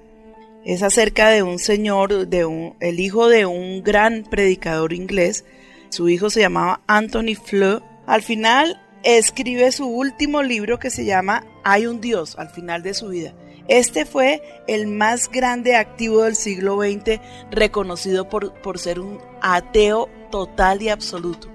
Es 0.64 0.82
acerca 0.82 1.30
de 1.30 1.42
un 1.42 1.58
señor, 1.58 2.28
de 2.28 2.44
un, 2.44 2.76
el 2.80 3.00
hijo 3.00 3.28
de 3.28 3.46
un 3.46 3.82
gran 3.82 4.24
predicador 4.24 4.92
inglés. 4.92 5.44
Su 5.90 6.08
hijo 6.08 6.30
se 6.30 6.40
llamaba 6.40 6.82
Anthony 6.86 7.34
Flew. 7.42 7.82
Al 8.10 8.22
final 8.22 8.82
escribe 9.04 9.70
su 9.70 9.86
último 9.86 10.42
libro 10.42 10.80
que 10.80 10.90
se 10.90 11.04
llama 11.04 11.46
Hay 11.62 11.86
un 11.86 12.00
Dios 12.00 12.36
al 12.40 12.50
final 12.50 12.82
de 12.82 12.92
su 12.92 13.06
vida. 13.06 13.32
Este 13.68 14.04
fue 14.04 14.42
el 14.66 14.88
más 14.88 15.30
grande 15.30 15.76
activo 15.76 16.24
del 16.24 16.34
siglo 16.34 16.76
XX, 16.80 17.20
reconocido 17.52 18.28
por, 18.28 18.52
por 18.62 18.80
ser 18.80 18.98
un 18.98 19.20
ateo 19.42 20.08
total 20.32 20.82
y 20.82 20.88
absoluto. 20.88 21.46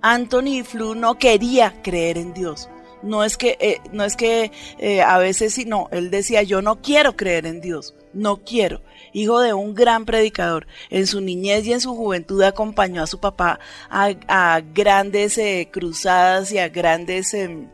Anthony 0.00 0.64
Flew 0.64 0.96
no 0.96 1.20
quería 1.20 1.80
creer 1.84 2.18
en 2.18 2.34
Dios. 2.34 2.68
No 3.04 3.22
es 3.22 3.36
que, 3.36 3.56
eh, 3.60 3.78
no 3.92 4.02
es 4.02 4.16
que 4.16 4.50
eh, 4.78 5.02
a 5.02 5.18
veces 5.18 5.54
sí, 5.54 5.66
no, 5.66 5.88
él 5.92 6.10
decía 6.10 6.42
yo 6.42 6.62
no 6.62 6.82
quiero 6.82 7.14
creer 7.14 7.46
en 7.46 7.60
Dios, 7.60 7.94
no 8.12 8.38
quiero. 8.38 8.82
Hijo 9.12 9.40
de 9.40 9.52
un 9.52 9.74
gran 9.74 10.04
predicador, 10.06 10.66
en 10.90 11.06
su 11.06 11.20
niñez 11.20 11.66
y 11.66 11.72
en 11.72 11.80
su 11.80 11.94
juventud 11.94 12.42
acompañó 12.42 13.02
a 13.02 13.06
su 13.06 13.20
papá 13.20 13.60
a, 13.90 14.10
a 14.28 14.60
grandes 14.60 15.36
eh, 15.38 15.68
cruzadas 15.72 16.50
y 16.52 16.58
a 16.58 16.68
grandes 16.68 17.34
em, 17.34 17.68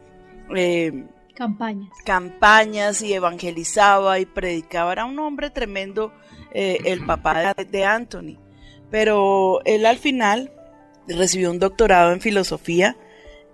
eh, 0.54 1.04
Campañas. 1.34 1.90
campañas 2.04 3.00
y 3.02 3.12
evangelizaba 3.14 4.18
y 4.18 4.26
predicaba. 4.26 4.92
Era 4.92 5.04
un 5.04 5.18
hombre 5.20 5.50
tremendo, 5.50 6.12
eh, 6.52 6.78
el 6.84 7.04
papá 7.06 7.54
de, 7.54 7.64
de 7.64 7.84
Anthony. 7.84 8.38
Pero 8.90 9.60
él 9.64 9.86
al 9.86 9.98
final 9.98 10.50
recibió 11.06 11.50
un 11.50 11.58
doctorado 11.60 12.12
en 12.12 12.20
filosofía. 12.20 12.96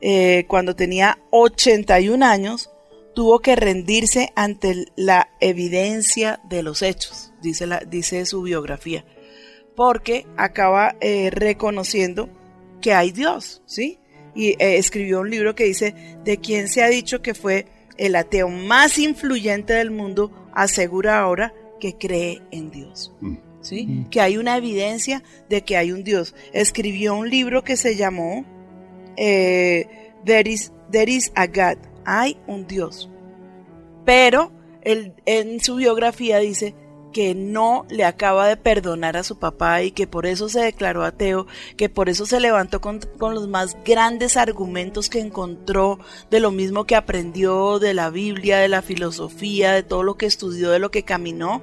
eh, 0.00 0.44
cuando 0.48 0.74
tenía 0.76 1.18
81 1.30 2.24
años, 2.26 2.70
tuvo 3.14 3.40
que 3.40 3.56
rendirse 3.56 4.32
ante 4.34 4.86
la 4.96 5.30
evidencia 5.40 6.40
de 6.44 6.62
los 6.62 6.82
hechos, 6.82 7.32
dice, 7.40 7.66
la, 7.66 7.78
dice 7.80 8.26
su 8.26 8.42
biografía, 8.42 9.04
porque 9.76 10.26
acaba 10.36 10.96
eh, 11.00 11.30
reconociendo 11.30 12.28
que 12.80 12.92
hay 12.92 13.12
Dios, 13.12 13.62
¿sí? 13.66 13.98
Y 14.34 14.50
eh, 14.50 14.78
escribió 14.78 15.20
un 15.20 15.30
libro 15.30 15.54
que 15.54 15.64
dice, 15.64 15.94
de 16.24 16.38
quien 16.38 16.68
se 16.68 16.82
ha 16.82 16.88
dicho 16.88 17.22
que 17.22 17.34
fue 17.34 17.66
el 17.96 18.16
ateo 18.16 18.48
más 18.48 18.98
influyente 18.98 19.74
del 19.74 19.90
mundo, 19.90 20.32
asegura 20.52 21.20
ahora 21.20 21.54
que 21.80 21.96
cree 21.96 22.42
en 22.50 22.70
Dios. 22.70 23.12
¿Sí? 23.60 24.04
Que 24.10 24.20
hay 24.20 24.36
una 24.36 24.58
evidencia 24.58 25.22
de 25.48 25.62
que 25.62 25.78
hay 25.78 25.90
un 25.90 26.04
Dios. 26.04 26.34
Escribió 26.52 27.14
un 27.14 27.30
libro 27.30 27.64
que 27.64 27.78
se 27.78 27.96
llamó 27.96 28.44
eh, 29.16 29.86
there, 30.26 30.50
is, 30.50 30.70
There 30.90 31.08
is 31.08 31.32
a 31.34 31.46
God. 31.46 31.93
Hay 32.04 32.38
un 32.46 32.66
Dios. 32.66 33.10
Pero 34.04 34.52
él, 34.82 35.14
en 35.26 35.60
su 35.60 35.76
biografía 35.76 36.38
dice 36.38 36.74
que 37.14 37.34
no 37.34 37.86
le 37.88 38.04
acaba 38.04 38.48
de 38.48 38.56
perdonar 38.56 39.16
a 39.16 39.22
su 39.22 39.38
papá 39.38 39.82
y 39.82 39.92
que 39.92 40.08
por 40.08 40.26
eso 40.26 40.48
se 40.48 40.60
declaró 40.60 41.04
ateo, 41.04 41.46
que 41.76 41.88
por 41.88 42.08
eso 42.08 42.26
se 42.26 42.40
levantó 42.40 42.80
con, 42.80 43.00
con 43.18 43.34
los 43.34 43.46
más 43.46 43.76
grandes 43.84 44.36
argumentos 44.36 45.08
que 45.08 45.20
encontró 45.20 46.00
de 46.30 46.40
lo 46.40 46.50
mismo 46.50 46.84
que 46.84 46.96
aprendió 46.96 47.78
de 47.78 47.94
la 47.94 48.10
Biblia, 48.10 48.58
de 48.58 48.68
la 48.68 48.82
filosofía, 48.82 49.72
de 49.72 49.84
todo 49.84 50.02
lo 50.02 50.16
que 50.16 50.26
estudió, 50.26 50.70
de 50.70 50.80
lo 50.80 50.90
que 50.90 51.04
caminó, 51.04 51.62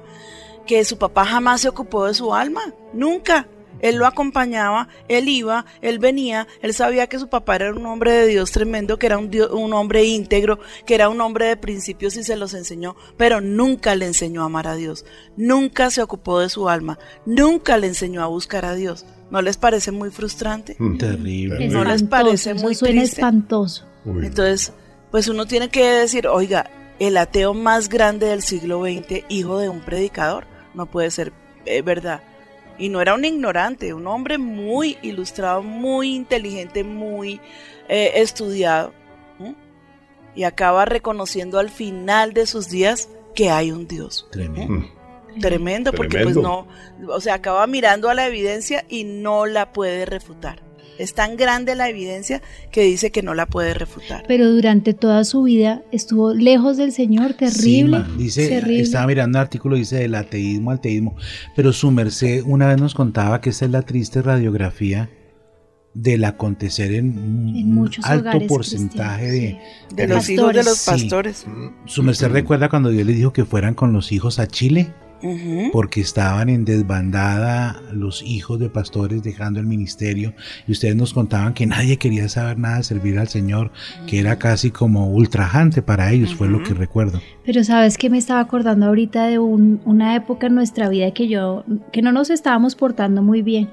que 0.66 0.84
su 0.86 0.96
papá 0.96 1.26
jamás 1.26 1.60
se 1.60 1.68
ocupó 1.68 2.06
de 2.06 2.14
su 2.14 2.34
alma, 2.34 2.72
nunca. 2.94 3.46
Él 3.80 3.96
lo 3.96 4.06
acompañaba, 4.06 4.88
él 5.08 5.28
iba, 5.28 5.64
él 5.80 5.98
venía, 5.98 6.46
él 6.60 6.72
sabía 6.74 7.06
que 7.08 7.18
su 7.18 7.28
papá 7.28 7.56
era 7.56 7.72
un 7.72 7.84
hombre 7.86 8.12
de 8.12 8.26
Dios 8.26 8.52
tremendo, 8.52 8.98
que 8.98 9.06
era 9.06 9.18
un, 9.18 9.30
Dios- 9.30 9.50
un 9.52 9.72
hombre 9.72 10.04
íntegro, 10.04 10.58
que 10.86 10.94
era 10.94 11.08
un 11.08 11.20
hombre 11.20 11.46
de 11.46 11.56
principios 11.56 12.16
y 12.16 12.22
se 12.24 12.36
los 12.36 12.54
enseñó, 12.54 12.94
pero 13.16 13.40
nunca 13.40 13.94
le 13.96 14.06
enseñó 14.06 14.42
a 14.42 14.46
amar 14.46 14.68
a 14.68 14.74
Dios, 14.76 15.04
nunca 15.36 15.90
se 15.90 16.02
ocupó 16.02 16.38
de 16.40 16.48
su 16.48 16.68
alma, 16.68 16.98
nunca 17.26 17.76
le 17.78 17.88
enseñó 17.88 18.22
a 18.22 18.26
buscar 18.26 18.64
a 18.64 18.74
Dios. 18.74 19.04
¿No 19.30 19.40
les 19.40 19.56
parece 19.56 19.92
muy 19.92 20.10
frustrante? 20.10 20.76
Terrible. 20.98 21.68
¿No 21.68 21.84
les 21.84 22.02
parece 22.02 22.50
eso 22.50 22.62
muy 22.62 22.74
suena 22.74 23.00
triste? 23.00 23.20
espantoso. 23.22 23.86
Entonces, 24.26 24.72
pues 25.10 25.26
uno 25.28 25.46
tiene 25.46 25.70
que 25.70 25.82
decir, 25.84 26.26
oiga, 26.28 26.70
el 26.98 27.16
ateo 27.16 27.54
más 27.54 27.88
grande 27.88 28.26
del 28.26 28.42
siglo 28.42 28.82
XX, 28.82 29.24
hijo 29.30 29.58
de 29.58 29.70
un 29.70 29.80
predicador, 29.80 30.46
no 30.74 30.84
puede 30.86 31.10
ser 31.10 31.32
eh, 31.64 31.80
verdad. 31.80 32.22
Y 32.78 32.88
no 32.88 33.00
era 33.00 33.14
un 33.14 33.24
ignorante, 33.24 33.94
un 33.94 34.06
hombre 34.06 34.38
muy 34.38 34.98
ilustrado, 35.02 35.62
muy 35.62 36.14
inteligente, 36.14 36.84
muy 36.84 37.40
eh, 37.88 38.12
estudiado. 38.16 38.92
Y 40.34 40.44
acaba 40.44 40.86
reconociendo 40.86 41.58
al 41.58 41.68
final 41.68 42.32
de 42.32 42.46
sus 42.46 42.70
días 42.70 43.10
que 43.34 43.50
hay 43.50 43.70
un 43.70 43.86
Dios. 43.86 44.26
Tremendo. 44.30 44.88
Tremendo, 45.40 45.92
porque 45.92 46.18
Tremendo. 46.18 46.66
pues 46.98 47.06
no, 47.06 47.14
o 47.14 47.20
sea, 47.20 47.34
acaba 47.34 47.66
mirando 47.66 48.08
a 48.08 48.14
la 48.14 48.26
evidencia 48.26 48.84
y 48.88 49.04
no 49.04 49.46
la 49.46 49.72
puede 49.72 50.04
refutar. 50.04 50.62
Es 51.02 51.14
tan 51.14 51.36
grande 51.36 51.74
la 51.74 51.88
evidencia 51.88 52.40
que 52.70 52.82
dice 52.82 53.10
que 53.10 53.22
no 53.22 53.34
la 53.34 53.46
puede 53.46 53.74
refutar. 53.74 54.24
Pero 54.28 54.48
durante 54.50 54.94
toda 54.94 55.24
su 55.24 55.42
vida 55.42 55.82
estuvo 55.90 56.32
lejos 56.32 56.76
del 56.76 56.92
Señor, 56.92 57.34
terrible. 57.34 58.04
Sí, 58.16 58.22
dice, 58.22 58.48
terrible. 58.48 58.82
estaba 58.82 59.06
mirando 59.06 59.38
un 59.38 59.42
artículo, 59.42 59.76
dice 59.76 59.96
del 59.96 60.14
ateísmo 60.14 60.70
al 60.70 60.80
teísmo, 60.80 61.16
pero 61.56 61.72
su 61.72 61.90
merced 61.90 62.42
una 62.46 62.68
vez 62.68 62.80
nos 62.80 62.94
contaba 62.94 63.40
que 63.40 63.50
esta 63.50 63.64
es 63.64 63.70
la 63.72 63.82
triste 63.82 64.22
radiografía 64.22 65.10
del 65.94 66.24
acontecer 66.24 66.92
en 66.94 67.18
un 67.18 67.54
En 67.56 67.74
muchos 67.74 68.04
alto 68.06 68.38
porcentaje 68.46 69.26
de, 69.30 69.58
De 69.94 70.06
los 70.06 70.28
hijos 70.30 70.54
de 70.54 70.62
los 70.64 70.78
Sí. 70.78 70.90
pastores. 70.90 71.44
Su 71.84 72.02
merced 72.02 72.28
recuerda 72.28 72.68
cuando 72.68 72.88
Dios 72.90 73.04
le 73.06 73.12
dijo 73.12 73.32
que 73.32 73.44
fueran 73.44 73.74
con 73.74 73.92
los 73.92 74.10
hijos 74.12 74.38
a 74.38 74.46
Chile, 74.46 74.94
Porque 75.72 76.00
estaban 76.00 76.48
en 76.48 76.64
desbandada 76.64 77.80
los 77.92 78.22
hijos 78.22 78.58
de 78.58 78.68
pastores 78.68 79.22
dejando 79.22 79.60
el 79.60 79.66
ministerio 79.66 80.34
y 80.66 80.72
ustedes 80.72 80.96
nos 80.96 81.14
contaban 81.14 81.54
que 81.54 81.66
nadie 81.66 81.96
quería 81.96 82.28
saber 82.28 82.58
nada 82.58 82.78
de 82.78 82.82
servir 82.84 83.18
al 83.18 83.28
Señor, 83.28 83.70
que 84.06 84.18
era 84.18 84.38
casi 84.38 84.70
como 84.70 85.08
ultrajante 85.10 85.82
para 85.82 86.12
ellos, 86.12 86.34
fue 86.34 86.48
lo 86.48 86.62
que 86.62 86.74
recuerdo. 86.74 87.20
Pero 87.44 87.62
sabes 87.64 87.96
que 87.98 88.10
me 88.10 88.18
estaba 88.18 88.40
acordando 88.40 88.86
ahorita 88.86 89.26
de 89.26 89.38
un- 89.38 89.80
una 89.84 90.14
época 90.16 90.48
en 90.48 90.54
nuestra 90.54 90.88
vida 90.88 91.12
que 91.12 91.28
yo, 91.28 91.64
que 91.92 92.02
no 92.02 92.12
nos 92.12 92.30
estábamos 92.30 92.74
portando 92.74 93.22
muy 93.22 93.42
bien. 93.42 93.68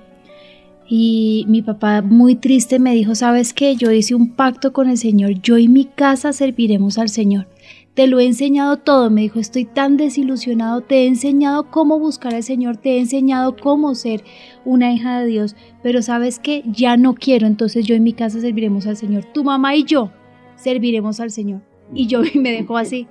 Y 0.92 1.46
mi 1.48 1.62
papá 1.62 2.02
muy 2.02 2.34
triste 2.36 2.80
me 2.80 2.96
dijo, 2.96 3.14
¿sabes 3.14 3.54
qué? 3.54 3.76
Yo 3.76 3.92
hice 3.92 4.16
un 4.16 4.32
pacto 4.32 4.74
con 4.74 4.90
el 4.90 4.98
Señor, 4.98 5.34
yo 5.42 5.58
y 5.60 5.68
mi 5.68 5.86
casa 5.86 6.34
serviremos 6.34 6.98
al 6.98 7.10
Señor. 7.10 7.48
Te 7.94 8.08
lo 8.08 8.20
he 8.20 8.26
enseñado 8.26 8.78
todo. 8.78 9.10
Me 9.10 9.22
dijo, 9.22 9.40
estoy 9.40 9.66
tan 9.66 9.98
desilusionado, 9.98 10.82
te 10.82 11.04
he 11.04 11.08
enseñado 11.08 11.70
cómo 11.70 12.00
buscar 12.00 12.36
al 12.36 12.44
Señor, 12.44 12.78
te 12.78 12.92
he 12.92 13.00
enseñado 13.00 13.56
cómo 13.56 13.96
ser 13.96 14.24
una 14.66 14.94
hija 14.94 15.20
de 15.20 15.28
Dios, 15.28 15.56
pero 15.84 16.02
sabes 16.02 16.40
que 16.40 16.64
ya 16.66 16.98
no 16.98 17.16
quiero, 17.16 17.48
entonces 17.48 17.86
yo 17.86 17.96
en 17.96 18.04
mi 18.04 18.14
casa 18.14 18.40
serviremos 18.40 18.88
al 18.88 18.98
Señor. 18.98 19.26
Tu 19.26 19.44
mamá 19.44 19.76
y 19.76 19.84
yo 19.84 20.12
serviremos 20.56 21.20
al 21.20 21.32
Señor. 21.32 21.62
Y 21.94 22.08
yo 22.08 22.22
me 22.36 22.52
dejó 22.52 22.78
así. 22.78 23.08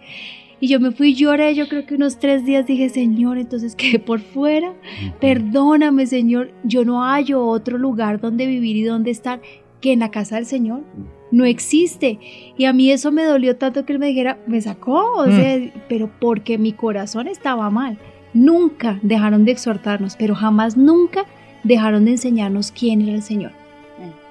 Y 0.61 0.67
yo 0.67 0.81
me 0.81 0.91
fui 0.91 1.11
y 1.11 1.15
lloré, 1.15 1.55
yo 1.55 1.69
creo 1.69 1.87
que 1.87 1.95
unos 1.95 2.19
tres 2.19 2.45
días 2.45 2.67
dije, 2.67 2.89
Señor, 2.89 3.39
entonces 3.39 3.77
quedé 3.77 4.01
por 4.01 4.21
fuera. 4.21 4.75
Perdóname, 5.21 6.07
Señor, 6.07 6.51
yo 6.65 6.85
no 6.85 7.03
hallo 7.03 7.47
otro 7.47 7.79
lugar 7.79 8.21
donde 8.21 8.47
vivir 8.47 8.77
y 8.77 8.83
donde 8.83 9.13
estar 9.13 9.41
que 9.81 9.93
en 9.93 10.01
la 10.01 10.11
casa 10.11 10.37
del 10.37 10.47
Señor. 10.47 10.83
No 11.31 11.45
existe. 11.45 12.19
Y 12.57 12.65
a 12.65 12.73
mí 12.73 12.91
eso 12.91 13.13
me 13.13 13.25
dolió 13.25 13.57
tanto 13.57 13.85
que 13.85 13.93
él 13.93 13.99
me 13.99 14.07
dijera, 14.07 14.39
me 14.47 14.61
sacó, 14.61 15.13
o 15.17 15.27
sea, 15.27 15.59
pero 15.89 16.11
porque 16.21 16.59
mi 16.59 16.73
corazón 16.73 17.29
estaba 17.29 17.71
mal. 17.71 17.99
Nunca 18.35 18.99
dejaron 19.03 19.45
de 19.45 19.53
exhortarnos, 19.53 20.17
pero 20.17 20.35
jamás 20.35 20.77
nunca 20.77 21.27
dejaron 21.65 22.05
de 22.05 22.13
enseñarnos 22.13 22.73
quién 22.73 23.03
era 23.03 23.13
el 23.13 23.23
Señor. 23.23 23.53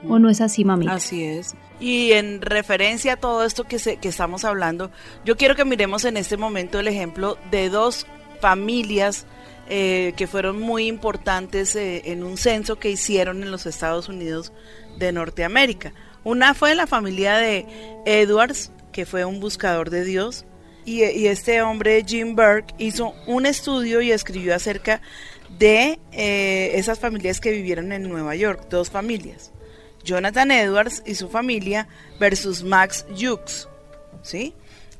¿O 0.08 0.20
no 0.20 0.30
es 0.30 0.42
así, 0.42 0.64
mami? 0.64 0.88
Así 0.88 1.24
es. 1.24 1.56
Y 1.80 2.14
en 2.14 2.42
referencia 2.42 3.14
a 3.14 3.18
todo 3.18 3.44
esto 3.44 3.64
que, 3.64 3.80
se, 3.80 3.98
que 3.98 4.08
estamos 4.08 4.46
hablando, 4.46 4.92
yo 5.26 5.38
quiero 5.38 5.56
que 5.56 5.66
miremos 5.66 6.06
en 6.06 6.18
este 6.18 6.38
momento 6.38 6.80
el 6.80 6.88
ejemplo 6.88 7.38
de 7.52 7.70
dos 7.70 8.08
familias 8.40 9.26
eh, 9.70 10.14
que 10.16 10.28
fueron 10.28 10.60
muy 10.62 10.88
importantes 10.88 11.76
eh, 11.76 12.04
en 12.06 12.24
un 12.24 12.38
censo 12.38 12.78
que 12.78 12.90
hicieron 12.90 13.44
en 13.44 13.52
los 13.52 13.66
Estados 13.66 14.08
Unidos 14.08 14.54
de 14.98 15.12
Norteamérica. 15.12 15.94
Una 16.28 16.54
fue 16.54 16.76
la 16.76 16.88
familia 16.88 17.38
de 17.38 17.66
Edwards, 18.06 18.70
que 18.92 19.06
fue 19.06 19.24
un 19.24 19.40
buscador 19.40 19.90
de 19.90 20.04
Dios, 20.04 20.44
y, 20.84 21.02
este 21.04 21.62
hombre, 21.62 22.04
Jim 22.06 22.36
Burke, 22.36 22.74
hizo 22.78 23.16
un 23.28 23.46
estudio 23.46 24.02
y 24.02 24.12
escribió 24.12 24.54
acerca 24.54 25.02
de 25.58 26.00
eh, 26.12 26.72
esas 26.74 27.00
familias 27.00 27.40
que 27.40 27.52
vivieron 27.52 27.94
en 27.94 28.10
Nueva 28.10 28.36
York, 28.36 28.68
dos 28.70 28.90
familias. 28.90 29.54
Jonathan 30.04 30.52
Edwards 30.52 31.02
y 31.06 31.16
su 31.16 31.30
familia 31.30 31.88
versus 32.20 32.62
Max 32.62 33.06
Hughes, 33.10 33.70
¿sí? 34.22 34.54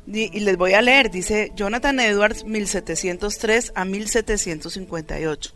Y, 0.10 0.34
y 0.34 0.40
les 0.40 0.56
voy 0.56 0.76
a 0.76 0.82
leer, 0.82 1.12
dice 1.12 1.52
Jonathan 1.58 2.00
Edwards 2.00 2.46
1703 2.46 3.74
a 3.76 3.84
1758. 3.84 5.54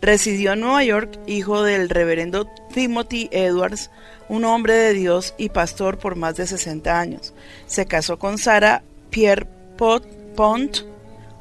Residió 0.00 0.52
en 0.52 0.60
Nueva 0.60 0.84
York, 0.84 1.18
hijo 1.26 1.64
del 1.64 1.88
reverendo 1.88 2.48
Timothy 2.72 3.28
Edwards, 3.32 3.90
un 4.32 4.46
hombre 4.46 4.72
de 4.72 4.94
Dios 4.94 5.34
y 5.36 5.50
pastor 5.50 5.98
por 5.98 6.16
más 6.16 6.36
de 6.36 6.46
60 6.46 6.98
años. 6.98 7.34
Se 7.66 7.84
casó 7.84 8.18
con 8.18 8.38
Sarah 8.38 8.82
Pierre 9.10 9.46
Pont, 9.76 10.78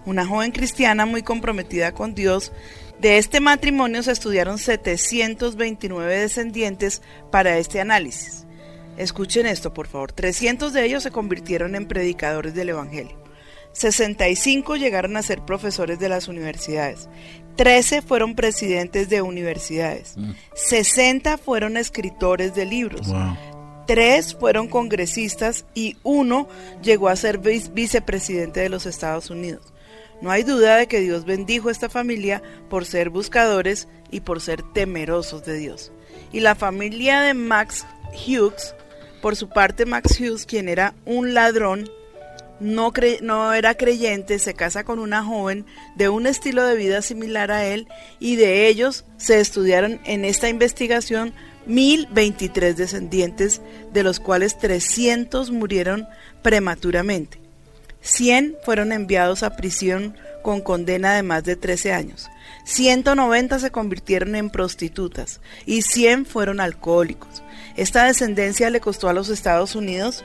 una 0.05 0.27
joven 0.27 0.51
cristiana 0.51 1.05
muy 1.05 1.23
comprometida 1.23 1.93
con 1.93 2.15
Dios. 2.15 2.51
De 2.99 3.17
este 3.17 3.39
matrimonio 3.39 4.03
se 4.03 4.11
estudiaron 4.11 4.57
729 4.57 6.17
descendientes 6.17 7.01
para 7.31 7.57
este 7.57 7.79
análisis. 7.79 8.45
Escuchen 8.97 9.45
esto, 9.45 9.73
por 9.73 9.87
favor. 9.87 10.11
300 10.11 10.73
de 10.73 10.83
ellos 10.83 11.03
se 11.03 11.11
convirtieron 11.11 11.75
en 11.75 11.87
predicadores 11.87 12.53
del 12.53 12.69
Evangelio. 12.69 13.17
65 13.71 14.75
llegaron 14.75 15.15
a 15.15 15.23
ser 15.23 15.45
profesores 15.45 15.97
de 15.97 16.09
las 16.09 16.27
universidades. 16.27 17.07
13 17.55 18.01
fueron 18.01 18.35
presidentes 18.35 19.09
de 19.09 19.21
universidades. 19.21 20.15
60 20.55 21.37
fueron 21.37 21.77
escritores 21.77 22.53
de 22.55 22.65
libros. 22.65 23.07
Tres 23.87 24.35
fueron 24.35 24.67
congresistas 24.67 25.65
y 25.73 25.97
uno 26.03 26.47
llegó 26.81 27.09
a 27.09 27.15
ser 27.15 27.39
vice- 27.39 27.71
vicepresidente 27.73 28.59
de 28.61 28.69
los 28.69 28.85
Estados 28.85 29.29
Unidos. 29.29 29.73
No 30.21 30.29
hay 30.31 30.43
duda 30.43 30.77
de 30.77 30.87
que 30.87 30.99
Dios 30.99 31.25
bendijo 31.25 31.69
a 31.69 31.71
esta 31.71 31.89
familia 31.89 32.41
por 32.69 32.85
ser 32.85 33.09
buscadores 33.09 33.87
y 34.11 34.19
por 34.21 34.39
ser 34.39 34.61
temerosos 34.73 35.43
de 35.45 35.57
Dios. 35.57 35.91
Y 36.31 36.41
la 36.41 36.53
familia 36.55 37.21
de 37.21 37.33
Max 37.33 37.85
Hughes, 38.13 38.75
por 39.21 39.35
su 39.35 39.49
parte 39.49 39.85
Max 39.85 40.19
Hughes, 40.19 40.45
quien 40.45 40.69
era 40.69 40.93
un 41.05 41.33
ladrón, 41.33 41.89
no, 42.61 42.93
cre- 42.93 43.19
no 43.21 43.53
era 43.53 43.75
creyente, 43.75 44.39
se 44.39 44.53
casa 44.53 44.83
con 44.83 44.99
una 44.99 45.23
joven 45.23 45.65
de 45.95 46.07
un 46.09 46.27
estilo 46.27 46.65
de 46.65 46.75
vida 46.75 47.01
similar 47.01 47.51
a 47.51 47.65
él 47.65 47.87
y 48.19 48.35
de 48.37 48.67
ellos 48.67 49.03
se 49.17 49.39
estudiaron 49.41 49.99
en 50.05 50.23
esta 50.23 50.47
investigación 50.47 51.33
1023 51.65 52.77
descendientes, 52.77 53.61
de 53.93 54.03
los 54.03 54.19
cuales 54.19 54.57
300 54.57 55.51
murieron 55.51 56.07
prematuramente. 56.41 57.39
100 58.01 58.55
fueron 58.63 58.91
enviados 58.91 59.43
a 59.43 59.55
prisión 59.55 60.15
con 60.41 60.61
condena 60.61 61.13
de 61.15 61.21
más 61.23 61.43
de 61.43 61.55
13 61.55 61.93
años. 61.93 62.29
190 62.65 63.59
se 63.59 63.71
convirtieron 63.71 64.35
en 64.35 64.49
prostitutas 64.49 65.39
y 65.65 65.81
100 65.83 66.25
fueron 66.25 66.59
alcohólicos. 66.59 67.43
Esta 67.77 68.05
descendencia 68.05 68.69
le 68.69 68.79
costó 68.81 69.07
a 69.07 69.13
los 69.13 69.29
Estados 69.29 69.75
Unidos 69.75 70.23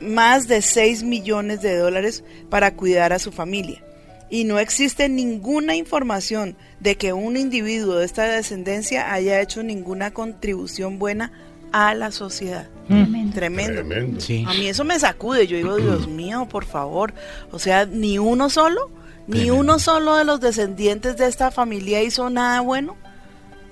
más 0.00 0.48
de 0.48 0.62
6 0.62 1.02
millones 1.02 1.62
de 1.62 1.76
dólares 1.76 2.24
para 2.50 2.74
cuidar 2.74 3.12
a 3.12 3.18
su 3.18 3.32
familia. 3.32 3.82
Y 4.28 4.44
no 4.44 4.58
existe 4.58 5.08
ninguna 5.08 5.76
información 5.76 6.56
de 6.80 6.96
que 6.96 7.12
un 7.12 7.36
individuo 7.36 7.96
de 7.96 8.04
esta 8.04 8.24
descendencia 8.24 9.12
haya 9.12 9.40
hecho 9.40 9.62
ninguna 9.62 10.12
contribución 10.12 10.98
buena 10.98 11.32
a 11.72 11.94
la 11.94 12.10
sociedad. 12.10 12.68
Mm. 12.88 13.30
Tremendo. 13.30 13.74
Tremendo. 13.74 14.20
Sí. 14.20 14.44
A 14.46 14.54
mí 14.54 14.66
eso 14.66 14.84
me 14.84 14.98
sacude. 14.98 15.46
Yo 15.46 15.56
digo, 15.56 15.76
Dios 15.76 16.08
mío, 16.08 16.48
por 16.48 16.64
favor. 16.64 17.14
O 17.52 17.58
sea, 17.58 17.86
ni 17.86 18.18
uno 18.18 18.50
solo, 18.50 18.90
ni 19.26 19.50
uno 19.50 19.78
solo 19.78 20.16
de 20.16 20.24
los 20.24 20.40
descendientes 20.40 21.16
de 21.16 21.26
esta 21.26 21.50
familia 21.50 22.02
hizo 22.02 22.30
nada 22.30 22.60
bueno. 22.60 22.96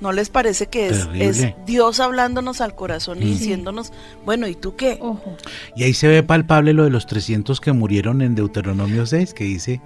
¿No 0.04 0.12
les 0.12 0.28
parece 0.28 0.66
que 0.66 0.88
es, 0.88 1.08
Dios 1.64 1.98
hablándonos 1.98 2.60
al 2.60 2.74
corazón 2.74 3.22
y 3.22 3.24
Mm. 3.24 3.28
diciéndonos, 3.30 3.90
bueno, 4.26 4.46
¿y 4.46 4.54
tú 4.54 4.76
qué? 4.76 5.00
Y 5.74 5.82
ahí 5.84 5.94
se 5.94 6.08
ve 6.08 6.22
palpable 6.22 6.74
lo 6.74 6.84
de 6.84 6.90
los 6.90 7.06
300 7.06 7.58
que 7.58 7.72
murieron 7.72 8.20
en 8.20 8.34
Deuteronomio 8.34 9.06
6, 9.06 9.32
que 9.32 9.44
dice, 9.44 9.80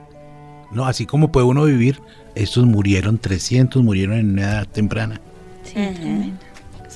no, 0.73 0.87
así 0.87 1.07
como 1.07 1.31
puede 1.31 1.47
uno 1.47 1.63
vivir, 1.67 2.01
estos 2.35 2.67
murieron, 2.67 3.19
300 3.19 3.81
murieron 3.85 4.17
en 4.19 4.31
una 4.33 4.43
edad 4.43 4.67
temprana. 4.67 5.21
Sí, 5.63 6.35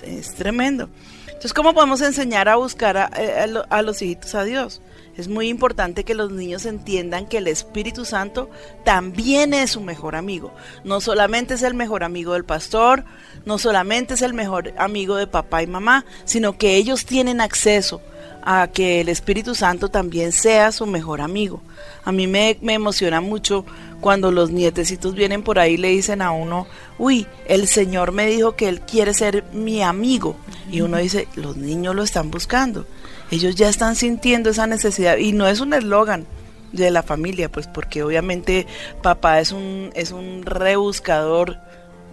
Es 0.05 0.35
tremendo. 0.35 0.89
Entonces, 1.27 1.55
¿cómo 1.55 1.75
podemos 1.75 2.01
enseñar 2.01 2.49
a 2.49 2.57
buscar 2.57 2.97
a, 2.97 3.09
eh, 3.17 3.55
a 3.71 3.77
a 3.77 3.83
los 3.83 4.03
hijitos 4.03 4.35
a 4.35 4.43
Dios? 4.43 4.83
Es 5.17 5.29
muy 5.29 5.49
importante 5.49 6.05
que 6.05 6.15
los 6.15 6.33
niños 6.33 6.65
entiendan 6.65 7.27
que 7.27 7.39
el 7.39 7.47
Espíritu 7.47 8.07
Santo 8.07 8.49
también 8.83 9.53
es 9.53 9.73
su 9.73 9.81
mejor 9.83 10.17
amigo. 10.17 10.55
No 10.85 11.03
solamente 11.03 11.55
es 11.55 11.63
el 11.63 11.75
mejor 11.75 12.03
amigo 12.03 12.33
del 12.33 12.45
pastor, 12.45 13.05
no 13.45 13.59
solamente 13.59 14.15
es 14.15 14.23
el 14.23 14.33
mejor 14.33 14.73
amigo 14.79 15.17
de 15.17 15.27
papá 15.27 15.63
y 15.63 15.67
mamá, 15.67 16.07
sino 16.25 16.57
que 16.57 16.77
ellos 16.77 17.05
tienen 17.05 17.43
acceso 17.43 18.01
a 18.43 18.69
que 18.69 19.01
el 19.01 19.09
Espíritu 19.09 19.55
Santo 19.55 19.89
también 19.89 20.33
sea 20.33 20.73
su 20.73 20.87
mejor 20.87 21.21
amigo. 21.21 21.61
A 22.05 22.11
mí 22.11 22.27
me, 22.27 22.57
me 22.63 22.75
emociona 22.75 23.21
mucho 23.21 23.67
cuando 24.01 24.33
los 24.33 24.51
nietecitos 24.51 25.15
vienen 25.15 25.43
por 25.43 25.59
ahí 25.59 25.75
y 25.75 25.77
le 25.77 25.89
dicen 25.89 26.23
a 26.23 26.33
uno, 26.33 26.67
uy, 26.99 27.27
el 27.47 27.69
Señor 27.69 28.13
me 28.13 28.27
dijo 28.27 28.57
que 28.57 28.69
Él 28.69 28.81
quiere 28.81 29.15
ser 29.15 29.45
mi 29.53 29.83
amigo. 29.83 30.37
Y 30.71 30.81
uno 30.81 30.97
dice, 30.97 31.29
los 31.37 31.57
niños 31.57 31.95
lo 31.95 32.03
están 32.03 32.31
buscando. 32.31 32.87
Ellos 33.33 33.55
ya 33.55 33.71
están 33.71 33.97
sintiendo 33.97 34.51
esa 34.51 34.67
necesidad. 34.67 35.17
Y 35.17 35.33
no 35.33 35.49
es 35.49 35.61
un 35.61 35.73
eslogan 35.73 36.27
de 36.71 36.91
la 36.91 37.03
familia, 37.03 37.51
pues 37.51 37.67
porque 37.67 38.03
obviamente 38.03 38.67
papá 39.03 39.41
es 39.41 39.53
un, 39.53 39.91
es 39.95 40.13
un 40.13 40.43
rebuscador 40.45 41.59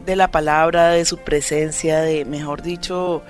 de 0.05 0.15
la 0.15 0.32
palabra, 0.32 0.91
de 0.91 1.03
su 1.03 1.17
presencia, 1.17 1.99
de, 1.99 2.24
mejor 2.24 2.61
dicho, 2.61 3.22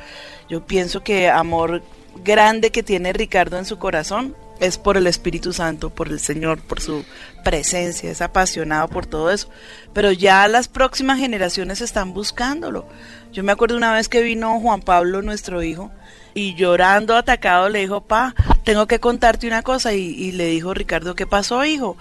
yo 0.50 0.66
pienso 0.66 1.04
que 1.04 1.30
amor 1.30 1.82
grande 2.24 2.72
que 2.72 2.84
tiene 2.84 3.12
Ricardo 3.12 3.58
en 3.58 3.66
su 3.66 3.80
corazón 3.80 4.36
es 4.60 4.78
por 4.78 4.96
el 4.96 5.08
Espíritu 5.08 5.52
Santo, 5.52 5.90
por 5.90 6.10
el 6.10 6.20
Señor, 6.20 6.62
por 6.62 6.82
su 6.82 7.06
presencia, 7.44 8.12
es 8.12 8.22
apasionado 8.22 8.88
por 8.88 9.08
todo 9.08 9.32
eso. 9.32 9.50
Pero 9.94 10.12
ya 10.12 10.48
las 10.48 10.68
próximas 10.68 11.18
generaciones 11.18 11.82
están 11.82 12.14
buscándolo. 12.14 12.86
Yo 13.32 13.44
me 13.44 13.52
acuerdo 13.52 13.78
una 13.78 13.94
vez 13.94 14.10
que 14.10 14.22
vino 14.22 14.60
Juan 14.60 14.82
Pablo, 14.82 15.24
nuestro 15.24 15.64
hijo, 15.64 15.92
y 16.40 16.56
llorando, 16.56 17.16
atacado, 17.16 17.70
le 17.70 17.80
dijo, 17.80 18.02
pa, 18.02 18.34
tengo 18.64 18.88
que 18.88 19.00
contarte 19.00 19.48
una 19.48 19.62
cosa. 19.64 19.94
Y, 19.94 20.02
y 20.02 20.32
le 20.32 20.46
dijo 20.48 20.74
Ricardo, 20.74 21.16
¿qué 21.16 21.28
pasó, 21.28 21.66
hijo? 21.66 21.98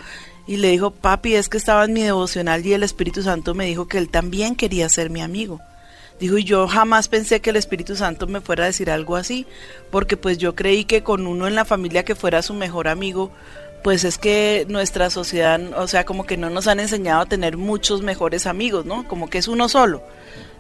Y 0.47 0.57
le 0.57 0.69
dijo, 0.71 0.91
papi, 0.93 1.35
es 1.35 1.49
que 1.49 1.57
estaba 1.59 1.85
en 1.85 1.93
mi 1.93 2.03
devocional 2.03 2.65
y 2.65 2.73
el 2.73 2.83
Espíritu 2.83 3.23
Santo 3.23 3.55
me 3.55 3.67
dijo 3.67 3.87
que 3.89 3.99
él 3.99 4.09
también 4.09 4.55
quería 4.55 4.89
ser 4.89 5.11
mi 5.11 5.21
amigo. 5.21 5.61
Dijo, 6.21 6.37
y 6.39 6.45
yo 6.45 6.67
jamás 6.67 7.07
pensé 7.09 7.41
que 7.41 7.51
el 7.51 7.57
Espíritu 7.57 7.95
Santo 7.95 8.27
me 8.27 8.41
fuera 8.41 8.65
a 8.65 8.67
decir 8.67 8.91
algo 8.91 9.15
así, 9.17 9.47
porque 9.91 10.17
pues 10.17 10.39
yo 10.39 10.55
creí 10.57 10.85
que 10.85 11.03
con 11.03 11.27
uno 11.27 11.47
en 11.47 11.55
la 11.55 11.65
familia 11.65 12.05
que 12.05 12.15
fuera 12.17 12.43
su 12.43 12.55
mejor 12.55 12.89
amigo, 12.89 13.31
pues 13.85 14.03
es 14.05 14.19
que 14.19 14.67
nuestra 14.69 15.11
sociedad, 15.11 15.61
o 15.79 15.87
sea, 15.87 16.05
como 16.05 16.27
que 16.27 16.37
no 16.37 16.51
nos 16.51 16.67
han 16.67 16.81
enseñado 16.81 17.21
a 17.23 17.27
tener 17.27 17.57
muchos 17.57 18.03
mejores 18.03 18.47
amigos, 18.47 18.85
¿no? 18.85 19.07
Como 19.07 19.31
que 19.31 19.39
es 19.39 19.47
uno 19.49 19.69
solo, 19.69 20.03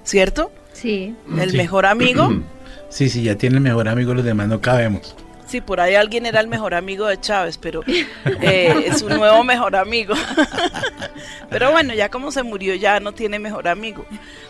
¿cierto? 0.04 0.52
Sí. 0.74 1.16
El 1.40 1.50
Sí. 1.50 1.56
mejor 1.56 1.86
amigo, 1.86 2.28
Sí, 2.89 3.09
sí, 3.09 3.22
ya 3.22 3.36
tiene 3.36 3.57
el 3.57 3.62
mejor 3.62 3.89
amigo, 3.89 4.14
los 4.14 4.24
demás 4.24 4.49
no 4.49 4.61
cabemos. 4.61 5.14
Sí, 5.47 5.62
por 5.62 5.80
ahí 5.80 5.95
alguien 5.95 6.26
era 6.26 6.41
el 6.41 6.47
mejor 6.47 6.74
amigo 6.74 7.07
de 7.07 7.18
Chávez, 7.18 7.57
pero 7.57 7.82
eh, 7.86 8.84
es 8.84 9.01
un 9.01 9.16
nuevo 9.16 9.43
mejor 9.45 9.76
amigo. 9.76 10.14
pero 11.51 11.72
bueno, 11.72 11.95
ya 11.95 12.11
como 12.11 12.30
se 12.30 12.43
murió, 12.43 12.74
ya 12.74 13.01
no 13.01 13.12
tiene 13.12 13.39
mejor 13.39 13.66
amigo. 13.66 14.05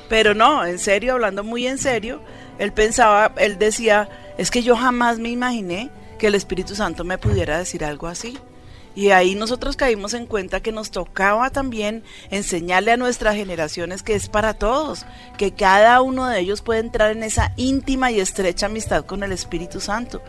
Pero 0.08 0.34
no, 0.34 0.66
en 0.66 0.80
serio, 0.80 1.12
hablando 1.12 1.44
muy 1.44 1.68
en 1.68 1.78
serio, 1.78 2.20
él 2.58 2.72
pensaba, 2.72 3.32
él 3.36 3.58
decía, 3.58 4.08
es 4.38 4.50
que 4.50 4.62
yo 4.62 4.74
jamás 4.74 5.20
me 5.20 5.28
imaginé 5.28 5.90
que 6.18 6.26
el 6.26 6.34
Espíritu 6.34 6.74
Santo 6.74 7.04
me 7.04 7.16
pudiera 7.16 7.58
decir 7.58 7.84
algo 7.84 8.08
así. 8.08 8.36
Y 8.94 9.10
ahí 9.10 9.34
nosotros 9.34 9.76
caímos 9.76 10.14
en 10.14 10.26
cuenta 10.26 10.60
que 10.60 10.72
nos 10.72 10.90
tocaba 10.90 11.50
también 11.50 12.02
enseñarle 12.30 12.92
a 12.92 12.96
nuestras 12.96 13.36
generaciones 13.36 14.02
que 14.02 14.14
es 14.14 14.28
para 14.28 14.54
todos, 14.54 15.06
que 15.36 15.52
cada 15.52 16.00
uno 16.02 16.26
de 16.26 16.40
ellos 16.40 16.62
puede 16.62 16.80
entrar 16.80 17.12
en 17.12 17.22
esa 17.22 17.52
íntima 17.56 18.10
y 18.10 18.20
estrecha 18.20 18.66
amistad 18.66 19.04
con 19.04 19.22
el 19.22 19.32
Espíritu 19.32 19.80
Santo. 19.80 20.20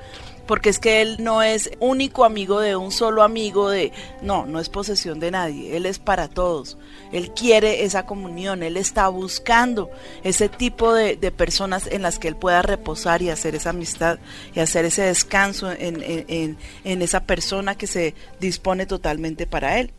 Porque 0.49 0.69
es 0.69 0.79
que 0.79 1.01
Él 1.03 1.17
no 1.19 1.43
es 1.43 1.69
único 1.79 2.25
amigo 2.25 2.59
de 2.59 2.75
un 2.75 2.91
solo 2.91 3.21
amigo 3.21 3.69
de... 3.69 3.91
No, 4.23 4.47
no 4.47 4.59
es 4.59 4.67
posesión 4.67 5.19
de 5.19 5.29
nadie, 5.29 5.77
Él 5.77 5.85
es 5.85 5.99
para 5.99 6.27
todos. 6.27 6.75
Él 7.11 7.29
quiere 7.35 7.83
esa 7.83 8.07
comunión, 8.07 8.63
Él 8.63 8.75
está 8.75 9.07
buscando 9.09 9.91
ese 10.23 10.49
tipo 10.49 10.91
de, 10.91 11.17
de 11.17 11.31
personas 11.31 11.85
en 11.85 12.01
las 12.01 12.17
que 12.17 12.29
Él 12.29 12.35
pueda 12.35 12.63
reposar 12.63 13.21
y 13.21 13.29
hacer 13.29 13.53
esa 13.53 13.69
amistad 13.69 14.17
y 14.55 14.59
hacer 14.59 14.85
ese 14.85 15.03
descanso 15.03 15.71
en, 15.71 16.01
en- 16.01 16.57
en- 16.83 17.01
esa 17.03 17.19
persona 17.25 17.75
que 17.77 17.85
se 17.85 18.15
dispone 18.39 18.87
totalmente 18.87 19.45
para 19.45 19.77
Él. 19.79 19.93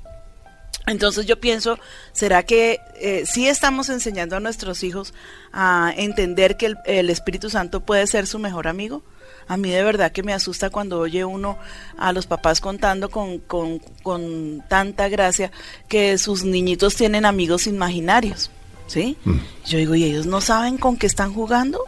Entonces 0.88 1.26
yo 1.26 1.38
pienso, 1.38 1.78
¿será 2.12 2.42
que 2.42 2.80
eh, 3.00 3.22
sí 3.24 3.46
estamos 3.46 3.88
enseñando 3.88 4.34
a 4.34 4.40
nuestros 4.40 4.82
hijos 4.82 5.14
a 5.52 5.92
entender 5.96 6.56
que 6.56 6.74
el 6.86 7.08
Espíritu 7.08 7.50
Santo 7.50 7.82
puede 7.82 8.08
ser 8.08 8.26
su 8.26 8.40
mejor 8.40 8.66
amigo? 8.66 9.04
A 9.50 9.56
mí 9.56 9.68
de 9.68 9.82
verdad 9.82 10.12
que 10.12 10.22
me 10.22 10.32
asusta 10.32 10.70
cuando 10.70 11.00
oye 11.00 11.24
uno 11.24 11.58
a 11.98 12.12
los 12.12 12.28
papás 12.28 12.60
contando 12.60 13.10
con, 13.10 13.38
con, 13.38 13.80
con 14.04 14.62
tanta 14.68 15.08
gracia 15.08 15.50
que 15.88 16.18
sus 16.18 16.44
niñitos 16.44 16.94
tienen 16.94 17.26
amigos 17.26 17.66
imaginarios, 17.66 18.48
¿sí? 18.86 19.16
Yo 19.66 19.78
digo, 19.78 19.96
¿y 19.96 20.04
ellos 20.04 20.26
no 20.26 20.40
saben 20.40 20.78
con 20.78 20.96
qué 20.96 21.08
están 21.08 21.34
jugando? 21.34 21.82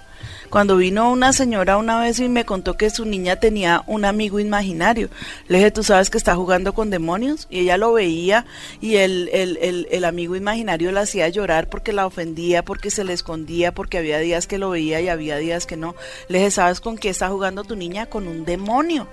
Cuando 0.53 0.77
vino 0.77 1.11
una 1.11 1.33
señora 1.33 1.79
una 1.79 1.99
vez 1.99 2.21
y 2.21 2.29
me 2.29 2.45
contó 2.45 2.77
que 2.77 2.91
su 2.91 3.07
niña 3.07 3.37
tenía 3.37 3.85
un 3.87 4.05
amigo 4.05 4.39
imaginario, 4.39 5.09
le 5.49 5.57
dije, 5.57 5.71
¿tú 5.71 5.83
sabes 5.83 6.11
que 6.11 6.19
está 6.19 6.35
jugando 6.35 6.75
con 6.75 6.91
demonios? 6.91 7.47
Y 7.49 7.61
ella 7.61 7.79
lo 7.79 7.95
veía 7.95 8.45
y 8.79 8.97
el, 8.97 9.31
el, 9.33 9.57
el, 9.63 9.89
el 9.91 10.05
amigo 10.05 10.37
imaginario 10.37 10.93
la 10.93 11.01
hacía 11.01 11.31
llorar 11.31 11.71
porque 11.71 11.95
la 11.95 12.05
ofendía, 12.05 12.67
porque 12.67 12.91
se 12.91 13.03
le 13.03 13.15
escondía, 13.15 13.73
porque 13.73 13.97
había 13.97 14.19
días 14.19 14.47
que 14.47 14.59
lo 14.59 14.69
veía 14.69 15.01
y 15.01 15.09
había 15.09 15.39
días 15.39 15.65
que 15.65 15.79
no. 15.79 15.95
Le 16.29 16.41
dije, 16.41 16.51
¿sabes 16.51 16.81
con 16.81 16.99
qué 16.99 17.09
está 17.09 17.31
jugando 17.31 17.65
tu 17.65 17.75
niña? 17.75 18.05
Con 18.05 18.29
un 18.29 18.45
demonio. 18.45 19.09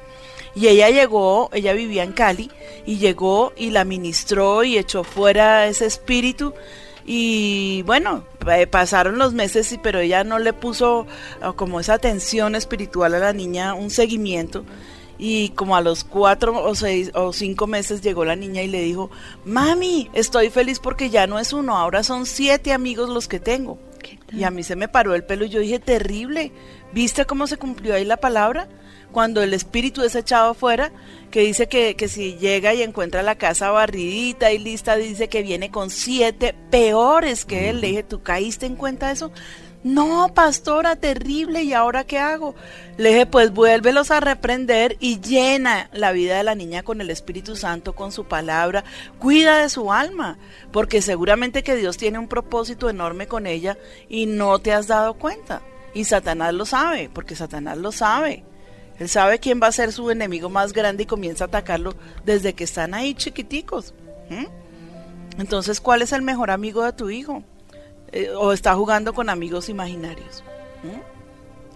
Y 0.56 0.68
ella 0.68 0.90
llegó, 0.90 1.50
ella 1.54 1.72
vivía 1.72 2.04
en 2.04 2.12
Cali, 2.12 2.52
y 2.86 2.98
llegó 2.98 3.54
y 3.56 3.70
la 3.70 3.86
ministró 3.86 4.66
y 4.66 4.78
echó 4.78 5.06
fuera 5.06 5.68
ese 5.68 5.86
espíritu. 5.86 6.54
Y 7.12 7.82
bueno, 7.88 8.24
eh, 8.56 8.68
pasaron 8.68 9.18
los 9.18 9.34
meses, 9.34 9.72
y- 9.72 9.80
pero 9.80 9.98
ella 9.98 10.24
no 10.24 10.38
le 10.38 10.54
puso 10.54 11.08
ah, 11.42 11.54
como 11.56 11.80
esa 11.80 11.96
atención 11.96 12.54
espiritual 12.54 13.16
a 13.16 13.20
la 13.20 13.34
niña, 13.34 13.74
un 13.74 13.90
seguimiento. 13.90 14.64
Y 15.18 15.50
como 15.50 15.76
a 15.76 15.82
los 15.82 16.04
cuatro 16.04 16.64
o 16.64 16.76
seis 16.76 17.10
o 17.16 17.34
cinco 17.34 17.66
meses 17.66 18.02
llegó 18.02 18.26
la 18.26 18.36
niña 18.36 18.62
y 18.62 18.68
le 18.68 18.84
dijo, 18.84 19.10
mami, 19.44 20.08
estoy 20.14 20.52
feliz 20.52 20.80
porque 20.80 21.10
ya 21.10 21.26
no 21.26 21.40
es 21.40 21.52
uno, 21.52 21.76
ahora 21.76 22.04
son 22.04 22.28
siete 22.28 22.74
amigos 22.74 23.10
los 23.10 23.28
que 23.28 23.40
tengo. 23.40 23.80
Y 24.32 24.44
a 24.44 24.52
mí 24.52 24.62
se 24.62 24.76
me 24.76 24.88
paró 24.88 25.16
el 25.16 25.24
pelo 25.24 25.46
y 25.46 25.50
yo 25.50 25.60
dije, 25.62 25.80
terrible, 25.80 26.52
¿viste 26.94 27.26
cómo 27.26 27.48
se 27.48 27.58
cumplió 27.58 27.96
ahí 27.96 28.06
la 28.06 28.18
palabra? 28.18 28.68
Cuando 29.12 29.42
el 29.42 29.54
espíritu 29.54 30.04
es 30.04 30.16
echado 30.16 30.52
afuera, 30.52 30.92
que 31.32 31.42
dice 31.42 31.68
que, 31.68 31.96
que 31.96 32.08
si 32.08 32.38
llega 32.38 32.74
y 32.74 32.82
encuentra 32.82 33.24
la 33.24 33.36
casa 33.36 33.72
barridita 33.72 34.52
y 34.52 34.60
lista, 34.60 34.96
dice 34.96 35.30
que 35.30 35.44
viene 35.44 35.72
con 35.72 35.90
siete 35.90 36.56
peores 36.70 37.46
que 37.46 37.70
él. 37.70 37.82
Le 37.82 37.88
dije, 37.88 38.04
¿tú 38.04 38.22
caíste 38.22 38.66
en 38.66 38.76
cuenta 38.76 39.08
de 39.08 39.14
eso? 39.14 39.32
No, 39.82 40.34
pastora, 40.34 40.98
terrible, 40.98 41.64
¿y 41.64 41.72
ahora 41.72 42.04
qué 42.04 42.20
hago? 42.20 42.54
Le 42.98 43.10
dije, 43.12 43.26
pues 43.26 43.54
vuélvelos 43.54 44.12
a 44.12 44.20
reprender 44.20 44.98
y 45.00 45.22
llena 45.22 45.90
la 45.94 46.12
vida 46.12 46.38
de 46.38 46.44
la 46.44 46.54
niña 46.54 46.84
con 46.84 47.00
el 47.00 47.10
Espíritu 47.10 47.56
Santo, 47.56 47.96
con 47.96 48.12
su 48.12 48.26
palabra, 48.26 48.84
cuida 49.20 49.62
de 49.62 49.70
su 49.70 49.94
alma, 49.94 50.38
porque 50.74 51.02
seguramente 51.02 51.64
que 51.64 51.78
Dios 51.78 51.96
tiene 51.96 52.20
un 52.20 52.28
propósito 52.28 52.90
enorme 52.90 53.28
con 53.28 53.48
ella 53.48 53.78
y 54.10 54.26
no 54.26 54.60
te 54.60 54.74
has 54.74 54.88
dado 54.88 55.14
cuenta. 55.14 55.62
Y 55.94 56.04
Satanás 56.04 56.54
lo 56.54 56.66
sabe, 56.66 57.10
porque 57.14 57.38
Satanás 57.38 57.78
lo 57.78 57.94
sabe. 57.94 58.44
Él 59.00 59.10
sabe 59.10 59.40
quién 59.40 59.60
va 59.62 59.68
a 59.68 59.72
ser 59.72 59.92
su 59.94 60.12
enemigo 60.12 60.50
más 60.50 60.74
grande 60.74 61.04
y 61.04 61.06
comienza 61.06 61.46
a 61.46 61.48
atacarlo 61.48 61.96
desde 62.26 62.54
que 62.54 62.66
están 62.66 62.94
ahí 62.94 63.14
chiquiticos. 63.14 63.94
¿m? 64.30 64.48
Entonces, 65.38 65.80
¿cuál 65.80 66.02
es 66.02 66.12
el 66.12 66.22
mejor 66.22 66.52
amigo 66.52 66.84
de 66.84 66.94
tu 66.94 67.10
hijo? 67.10 67.44
Eh, 68.12 68.30
¿O 68.32 68.52
está 68.52 68.76
jugando 68.76 69.14
con 69.14 69.30
amigos 69.30 69.70
imaginarios? 69.70 70.44
¿m? 70.84 71.02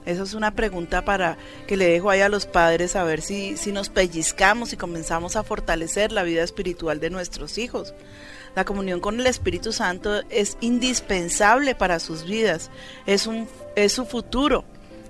Esa 0.06 0.24
es 0.24 0.34
una 0.34 0.52
pregunta 0.52 1.06
para 1.06 1.38
que 1.66 1.78
le 1.78 1.88
dejo 1.88 2.10
ahí 2.10 2.20
a 2.20 2.30
los 2.30 2.46
padres 2.46 2.96
a 2.96 3.06
ver 3.06 3.22
si, 3.22 3.56
si 3.56 3.72
nos 3.72 3.88
pellizcamos 3.88 4.74
y 4.74 4.78
comenzamos 4.78 5.38
a 5.38 5.44
fortalecer 5.44 6.12
la 6.12 6.24
vida 6.24 6.44
espiritual 6.44 7.00
de 7.00 7.10
nuestros 7.10 7.58
hijos. 7.58 7.94
La 8.56 8.66
comunión 8.66 9.00
con 9.00 9.20
el 9.20 9.28
Espíritu 9.28 9.72
Santo 9.72 10.22
es 10.30 10.58
indispensable 10.62 11.74
para 11.74 12.00
sus 12.00 12.26
vidas, 12.26 12.70
es, 13.06 13.26
un, 13.28 13.48
es 13.76 13.94
su 13.94 14.06
futuro, 14.06 14.66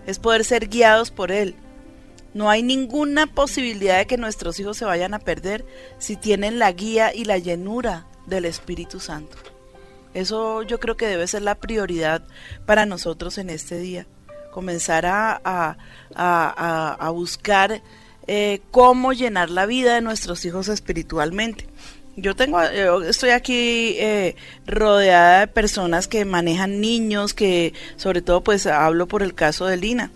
es 0.06 0.20
poder 0.20 0.46
ser 0.46 0.68
guiados 0.70 1.12
por 1.12 1.32
Él. 1.32 1.56
No 2.34 2.50
hay 2.50 2.64
ninguna 2.64 3.28
posibilidad 3.28 3.98
de 3.98 4.08
que 4.08 4.18
nuestros 4.18 4.60
hijos 4.60 4.78
se 4.78 4.86
vayan 4.86 5.14
a 5.14 5.20
perder 5.20 5.66
si 6.00 6.16
tienen 6.16 6.58
la 6.60 6.72
guía 6.72 7.14
y 7.14 7.26
la 7.26 7.38
llenura 7.38 8.06
del 8.26 8.46
Espíritu 8.46 9.00
Santo. 9.00 9.38
Eso 10.14 10.62
yo 10.64 10.80
creo 10.80 10.96
que 10.96 11.08
debe 11.08 11.28
ser 11.28 11.42
la 11.42 11.56
prioridad 11.56 12.24
para 12.66 12.86
nosotros 12.86 13.38
en 13.38 13.50
este 13.50 13.78
día. 13.80 14.06
Comenzar 14.52 15.06
a, 15.06 15.42
a- 15.44 15.78
a- 16.16 16.98
a- 17.00 17.10
buscar 17.10 17.82
eh, 18.28 18.62
cómo 18.72 19.12
llenar 19.14 19.50
la 19.50 19.66
vida 19.66 19.96
de 19.96 20.02
nuestros 20.02 20.46
hijos 20.46 20.70
espiritualmente. 20.70 21.68
Yo 22.16 22.36
tengo, 22.36 22.60
yo 22.72 23.02
estoy 23.02 23.32
aquí 23.32 23.96
eh, 23.98 24.36
rodeada 24.68 25.40
de 25.42 25.48
personas 25.48 26.08
que 26.08 26.24
manejan 26.26 26.80
niños, 26.80 27.34
que 27.34 27.74
sobre 27.96 28.22
todo 28.22 28.42
pues 28.44 28.68
hablo 28.68 29.08
por 29.08 29.24
el 29.24 29.34
caso 29.34 29.66
de 29.66 29.78
Lina. 29.78 30.12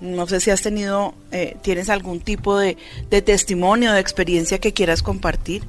No 0.00 0.26
sé 0.26 0.40
si 0.40 0.50
has 0.50 0.62
tenido, 0.62 1.14
eh, 1.32 1.56
tienes 1.62 1.90
algún 1.90 2.20
tipo 2.20 2.58
de, 2.58 2.76
de 3.10 3.22
testimonio, 3.22 3.92
de 3.92 4.00
experiencia 4.00 4.58
que 4.58 4.72
quieras 4.72 5.02
compartir. 5.02 5.62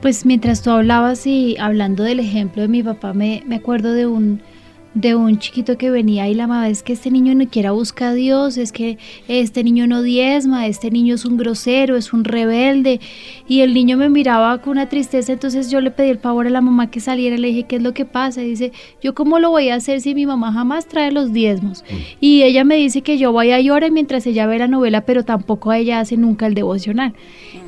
Pues 0.00 0.26
mientras 0.26 0.62
tú 0.62 0.70
hablabas 0.70 1.26
y 1.26 1.56
hablando 1.58 2.02
del 2.02 2.20
ejemplo 2.20 2.62
de 2.62 2.68
mi 2.68 2.82
papá, 2.82 3.12
me, 3.12 3.42
me 3.46 3.56
acuerdo 3.56 3.92
de 3.92 4.06
un, 4.06 4.42
de 4.94 5.14
un 5.14 5.38
chiquito 5.38 5.78
que 5.78 5.90
venía 5.90 6.28
y 6.28 6.34
la 6.34 6.46
mamá 6.46 6.68
es 6.68 6.82
que 6.82 6.92
este 6.92 7.10
niño 7.10 7.34
no 7.34 7.46
quiera 7.48 7.70
buscar 7.70 8.08
a 8.08 8.14
Dios, 8.14 8.58
es 8.58 8.72
que 8.72 8.98
este 9.26 9.64
niño 9.64 9.86
no 9.86 10.02
diezma, 10.02 10.66
este 10.66 10.90
niño 10.90 11.14
es 11.14 11.24
un 11.24 11.36
grosero, 11.36 11.96
es 11.96 12.12
un 12.12 12.24
rebelde. 12.24 13.00
Y 13.48 13.60
el 13.60 13.72
niño 13.74 13.96
me 13.96 14.08
miraba 14.08 14.58
con 14.60 14.72
una 14.72 14.88
tristeza, 14.88 15.32
entonces 15.32 15.70
yo 15.70 15.80
le 15.80 15.90
pedí 15.90 16.10
el 16.10 16.18
favor 16.18 16.46
a 16.46 16.50
la 16.50 16.60
mamá 16.60 16.90
que 16.90 17.00
saliera, 17.00 17.36
le 17.36 17.48
dije, 17.48 17.64
¿qué 17.64 17.76
es 17.76 17.82
lo 17.82 17.94
que 17.94 18.04
pasa? 18.04 18.42
Y 18.42 18.50
dice, 18.50 18.72
¿yo 19.00 19.14
cómo 19.14 19.38
lo 19.38 19.50
voy 19.50 19.70
a 19.70 19.76
hacer 19.76 20.00
si 20.00 20.14
mi 20.14 20.26
mamá 20.26 20.52
jamás 20.52 20.86
trae 20.86 21.10
los 21.10 21.32
diezmos? 21.32 21.84
Y 22.20 22.42
ella 22.42 22.64
me 22.64 22.76
dice 22.76 23.02
que 23.02 23.18
yo 23.18 23.32
vaya 23.32 23.60
y 23.60 23.70
ore 23.70 23.90
mientras 23.90 24.26
ella 24.26 24.46
ve 24.46 24.58
la 24.58 24.68
novela, 24.68 25.02
pero 25.02 25.24
tampoco 25.24 25.72
ella 25.72 26.00
hace 26.00 26.16
nunca 26.16 26.46
el 26.46 26.54
devocional. 26.54 27.14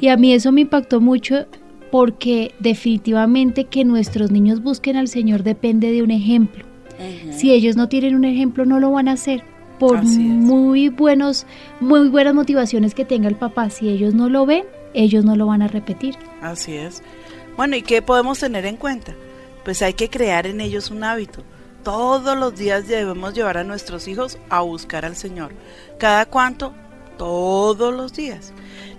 Y 0.01 0.09
a 0.09 0.17
mí 0.17 0.33
eso 0.33 0.53
me 0.53 0.63
impactó 0.63 1.01
mucho 1.01 1.47
porque 1.91 2.53
definitivamente 2.59 3.65
que 3.65 3.85
nuestros 3.85 4.31
niños 4.31 4.63
busquen 4.63 4.97
al 4.97 5.09
Señor 5.09 5.43
depende 5.43 5.93
de 5.93 6.03
un 6.03 6.11
ejemplo. 6.11 6.74
Si 7.33 7.53
ellos 7.53 7.77
no 7.77 7.89
tienen 7.89 8.15
un 8.15 8.25
ejemplo, 8.25 8.65
no 8.65 8.81
lo 8.81 8.91
van 8.91 9.09
a 9.09 9.13
hacer. 9.13 9.43
Por 9.79 10.03
muy 10.05 10.89
buenos, 10.89 11.47
muy 11.81 12.09
buenas 12.09 12.35
motivaciones 12.35 12.95
que 12.95 13.05
tenga 13.05 13.29
el 13.29 13.37
papá, 13.37 13.71
si 13.71 13.89
ellos 13.89 14.15
no 14.15 14.29
lo 14.29 14.47
ven, 14.47 14.65
ellos 14.95 15.25
no 15.25 15.35
lo 15.35 15.47
van 15.47 15.63
a 15.63 15.69
repetir. 15.69 16.17
Así 16.41 16.75
es. 16.75 17.03
Bueno, 17.57 17.77
¿y 17.77 17.83
qué 17.83 18.01
podemos 18.01 18.39
tener 18.39 18.67
en 18.67 18.77
cuenta? 18.77 19.15
Pues 19.65 19.83
hay 19.83 19.95
que 19.95 20.09
crear 20.09 20.47
en 20.47 20.61
ellos 20.61 20.91
un 20.91 21.05
hábito. 21.05 21.43
Todos 21.83 22.37
los 22.37 22.55
días 22.57 22.89
debemos 22.89 23.35
llevar 23.35 23.59
a 23.59 23.65
nuestros 23.65 24.09
hijos 24.09 24.39
a 24.49 24.61
buscar 24.61 25.05
al 25.05 25.17
Señor. 25.17 25.53
¿Cada 25.99 26.27
cuánto? 26.27 26.73
Todos 27.19 27.93
los 27.93 28.15
días. 28.15 28.53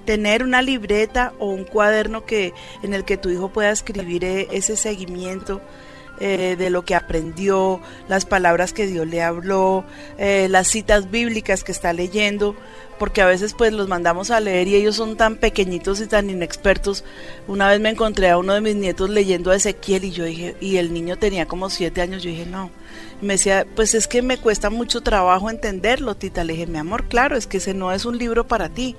Tener 0.06 0.44
una 0.44 0.62
libreta 0.62 1.34
o 1.40 1.50
un 1.50 1.64
cuaderno 1.64 2.26
que 2.26 2.54
en 2.84 2.94
el 2.94 3.04
que 3.04 3.18
tu 3.18 3.30
hijo 3.30 3.50
pueda 3.50 3.72
escribir 3.72 4.24
eh, 4.24 4.48
ese 4.52 4.76
seguimiento 4.76 5.62
eh, 6.20 6.56
de 6.58 6.70
lo 6.70 6.86
que 6.86 6.96
aprendió, 6.96 7.82
las 8.08 8.26
palabras 8.26 8.74
que 8.74 8.88
Dios 8.88 9.08
le 9.08 9.22
habló, 9.22 9.84
eh, 10.18 10.48
las 10.50 10.68
citas 10.68 11.12
bíblicas 11.12 11.64
que 11.64 11.72
está 11.72 11.94
leyendo, 11.94 12.56
porque 12.98 13.22
a 13.22 13.26
veces 13.26 13.54
pues 13.54 13.74
los 13.74 13.88
mandamos 13.88 14.32
a 14.32 14.40
leer 14.40 14.68
y 14.68 14.76
ellos 14.76 14.96
son 14.96 15.18
tan 15.18 15.36
pequeñitos 15.36 16.00
y 16.02 16.08
tan 16.08 16.30
inexpertos. 16.30 17.04
Una 17.48 17.68
vez 17.70 17.80
me 17.80 17.90
encontré 17.90 18.30
a 18.30 18.38
uno 18.38 18.54
de 18.54 18.62
mis 18.62 18.76
nietos 18.76 19.10
leyendo 19.10 19.52
a 19.52 19.56
Ezequiel 19.56 20.06
y 20.06 20.12
yo 20.12 20.24
dije, 20.24 20.56
y 20.62 20.78
el 20.78 20.94
niño 20.94 21.18
tenía 21.18 21.46
como 21.46 21.70
siete 21.70 22.02
años, 22.02 22.24
yo 22.24 22.30
dije, 22.30 22.46
no, 22.46 22.72
Me 23.22 23.34
decía, 23.34 23.66
pues 23.76 23.94
es 23.96 24.08
que 24.08 24.22
me 24.22 24.38
cuesta 24.38 24.70
mucho 24.70 25.02
trabajo 25.02 25.50
entenderlo, 25.50 26.16
tita. 26.16 26.44
Le 26.44 26.54
dije, 26.54 26.68
mi 26.68 26.78
amor, 26.78 27.06
claro, 27.08 27.36
es 27.36 27.48
que 27.48 27.58
ese 27.58 27.74
no 27.74 27.92
es 27.92 28.06
un 28.06 28.18
libro 28.18 28.48
para 28.48 28.70
ti. 28.70 28.96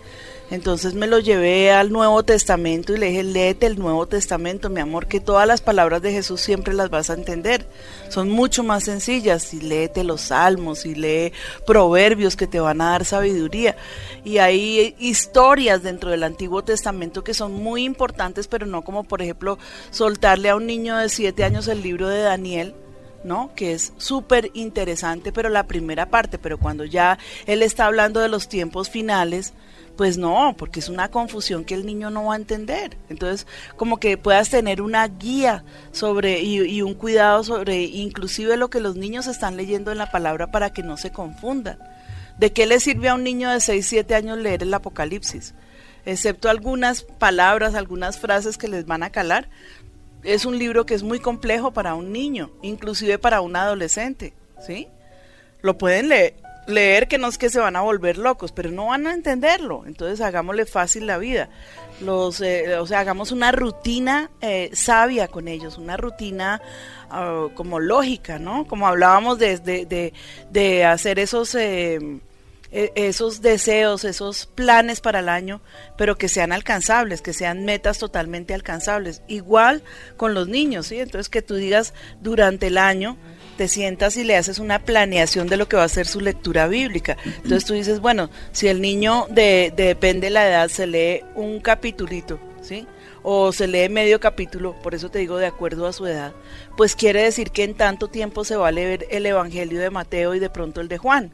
Entonces 0.49 0.95
me 0.95 1.09
lo 1.09 1.19
llevé 1.19 1.73
al 1.73 1.91
Nuevo 1.91 2.23
Testamento 2.23 2.95
y 2.95 2.99
le 2.99 3.07
dije, 3.07 3.25
léete 3.25 3.67
el 3.67 3.79
Nuevo 3.79 4.07
Testamento, 4.07 4.71
mi 4.71 4.81
amor, 4.81 5.09
que 5.09 5.19
todas 5.19 5.47
las 5.47 5.61
palabras 5.61 6.03
de 6.03 6.13
Jesús 6.13 6.41
siempre 6.41 6.73
las 6.73 6.89
vas 6.89 7.11
a 7.11 7.15
entender. 7.15 7.67
Son 8.11 8.31
mucho 8.31 8.63
más 8.63 8.85
sencillas. 8.85 9.53
Y 9.53 9.61
léete 9.61 10.05
los 10.05 10.21
salmos 10.21 10.87
y 10.87 10.95
lee 10.95 11.33
proverbios 11.67 12.37
que 12.37 12.47
te 12.47 12.61
van 12.61 12.81
a 12.81 12.91
dar 12.91 13.05
sabiduría. 13.05 13.77
Y 14.25 14.39
hay 14.39 14.95
historias 15.01 15.83
dentro 15.83 16.11
del 16.11 16.23
Antiguo 16.23 16.63
Testamento 16.63 17.25
que 17.25 17.35
son 17.35 17.53
muy 17.53 17.85
importantes, 17.85 18.47
pero 18.47 18.67
no 18.67 18.83
como, 18.83 19.03
por 19.03 19.23
ejemplo, 19.23 19.59
soltarle 19.91 20.51
a 20.51 20.57
un 20.57 20.67
niño 20.67 20.97
de 20.97 21.09
siete 21.09 21.43
años 21.43 21.67
el 21.67 21.83
libro 21.83 22.09
de 22.09 22.21
Daniel. 22.21 22.75
¿no? 23.25 23.51
Que 23.57 23.73
es 23.73 23.93
súper 23.97 24.53
interesante, 24.55 25.33
pero 25.33 25.49
la 25.49 25.67
primera 25.67 26.11
parte, 26.11 26.39
pero 26.39 26.59
cuando 26.59 26.85
ya 26.85 27.19
él 27.47 27.63
está 27.63 27.87
hablando 27.87 28.21
de 28.21 28.29
los 28.29 28.49
tiempos 28.49 28.89
finales, 28.89 29.53
pues 29.97 30.19
no, 30.19 30.55
porque 30.59 30.81
es 30.81 30.89
una 30.89 31.11
confusión 31.11 31.65
que 31.65 31.75
el 31.75 31.87
niño 31.87 32.11
no 32.11 32.27
va 32.27 32.35
a 32.35 32.37
entender. 32.37 32.97
Entonces, 33.09 33.47
como 33.77 33.99
que 33.99 34.19
puedas 34.19 34.51
tener 34.51 34.83
una 34.83 35.09
guía 35.09 35.65
sobre 35.93 36.43
y, 36.43 36.83
un 36.83 36.95
cuidado 36.95 37.43
sobre 37.45 37.83
inclusive 37.85 38.57
lo 38.57 38.69
que 38.69 38.81
los 38.81 38.97
niños 38.97 39.27
están 39.27 39.57
leyendo 39.57 39.91
en 39.93 39.99
la 39.99 40.11
palabra 40.11 40.49
para 40.51 40.71
que 40.71 40.83
no 40.83 40.97
se 40.97 41.13
confundan. 41.13 41.79
¿De 42.39 42.53
qué 42.53 42.67
le 42.67 42.81
sirve 42.81 43.09
a 43.09 43.15
un 43.15 43.25
niño 43.25 43.51
de 43.51 43.61
6, 43.61 43.87
7 43.87 44.15
años 44.15 44.39
leer 44.39 44.63
el 44.63 44.75
Apocalipsis? 44.75 45.55
Excepto 46.05 46.51
algunas 46.51 47.03
palabras, 47.03 47.75
algunas 47.75 48.19
frases 48.19 48.59
que 48.59 48.69
les 48.69 48.87
van 48.87 49.03
a 49.03 49.11
calar. 49.11 49.49
Es 50.23 50.45
un 50.45 50.59
libro 50.59 50.85
que 50.85 50.95
es 50.95 51.03
muy 51.03 51.21
complejo 51.21 51.73
para 51.73 51.95
un 51.95 52.13
niño, 52.13 52.51
inclusive 52.63 53.19
para 53.19 53.41
un 53.41 53.57
adolescente, 53.57 54.35
¿sí? 54.65 54.89
Lo 55.63 55.79
pueden 55.79 56.11
leer, 56.11 56.35
leer 56.67 57.09
que 57.09 57.19
no 57.19 57.29
es 57.29 57.39
que 57.39 57.51
se 57.51 57.61
van 57.61 57.77
a 57.77 57.81
volver 57.81 58.19
locos, 58.19 58.53
pero 58.53 58.71
no 58.71 58.87
van 58.87 59.07
a 59.07 59.15
entenderlo. 59.15 59.85
Entonces 59.87 60.21
hagámosle 60.21 60.67
fácil 60.67 61.07
la 61.07 61.19
vida. 61.19 61.49
Los, 62.01 62.41
eh, 62.41 62.77
o 62.77 62.87
sea, 62.87 63.01
hagamos 63.01 63.33
una 63.33 63.53
rutina 63.53 64.31
eh, 64.41 64.71
sabia 64.73 65.29
con 65.29 65.49
ellos, 65.49 65.79
una 65.79 65.97
rutina 65.97 66.61
uh, 67.11 67.55
como 67.55 67.81
lógica, 67.81 68.39
¿no? 68.39 68.67
Como 68.67 68.87
hablábamos 68.87 69.39
de, 69.39 70.13
de, 70.51 70.85
hacer 70.85 71.19
esos... 71.19 71.55
Eh, 71.55 72.21
esos 72.73 73.41
deseos, 73.41 74.05
esos 74.05 74.47
planes 74.47 75.01
para 75.01 75.21
el 75.21 75.31
año, 75.31 75.63
pero 75.97 76.19
que 76.19 76.29
sean 76.29 76.53
alcanzables, 76.53 77.23
que 77.23 77.33
sean 77.33 77.65
metas 77.65 77.99
totalmente 77.99 78.53
alcanzables. 78.53 79.23
Igual 79.29 79.83
con 80.19 80.35
los 80.35 80.49
niños, 80.49 80.89
¿sí? 80.89 80.99
Entonces 80.99 81.31
que 81.31 81.41
tú 81.41 81.55
digas 81.55 81.95
durante 82.21 82.67
el 82.67 82.77
año, 82.77 83.17
te 83.57 83.69
sientas 83.69 84.17
y 84.17 84.25
le 84.25 84.37
haces 84.37 84.59
una 84.59 84.79
planeación 84.79 85.49
de 85.49 85.57
lo 85.57 85.69
que 85.69 85.77
va 85.77 85.85
a 85.85 85.89
ser 85.89 86.07
su 86.07 86.21
lectura 86.21 86.69
bíblica. 86.69 87.17
Entonces 87.25 87.65
tú 87.65 87.75
dices, 87.75 88.01
bueno, 88.01 88.31
si 88.53 88.69
el 88.69 88.81
niño 88.81 89.27
de, 89.31 89.73
de 89.77 89.97
depende 89.97 90.27
de 90.27 90.31
la 90.31 90.47
edad 90.47 90.69
se 90.69 90.87
lee 90.87 91.25
un 91.35 91.59
capitulito, 91.61 92.39
¿sí? 92.61 92.87
O 93.23 93.51
se 93.51 93.67
lee 93.67 93.89
medio 93.89 94.21
capítulo, 94.21 94.77
por 94.83 94.95
eso 94.95 95.11
te 95.11 95.19
digo 95.19 95.39
de 95.39 95.47
acuerdo 95.47 95.87
a 95.87 95.93
su 95.93 96.07
edad, 96.07 96.35
pues 96.77 96.95
quiere 96.95 97.23
decir 97.23 97.51
que 97.51 97.65
en 97.65 97.75
tanto 97.75 98.09
tiempo 98.09 98.45
se 98.45 98.57
va 98.57 98.69
a 98.69 98.73
leer 98.73 99.07
el 99.11 99.25
Evangelio 99.25 99.81
de 99.81 99.91
Mateo 99.91 100.35
y 100.35 100.39
de 100.39 100.51
pronto 100.51 100.83
el 100.83 100.89
de 100.89 100.99
Juan. 100.99 101.33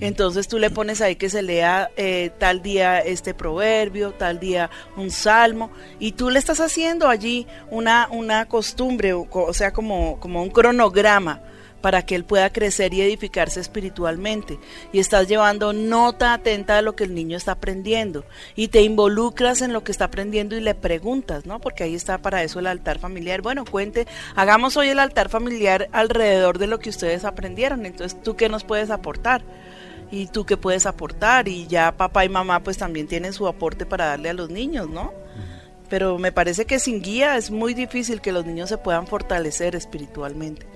Entonces 0.00 0.46
tú 0.46 0.58
le 0.58 0.70
pones 0.70 1.00
ahí 1.00 1.16
que 1.16 1.30
se 1.30 1.42
lea 1.42 1.90
eh, 1.96 2.30
tal 2.38 2.62
día 2.62 2.98
este 3.00 3.34
proverbio, 3.34 4.12
tal 4.12 4.38
día 4.38 4.70
un 4.96 5.10
salmo, 5.10 5.70
y 5.98 6.12
tú 6.12 6.30
le 6.30 6.38
estás 6.38 6.60
haciendo 6.60 7.08
allí 7.08 7.46
una, 7.70 8.08
una 8.10 8.46
costumbre, 8.46 9.14
o, 9.14 9.26
o 9.30 9.52
sea, 9.52 9.72
como, 9.72 10.20
como 10.20 10.42
un 10.42 10.50
cronograma 10.50 11.40
para 11.84 12.00
que 12.00 12.14
él 12.14 12.24
pueda 12.24 12.48
crecer 12.48 12.94
y 12.94 13.02
edificarse 13.02 13.60
espiritualmente. 13.60 14.58
Y 14.90 15.00
estás 15.00 15.28
llevando 15.28 15.74
nota 15.74 16.32
atenta 16.32 16.76
de 16.76 16.80
lo 16.80 16.96
que 16.96 17.04
el 17.04 17.14
niño 17.14 17.36
está 17.36 17.52
aprendiendo. 17.52 18.24
Y 18.56 18.68
te 18.68 18.80
involucras 18.80 19.60
en 19.60 19.74
lo 19.74 19.84
que 19.84 19.92
está 19.92 20.06
aprendiendo 20.06 20.56
y 20.56 20.62
le 20.62 20.74
preguntas, 20.74 21.44
¿no? 21.44 21.60
Porque 21.60 21.84
ahí 21.84 21.94
está 21.94 22.16
para 22.16 22.42
eso 22.42 22.58
el 22.58 22.68
altar 22.68 23.00
familiar. 23.00 23.42
Bueno, 23.42 23.66
cuente, 23.66 24.06
hagamos 24.34 24.78
hoy 24.78 24.88
el 24.88 24.98
altar 24.98 25.28
familiar 25.28 25.90
alrededor 25.92 26.56
de 26.56 26.68
lo 26.68 26.78
que 26.78 26.88
ustedes 26.88 27.22
aprendieron. 27.26 27.84
Entonces, 27.84 28.18
¿tú 28.22 28.34
qué 28.34 28.48
nos 28.48 28.64
puedes 28.64 28.88
aportar? 28.88 29.42
y 30.10 30.28
tú 30.28 30.46
qué 30.46 30.56
puedes 30.56 30.86
aportar 30.86 31.48
y 31.48 31.66
ya 31.66 31.92
papá 31.96 32.24
y 32.24 32.28
mamá 32.28 32.60
pues 32.62 32.78
también 32.78 33.08
tienen 33.08 33.32
su 33.32 33.48
aporte 33.48 33.84
para 33.84 34.06
darle 34.06 34.30
a 34.30 34.34
los 34.34 34.48
niños, 34.48 34.88
¿no? 34.88 35.12
Pero 35.88 36.18
me 36.18 36.32
parece 36.32 36.64
que 36.66 36.78
sin 36.78 37.02
guía 37.02 37.36
es 37.36 37.50
muy 37.50 37.74
difícil 37.74 38.20
que 38.20 38.32
los 38.32 38.46
niños 38.46 38.68
se 38.68 38.78
puedan 38.78 39.06
fortalecer 39.06 39.74
espiritualmente, 39.74 40.66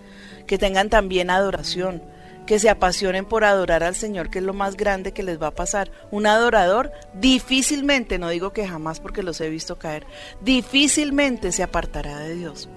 que 0.48 0.58
tengan 0.58 0.90
también 0.90 1.30
adoración, 1.30 2.02
que 2.44 2.58
se 2.58 2.70
apasionen 2.70 3.26
por 3.26 3.44
adorar 3.44 3.84
al 3.84 3.94
Señor, 3.94 4.30
que 4.30 4.38
es 4.38 4.44
lo 4.44 4.54
más 4.54 4.76
grande 4.76 5.12
que 5.12 5.22
les 5.22 5.40
va 5.40 5.48
a 5.48 5.54
pasar. 5.54 5.92
Un 6.10 6.26
adorador 6.26 6.90
difícilmente, 7.12 8.18
no 8.18 8.30
digo 8.30 8.52
que 8.52 8.66
jamás 8.66 8.98
porque 8.98 9.22
los 9.22 9.40
he 9.40 9.50
visto 9.50 9.78
caer, 9.78 10.06
difícilmente 10.40 11.52
se 11.52 11.62
apartará 11.62 12.18
de 12.18 12.34
Dios. 12.34 12.68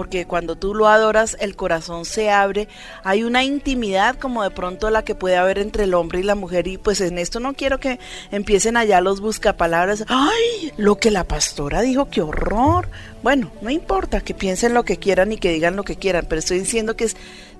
Porque 0.00 0.24
cuando 0.24 0.56
tú 0.56 0.74
lo 0.74 0.88
adoras 0.88 1.36
el 1.40 1.56
corazón 1.56 2.06
se 2.06 2.30
abre, 2.30 2.68
hay 3.04 3.22
una 3.22 3.44
intimidad 3.44 4.16
como 4.16 4.42
de 4.42 4.50
pronto 4.50 4.88
la 4.88 5.04
que 5.04 5.14
puede 5.14 5.36
haber 5.36 5.58
entre 5.58 5.84
el 5.84 5.92
hombre 5.92 6.20
y 6.20 6.22
la 6.22 6.34
mujer 6.34 6.68
y 6.68 6.78
pues 6.78 7.02
en 7.02 7.18
esto 7.18 7.38
no 7.38 7.52
quiero 7.52 7.80
que 7.80 7.98
empiecen 8.30 8.78
allá 8.78 9.02
los 9.02 9.20
buscapalabras, 9.20 10.06
ay, 10.08 10.72
lo 10.78 10.96
que 10.96 11.10
la 11.10 11.24
pastora 11.24 11.82
dijo, 11.82 12.08
qué 12.08 12.22
horror. 12.22 12.88
Bueno, 13.22 13.52
no 13.60 13.68
importa 13.68 14.22
que 14.22 14.32
piensen 14.32 14.72
lo 14.72 14.84
que 14.84 14.96
quieran 14.96 15.32
y 15.32 15.36
que 15.36 15.52
digan 15.52 15.76
lo 15.76 15.84
que 15.84 15.96
quieran, 15.96 16.24
pero 16.26 16.38
estoy 16.38 16.60
diciendo 16.60 16.96
que 16.96 17.04
es, 17.04 17.14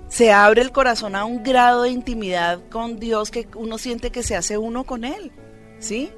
se 0.09 0.31
abre 0.31 0.63
el 0.63 0.71
corazón 0.71 1.15
a 1.15 1.25
un 1.25 1.43
grado 1.43 1.83
de 1.83 1.91
intimidad 1.91 2.59
con 2.71 2.99
Dios 2.99 3.29
que 3.29 3.47
uno 3.53 3.77
siente 3.77 4.09
que 4.09 4.23
se 4.23 4.35
hace 4.35 4.57
uno 4.57 4.83
con 4.83 5.03
Él, 5.03 5.31
¿sí? 5.77 6.09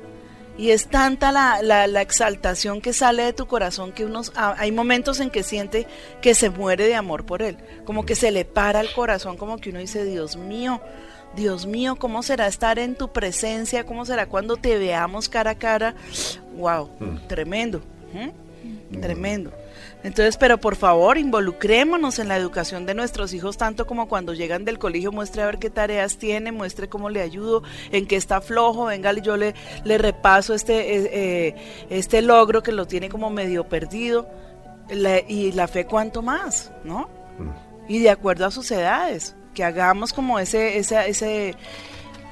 Y 0.57 0.69
es 0.69 0.87
tanta 0.87 1.31
la, 1.31 1.63
la, 1.63 1.87
la, 1.87 2.01
exaltación 2.01 2.79
que 2.79 2.93
sale 2.93 3.23
de 3.23 3.33
tu 3.33 3.47
corazón 3.47 3.91
que 3.91 4.05
unos, 4.05 4.31
hay 4.35 4.71
momentos 4.71 5.19
en 5.19 5.31
que 5.31 5.41
siente 5.41 5.87
que 6.21 6.35
se 6.35 6.51
muere 6.51 6.85
de 6.85 6.93
amor 6.93 7.25
por 7.25 7.41
él, 7.41 7.57
como 7.85 8.05
que 8.05 8.13
se 8.13 8.29
le 8.29 8.45
para 8.45 8.79
el 8.79 8.93
corazón, 8.93 9.35
como 9.35 9.57
que 9.57 9.71
uno 9.71 9.79
dice, 9.79 10.05
Dios 10.05 10.37
mío, 10.37 10.79
Dios 11.35 11.65
mío, 11.65 11.95
¿cómo 11.95 12.21
será 12.21 12.47
estar 12.47 12.77
en 12.77 12.95
tu 12.95 13.11
presencia? 13.11 13.85
¿Cómo 13.85 14.05
será 14.05 14.27
cuando 14.27 14.57
te 14.57 14.77
veamos 14.77 15.27
cara 15.27 15.51
a 15.51 15.55
cara? 15.55 15.95
¡Wow! 16.55 16.91
Mm. 16.99 17.27
Tremendo. 17.27 17.81
¿eh? 18.13 18.31
Mm. 18.91 19.01
Tremendo. 19.01 19.51
Entonces, 20.03 20.35
pero 20.37 20.57
por 20.59 20.75
favor, 20.75 21.17
involucrémonos 21.17 22.19
en 22.19 22.27
la 22.27 22.35
educación 22.35 22.85
de 22.85 22.93
nuestros 22.93 23.33
hijos, 23.33 23.57
tanto 23.57 23.87
como 23.87 24.07
cuando 24.07 24.33
llegan 24.33 24.65
del 24.65 24.77
colegio, 24.77 25.11
muestre 25.11 25.41
a 25.41 25.45
ver 25.45 25.59
qué 25.59 25.69
tareas 25.69 26.17
tiene, 26.17 26.51
muestre 26.51 26.89
cómo 26.89 27.09
le 27.09 27.21
ayudo, 27.21 27.63
en 27.91 28.05
qué 28.05 28.17
está 28.17 28.41
flojo, 28.41 28.85
venga, 28.85 29.13
yo 29.13 29.37
le, 29.37 29.55
le 29.85 29.97
repaso 29.97 30.53
este, 30.53 31.47
eh, 31.47 31.55
este 31.89 32.21
logro 32.21 32.61
que 32.61 32.73
lo 32.73 32.85
tiene 32.85 33.07
como 33.07 33.29
medio 33.29 33.69
perdido, 33.69 34.27
la, 34.89 35.19
y 35.19 35.53
la 35.53 35.67
fe 35.69 35.85
cuanto 35.85 36.21
más, 36.21 36.71
¿no? 36.83 37.09
Y 37.87 37.99
de 37.99 38.09
acuerdo 38.09 38.45
a 38.45 38.51
sus 38.51 38.69
edades, 38.71 39.35
que 39.53 39.63
hagamos 39.63 40.11
como 40.11 40.37
ese, 40.39 40.77
ese, 40.77 41.09
ese 41.09 41.55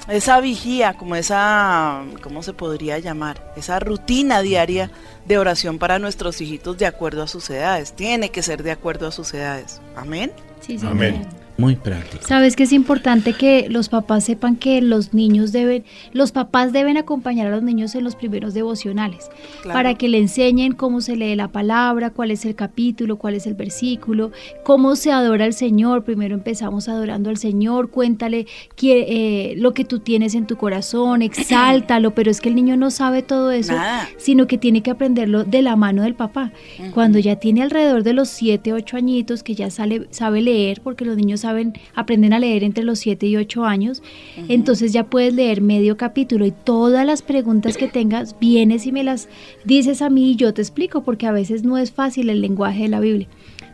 esa 0.08 0.40
vigía, 0.40 0.94
como 0.94 1.14
esa, 1.14 2.02
¿cómo 2.22 2.42
se 2.42 2.52
podría 2.52 2.98
llamar? 2.98 3.52
Esa 3.56 3.78
rutina 3.78 4.42
diaria 4.42 4.90
de 5.26 5.38
oración 5.38 5.78
para 5.78 5.98
nuestros 5.98 6.40
hijitos 6.40 6.78
de 6.78 6.86
acuerdo 6.86 7.22
a 7.22 7.28
sus 7.28 7.48
edades. 7.50 7.92
Tiene 7.92 8.30
que 8.30 8.42
ser 8.42 8.62
de 8.62 8.72
acuerdo 8.72 9.06
a 9.06 9.12
sus 9.12 9.32
edades. 9.34 9.80
Amén. 9.96 10.32
Sí, 10.60 10.78
sí. 10.78 10.86
Amén. 10.86 11.26
Muy 11.62 11.76
práctico. 11.76 12.26
Sabes 12.26 12.56
que 12.56 12.64
es 12.64 12.72
importante 12.72 13.34
que 13.34 13.68
los 13.68 13.88
papás 13.88 14.24
sepan 14.24 14.56
que 14.56 14.82
los 14.82 15.14
niños 15.14 15.52
deben, 15.52 15.84
los 16.12 16.32
papás 16.32 16.72
deben 16.72 16.96
acompañar 16.96 17.46
a 17.46 17.50
los 17.50 17.62
niños 17.62 17.94
en 17.94 18.02
los 18.02 18.16
primeros 18.16 18.52
devocionales 18.52 19.30
claro. 19.62 19.78
para 19.78 19.94
que 19.94 20.08
le 20.08 20.18
enseñen 20.18 20.72
cómo 20.72 21.00
se 21.00 21.14
lee 21.14 21.36
la 21.36 21.46
palabra, 21.46 22.10
cuál 22.10 22.32
es 22.32 22.44
el 22.44 22.56
capítulo, 22.56 23.16
cuál 23.16 23.36
es 23.36 23.46
el 23.46 23.54
versículo, 23.54 24.32
cómo 24.64 24.96
se 24.96 25.12
adora 25.12 25.44
al 25.44 25.52
Señor. 25.52 26.02
Primero 26.02 26.34
empezamos 26.34 26.88
adorando 26.88 27.30
al 27.30 27.36
Señor, 27.36 27.90
cuéntale 27.90 28.48
que, 28.74 29.52
eh, 29.52 29.54
lo 29.56 29.72
que 29.72 29.84
tú 29.84 30.00
tienes 30.00 30.34
en 30.34 30.48
tu 30.48 30.56
corazón, 30.56 31.22
exáltalo, 31.22 32.12
pero 32.12 32.32
es 32.32 32.40
que 32.40 32.48
el 32.48 32.56
niño 32.56 32.76
no 32.76 32.90
sabe 32.90 33.22
todo 33.22 33.52
eso, 33.52 33.74
Nada. 33.74 34.08
sino 34.16 34.48
que 34.48 34.58
tiene 34.58 34.82
que 34.82 34.90
aprenderlo 34.90 35.44
de 35.44 35.62
la 35.62 35.76
mano 35.76 36.02
del 36.02 36.16
papá. 36.16 36.50
Uh 36.80 36.82
-huh. 36.82 36.90
Cuando 36.90 37.20
ya 37.20 37.36
tiene 37.36 37.62
alrededor 37.62 38.02
de 38.02 38.14
los 38.14 38.30
7, 38.30 38.72
8 38.72 38.96
añitos, 38.96 39.44
que 39.44 39.54
ya 39.54 39.70
sale, 39.70 40.08
sabe 40.10 40.40
leer, 40.40 40.80
porque 40.82 41.04
los 41.04 41.16
niños 41.16 41.38
saben, 41.38 41.51
aprenden 41.94 42.32
a 42.32 42.38
leer 42.38 42.64
entre 42.64 42.84
los 42.84 42.98
7 42.98 43.26
y 43.26 43.36
8 43.36 43.64
años, 43.64 44.00
uh 44.00 44.40
-huh. 44.40 44.46
entonces 44.48 44.92
ya 44.92 45.04
puedes 45.04 45.34
leer 45.34 45.60
medio 45.60 45.96
capítulo 45.96 46.46
y 46.46 46.52
todas 46.52 47.06
las 47.06 47.22
preguntas 47.22 47.76
que 47.76 47.88
tengas, 47.88 48.36
vienes 48.40 48.86
y 48.86 48.92
me 48.92 49.04
las 49.04 49.28
dices 49.64 50.02
a 50.02 50.10
mí 50.10 50.32
y 50.32 50.36
yo 50.36 50.52
te 50.54 50.62
explico, 50.62 51.02
porque 51.02 51.26
a 51.26 51.32
veces 51.32 51.64
no 51.64 51.78
es 51.78 51.92
fácil 51.92 52.30
el 52.30 52.40
lenguaje 52.40 52.82
de 52.84 52.88
la 52.88 53.00
Biblia. 53.00 53.28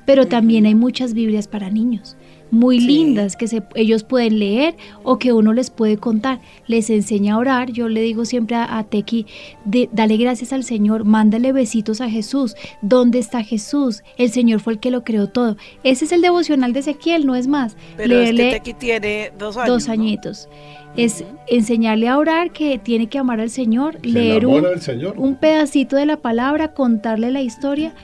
Pero 0.07 0.23
uh 0.23 0.25
-huh. 0.25 0.31
también 0.31 0.67
hay 0.67 0.75
muchas 0.75 1.15
Biblias 1.15 1.49
para 1.49 1.71
niños. 1.71 2.17
Muy 2.51 2.81
lindas 2.81 3.37
que 3.37 3.47
se, 3.49 3.63
ellos 3.75 4.05
pueden 4.05 4.39
leer 4.39 4.75
o 5.03 5.19
que 5.19 5.33
uno 5.33 5.53
les 5.53 5.71
puede 5.71 5.97
contar. 5.97 6.41
Les 6.67 6.91
enseña 6.91 7.35
a 7.35 7.39
orar. 7.39 7.71
Yo 7.73 7.89
le 7.89 8.01
digo 8.03 8.25
siempre 8.25 8.57
a, 8.57 8.79
a 8.79 8.85
Tequi, 8.85 9.27
de- 9.65 9.89
dale 9.93 10.17
gracias 10.17 10.53
al 10.53 10.65
Señor, 10.65 11.05
mándale 11.05 11.53
besitos 11.53 12.01
a 12.01 12.09
Jesús. 12.09 12.55
¿Dónde 12.83 13.19
está 13.19 13.43
Jesús? 13.43 14.03
El 14.17 14.31
Señor 14.31 14.61
fue 14.61 14.75
el 14.75 14.79
que 14.79 14.91
lo 14.91 15.05
creó 15.05 15.29
todo. 15.29 15.57
Ese 15.83 16.05
es 16.05 16.13
el 16.13 16.23
devocional 16.23 16.73
de 16.73 16.81
Ezequiel, 16.81 17.27
no 17.27 17.35
es 17.37 17.47
más. 17.49 17.77
Pero 17.97 18.15
es 18.15 18.33
Leerle 18.33 18.45
que 18.45 18.51
Tequi 18.61 18.75
tiene 18.75 19.33
dos 19.39 19.57
años. 19.57 19.69
dos 19.69 19.87
¿no? 19.87 19.93
añitos. 19.93 20.49
Es 20.97 21.23
enseñarle 21.47 22.09
a 22.09 22.19
orar 22.19 22.51
que 22.51 22.79
tiene 22.79 23.09
que 23.09 23.19
amar 23.19 23.41
al 23.41 23.51
Señor, 23.51 23.99
¿Se 24.03 24.09
leer 24.09 24.47
un, 24.47 24.81
Señor? 24.81 25.15
un 25.19 25.37
pedacito 25.37 25.97
de 25.97 26.07
la 26.07 26.17
palabra, 26.17 26.73
contarle 26.73 27.31
la 27.31 27.43
historia 27.43 27.95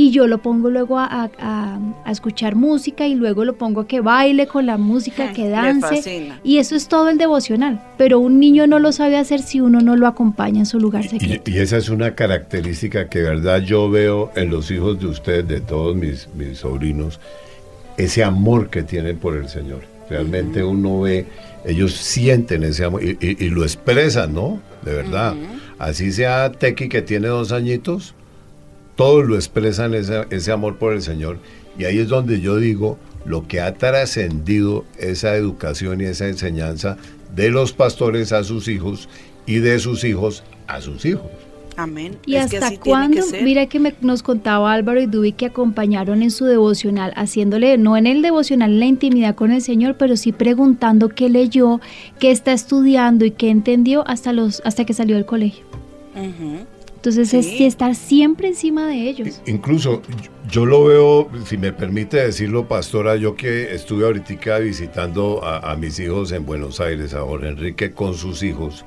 y 0.00 0.10
yo 0.12 0.26
lo 0.28 0.38
pongo 0.38 0.70
luego 0.70 0.98
a, 0.98 1.06
a- 1.06 1.30
a- 1.40 1.78
a 2.04 2.10
escuchar 2.12 2.54
música 2.54 3.06
y 3.06 3.14
luego 3.16 3.44
lo 3.44 3.56
pongo 3.58 3.80
a 3.80 3.86
que 3.88 4.00
baile 4.00 4.46
con 4.46 4.64
la 4.66 4.76
música, 4.78 5.32
que 5.36 5.48
dance 5.48 5.96
y 6.44 6.58
eso 6.58 6.76
es 6.76 6.86
todo 6.88 7.08
el 7.08 7.18
devocional. 7.18 7.80
Pero 7.98 8.20
un 8.20 8.38
niño 8.38 8.66
no 8.66 8.78
lo 8.78 8.92
sabe 8.92 9.16
hacer 9.16 9.40
si 9.42 9.60
uno 9.60 9.80
no 9.80 9.96
lo 9.96 10.06
acompaña 10.06 10.60
en 10.60 10.66
su 10.66 10.78
lugar 10.78 11.08
secreto. 11.08 11.50
Y, 11.50 11.54
y 11.54 11.58
esa 11.58 11.76
es 11.78 11.88
una 11.88 12.14
característica 12.14 13.08
que 13.08 13.18
de 13.20 13.30
verdad 13.30 13.60
yo 13.62 13.90
veo 13.90 14.30
en 14.36 14.50
los 14.50 14.70
hijos 14.70 15.00
de 15.00 15.06
ustedes, 15.08 15.48
de 15.48 15.60
todos 15.60 15.96
mis, 15.96 16.28
mis 16.36 16.58
sobrinos, 16.58 17.18
ese 17.96 18.22
amor 18.22 18.70
que 18.70 18.82
tienen 18.84 19.18
por 19.18 19.36
el 19.36 19.48
Señor. 19.48 19.80
Realmente 20.08 20.62
uno 20.62 21.00
ve, 21.00 21.26
ellos 21.66 21.92
sienten 21.92 22.62
ese 22.62 22.84
amor 22.84 23.02
y, 23.04 23.18
y- 23.20 23.44
y 23.44 23.50
lo 23.50 23.62
expresan, 23.64 24.32
¿no? 24.32 24.60
De 24.84 24.92
verdad. 24.94 25.34
Así 25.78 26.12
sea 26.12 26.52
Tequi 26.52 26.88
que 26.88 27.02
tiene 27.02 27.28
dos 27.28 27.50
añitos, 27.52 28.14
todos 28.98 29.24
lo 29.28 29.36
expresan 29.36 29.94
ese, 29.94 30.26
ese 30.30 30.50
amor 30.50 30.76
por 30.76 30.92
el 30.92 31.02
Señor. 31.02 31.38
Y 31.78 31.84
ahí 31.84 31.98
es 32.00 32.08
donde 32.08 32.40
yo 32.40 32.56
digo 32.56 32.98
lo 33.24 33.46
que 33.46 33.60
ha 33.60 33.74
trascendido 33.74 34.84
esa 34.98 35.36
educación 35.36 36.00
y 36.00 36.04
esa 36.06 36.26
enseñanza 36.26 36.96
de 37.32 37.50
los 37.50 37.72
pastores 37.72 38.32
a 38.32 38.42
sus 38.42 38.66
hijos 38.66 39.08
y 39.46 39.58
de 39.58 39.78
sus 39.78 40.02
hijos 40.02 40.42
a 40.66 40.80
sus 40.80 41.04
hijos. 41.04 41.30
Amén. 41.76 42.16
¿Y 42.26 42.34
Es 42.34 42.52
hasta 42.52 42.76
cuándo? 42.80 43.20
Mira 43.40 43.66
que 43.66 43.78
me- 43.78 43.94
nos 44.00 44.24
contaba 44.24 44.72
Álvaro 44.72 45.00
y 45.00 45.06
Dubi 45.06 45.30
que 45.30 45.46
acompañaron 45.46 46.22
en 46.24 46.32
su 46.32 46.44
devocional, 46.46 47.12
haciéndole, 47.14 47.78
no 47.78 47.96
en 47.96 48.08
el 48.08 48.20
devocional 48.20 48.72
en 48.72 48.80
la 48.80 48.86
intimidad 48.86 49.36
con 49.36 49.52
el 49.52 49.62
Señor, 49.62 49.94
pero 49.96 50.16
sí 50.16 50.32
preguntando 50.32 51.08
qué 51.08 51.28
leyó, 51.28 51.80
qué 52.18 52.32
está 52.32 52.52
estudiando 52.52 53.24
y 53.24 53.30
qué 53.30 53.50
entendió 53.50 54.02
hasta, 54.08 54.32
los, 54.32 54.60
hasta 54.64 54.84
que 54.84 54.92
salió 54.92 55.14
del 55.14 55.24
colegio. 55.24 55.64
Entonces 56.98 57.32
es 57.32 57.46
Sí. 57.46 57.64
estar 57.64 57.94
siempre 57.94 58.48
encima 58.48 58.86
de 58.88 59.08
ellos. 59.08 59.40
Incluso 59.46 60.02
yo- 60.50 60.66
lo 60.66 60.84
veo, 60.84 61.28
si 61.46 61.56
me 61.56 61.72
permite 61.72 62.16
decirlo, 62.16 62.66
pastora, 62.66 63.14
yo 63.14 63.36
que 63.36 63.72
estuve 63.72 64.04
ahorita 64.04 64.58
visitando 64.58 65.44
a, 65.44 65.70
a 65.70 65.76
mis 65.76 65.98
hijos 66.00 66.32
en 66.32 66.44
Buenos 66.44 66.80
Aires, 66.80 67.14
a 67.14 67.20
Jorge 67.20 67.48
Enrique 67.50 67.92
con 67.92 68.14
sus 68.14 68.42
hijos, 68.42 68.84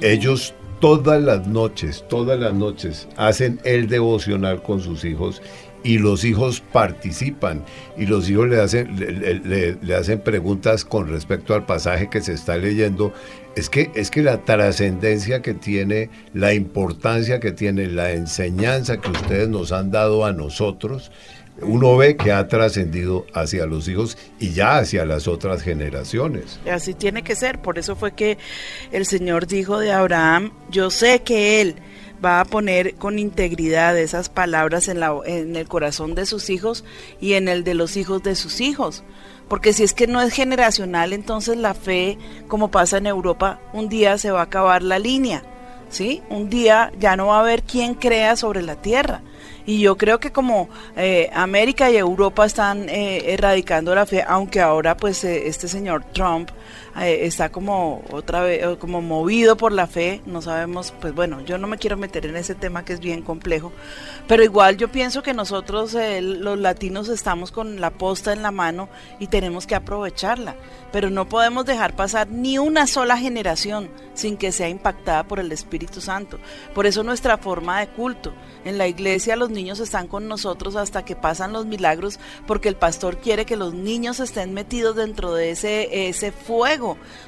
ellos 0.00 0.54
todas 0.80 1.22
las 1.22 1.46
noches, 1.46 2.04
todas 2.08 2.40
las 2.40 2.54
noches 2.54 3.08
hacen 3.18 3.60
el 3.64 3.88
devocional 3.88 4.62
con 4.62 4.80
sus 4.80 5.04
hijos 5.04 5.42
y 5.82 5.98
los 5.98 6.24
hijos 6.24 6.62
participan 6.72 7.62
y 7.98 8.06
los 8.06 8.30
hijos 8.30 8.48
le 8.48 8.58
hacen, 8.60 8.98
le, 8.98 9.12
le- 9.12 9.34
le- 9.40 9.76
le 9.82 9.94
hacen 9.94 10.18
preguntas 10.20 10.82
con 10.86 11.08
respecto 11.08 11.54
al 11.54 11.66
pasaje 11.66 12.08
que 12.08 12.22
se 12.22 12.32
está 12.32 12.56
leyendo. 12.56 13.12
Es 13.56 13.70
que, 13.70 13.90
es 13.94 14.10
que 14.10 14.22
la 14.22 14.44
trascendencia 14.44 15.40
que 15.40 15.54
tiene, 15.54 16.10
la 16.32 16.54
importancia 16.54 17.38
que 17.38 17.52
tiene, 17.52 17.86
la 17.86 18.12
enseñanza 18.12 19.00
que 19.00 19.10
ustedes 19.10 19.48
nos 19.48 19.70
han 19.70 19.90
dado 19.90 20.24
a 20.24 20.32
nosotros, 20.32 21.12
uno 21.62 21.96
ve 21.96 22.16
que 22.16 22.32
ha 22.32 22.48
trascendido 22.48 23.26
hacia 23.32 23.66
los 23.66 23.86
hijos 23.88 24.18
y 24.40 24.50
ya 24.50 24.78
hacia 24.78 25.04
las 25.04 25.28
otras 25.28 25.62
generaciones. 25.62 26.58
Así 26.70 26.94
tiene 26.94 27.22
que 27.22 27.36
ser. 27.36 27.62
Por 27.62 27.78
eso 27.78 27.94
fue 27.94 28.12
que 28.12 28.38
el 28.90 29.06
Señor 29.06 29.46
dijo 29.46 29.78
de 29.78 29.92
Abraham, 29.92 30.52
yo 30.70 30.90
sé 30.90 31.22
que 31.22 31.60
Él 31.60 31.76
va 32.24 32.40
a 32.40 32.44
poner 32.44 32.94
con 32.94 33.18
integridad 33.18 33.96
esas 33.98 34.28
palabras 34.28 34.88
en, 34.88 34.98
la, 34.98 35.14
en 35.26 35.56
el 35.56 35.68
corazón 35.68 36.14
de 36.14 36.26
sus 36.26 36.50
hijos 36.50 36.84
y 37.20 37.34
en 37.34 37.48
el 37.48 37.62
de 37.62 37.74
los 37.74 37.96
hijos 37.96 38.22
de 38.22 38.34
sus 38.34 38.60
hijos. 38.60 39.04
Porque 39.48 39.72
si 39.72 39.84
es 39.84 39.92
que 39.92 40.06
no 40.06 40.20
es 40.20 40.32
generacional, 40.32 41.12
entonces 41.12 41.56
la 41.56 41.74
fe, 41.74 42.18
como 42.48 42.70
pasa 42.70 42.98
en 42.98 43.06
Europa, 43.06 43.60
un 43.72 43.88
día 43.88 44.18
se 44.18 44.30
va 44.30 44.40
a 44.40 44.44
acabar 44.44 44.82
la 44.82 44.98
línea. 44.98 45.42
¿Sí? 45.90 46.22
Un 46.28 46.50
día 46.50 46.90
ya 46.98 47.16
no 47.16 47.28
va 47.28 47.36
a 47.36 47.40
haber 47.40 47.62
quien 47.62 47.94
crea 47.94 48.34
sobre 48.34 48.62
la 48.62 48.74
tierra. 48.74 49.22
Y 49.66 49.80
yo 49.80 49.96
creo 49.96 50.18
que 50.18 50.32
como 50.32 50.68
eh, 50.96 51.30
América 51.32 51.90
y 51.90 51.96
Europa 51.96 52.44
están 52.44 52.88
eh, 52.88 53.32
erradicando 53.32 53.94
la 53.94 54.04
fe, 54.04 54.22
aunque 54.26 54.60
ahora 54.60 54.96
pues 54.96 55.24
eh, 55.24 55.46
este 55.46 55.68
señor 55.68 56.04
Trump 56.12 56.50
eh, 57.00 57.20
está 57.22 57.50
como 57.50 58.02
otra 58.10 58.42
vez, 58.42 58.76
como 58.78 59.02
movido 59.02 59.56
por 59.56 59.72
la 59.72 59.86
fe, 59.86 60.22
no 60.26 60.42
sabemos, 60.42 60.92
pues 61.00 61.14
bueno, 61.14 61.40
yo 61.40 61.58
no 61.58 61.66
me 61.66 61.78
quiero 61.78 61.96
meter 61.96 62.26
en 62.26 62.36
ese 62.36 62.54
tema 62.54 62.84
que 62.84 62.92
es 62.92 63.00
bien 63.00 63.22
complejo, 63.22 63.72
pero 64.28 64.42
igual 64.42 64.76
yo 64.76 64.88
pienso 64.88 65.22
que 65.22 65.34
nosotros 65.34 65.94
eh, 65.94 66.20
los 66.20 66.58
latinos 66.58 67.08
estamos 67.08 67.50
con 67.50 67.80
la 67.80 67.90
posta 67.90 68.32
en 68.32 68.42
la 68.42 68.50
mano 68.50 68.88
y 69.18 69.26
tenemos 69.26 69.66
que 69.66 69.74
aprovecharla, 69.74 70.54
pero 70.92 71.10
no 71.10 71.28
podemos 71.28 71.64
dejar 71.66 71.96
pasar 71.96 72.28
ni 72.28 72.58
una 72.58 72.86
sola 72.86 73.16
generación 73.18 73.90
sin 74.14 74.36
que 74.36 74.52
sea 74.52 74.68
impactada 74.68 75.24
por 75.24 75.40
el 75.40 75.52
Espíritu 75.52 76.00
Santo. 76.00 76.38
Por 76.74 76.86
eso 76.86 77.02
nuestra 77.02 77.36
forma 77.38 77.80
de 77.80 77.88
culto. 77.88 78.32
En 78.64 78.78
la 78.78 78.88
iglesia 78.88 79.36
los 79.36 79.50
niños 79.50 79.80
están 79.80 80.06
con 80.06 80.28
nosotros 80.28 80.76
hasta 80.76 81.04
que 81.04 81.16
pasan 81.16 81.52
los 81.52 81.66
milagros 81.66 82.18
porque 82.46 82.68
el 82.68 82.76
pastor 82.76 83.18
quiere 83.18 83.44
que 83.44 83.56
los 83.56 83.74
niños 83.74 84.20
estén 84.20 84.54
metidos 84.54 84.96
dentro 84.96 85.34
de 85.34 85.50
ese, 85.50 86.08
ese 86.08 86.32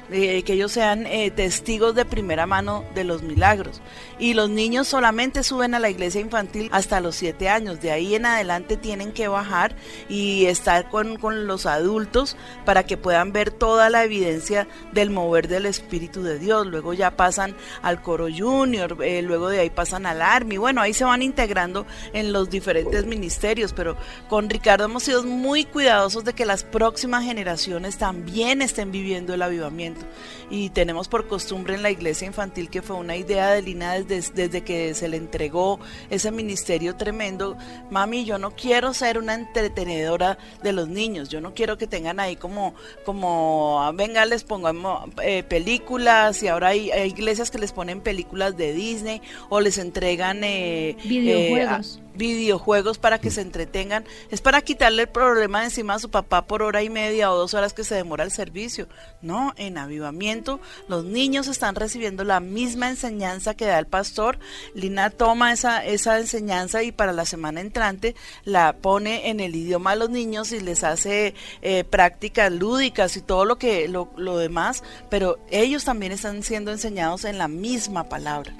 eh, 0.09 0.43
que 0.43 0.53
ellos 0.53 0.71
sean 0.71 1.05
eh, 1.05 1.31
testigos 1.31 1.95
de 1.95 2.05
primera 2.05 2.45
mano 2.45 2.85
de 2.95 3.03
los 3.03 3.23
milagros. 3.23 3.81
Y 4.19 4.33
los 4.33 4.49
niños 4.49 4.87
solamente 4.87 5.43
suben 5.43 5.73
a 5.73 5.79
la 5.79 5.89
iglesia 5.89 6.21
infantil 6.21 6.69
hasta 6.71 7.01
los 7.01 7.15
siete 7.15 7.49
años. 7.49 7.81
De 7.81 7.91
ahí 7.91 8.15
en 8.15 8.25
adelante 8.25 8.77
tienen 8.77 9.11
que 9.11 9.27
bajar 9.27 9.75
y 10.07 10.45
estar 10.45 10.89
con, 10.89 11.17
con 11.17 11.47
los 11.47 11.65
adultos 11.65 12.37
para 12.65 12.83
que 12.83 12.97
puedan 12.97 13.33
ver 13.33 13.51
toda 13.51 13.89
la 13.89 14.03
evidencia 14.03 14.67
del 14.93 15.09
mover 15.09 15.47
del 15.47 15.65
Espíritu 15.65 16.23
de 16.23 16.39
Dios. 16.39 16.65
Luego 16.67 16.93
ya 16.93 17.17
pasan 17.17 17.55
al 17.81 18.01
coro 18.01 18.27
junior, 18.35 18.97
eh, 19.03 19.21
luego 19.21 19.49
de 19.49 19.59
ahí 19.59 19.69
pasan 19.69 20.05
al 20.05 20.21
army. 20.21 20.57
Bueno, 20.57 20.81
ahí 20.81 20.93
se 20.93 21.03
van 21.03 21.21
integrando 21.21 21.85
en 22.13 22.31
los 22.31 22.49
diferentes 22.49 23.05
ministerios, 23.05 23.73
pero 23.73 23.97
con 24.29 24.49
Ricardo 24.49 24.85
hemos 24.85 25.03
sido 25.03 25.23
muy 25.23 25.65
cuidadosos 25.65 26.23
de 26.23 26.33
que 26.33 26.45
las 26.45 26.63
próximas 26.63 27.23
generaciones 27.23 27.97
también 27.97 28.61
estén 28.61 28.91
viviendo 28.91 29.16
el 29.33 29.41
avivamiento. 29.41 30.01
Y 30.49 30.69
tenemos 30.69 31.07
por 31.07 31.27
costumbre 31.27 31.75
en 31.75 31.81
la 31.83 31.91
iglesia 31.91 32.25
infantil, 32.27 32.69
que 32.69 32.81
fue 32.81 32.95
una 32.95 33.15
idea 33.15 33.51
de 33.51 33.61
Lina 33.61 33.93
desde, 33.99 34.31
desde 34.33 34.61
que 34.63 34.93
se 34.93 35.07
le 35.07 35.17
entregó 35.17 35.79
ese 36.09 36.31
ministerio 36.31 36.95
tremendo, 36.95 37.57
mami, 37.89 38.23
yo 38.25 38.37
no 38.37 38.51
quiero 38.51 38.93
ser 38.93 39.17
una 39.17 39.33
entretenedora 39.35 40.37
de 40.63 40.71
los 40.73 40.87
niños, 40.87 41.29
yo 41.29 41.41
no 41.41 41.53
quiero 41.53 41.77
que 41.77 41.87
tengan 41.87 42.19
ahí 42.19 42.35
como, 42.35 42.73
como 43.05 43.81
ah, 43.81 43.91
venga, 43.91 44.25
les 44.25 44.43
pongamos 44.43 45.09
eh, 45.23 45.43
películas 45.43 46.41
y 46.43 46.47
ahora 46.47 46.69
hay, 46.69 46.91
iglesias 47.05 47.51
que 47.51 47.57
les 47.57 47.71
ponen 47.71 48.01
películas 48.01 48.55
de 48.57 48.73
Disney 48.73 49.21
o 49.49 49.59
les 49.59 49.77
entregan 49.77 50.43
eh, 50.43 50.95
Videojuegos. 51.03 51.97
eh, 51.97 52.01
a- 52.03 52.06
videojuegos 52.17 52.97
para 52.97 53.19
que 53.19 53.31
se 53.31 53.41
entretengan, 53.41 54.05
es 54.29 54.41
para 54.41 54.61
quitarle 54.61 55.03
el 55.03 55.09
problema 55.09 55.59
de 55.59 55.65
encima 55.65 55.95
a 55.95 55.99
su 55.99 56.09
papá 56.09 56.45
por 56.45 56.63
hora 56.63 56.83
y 56.83 56.89
media 56.89 57.31
o 57.31 57.37
dos 57.37 57.53
horas 57.53 57.73
que 57.73 57.83
se 57.83 57.95
demora 57.95 58.23
el 58.23 58.31
servicio. 58.31 58.87
No, 59.21 59.53
en 59.57 59.77
avivamiento 59.77 60.59
los 60.87 61.05
niños 61.05 61.47
están 61.47 61.75
recibiendo 61.75 62.23
la 62.23 62.39
misma 62.39 62.89
enseñanza 62.89 63.55
que 63.55 63.65
da 63.65 63.79
el 63.79 63.87
pastor. 63.87 64.39
Lina 64.73 65.09
toma 65.09 65.53
esa, 65.53 65.85
esa 65.85 66.19
enseñanza 66.19 66.83
y 66.83 66.91
para 66.91 67.13
la 67.13 67.25
semana 67.25 67.61
entrante 67.61 68.15
la 68.43 68.73
pone 68.73 69.29
en 69.29 69.39
el 69.39 69.55
idioma 69.55 69.91
de 69.91 69.97
los 69.97 70.09
niños 70.09 70.51
y 70.51 70.59
les 70.59 70.83
hace 70.83 71.35
eh, 71.61 71.83
prácticas 71.83 72.51
lúdicas 72.51 73.17
y 73.17 73.21
todo 73.21 73.45
lo 73.45 73.57
que 73.57 73.87
lo, 73.87 74.09
lo 74.17 74.37
demás, 74.37 74.83
pero 75.09 75.39
ellos 75.49 75.83
también 75.83 76.11
están 76.11 76.43
siendo 76.43 76.71
enseñados 76.71 77.25
en 77.25 77.37
la 77.37 77.47
misma 77.47 78.05
palabra. 78.09 78.53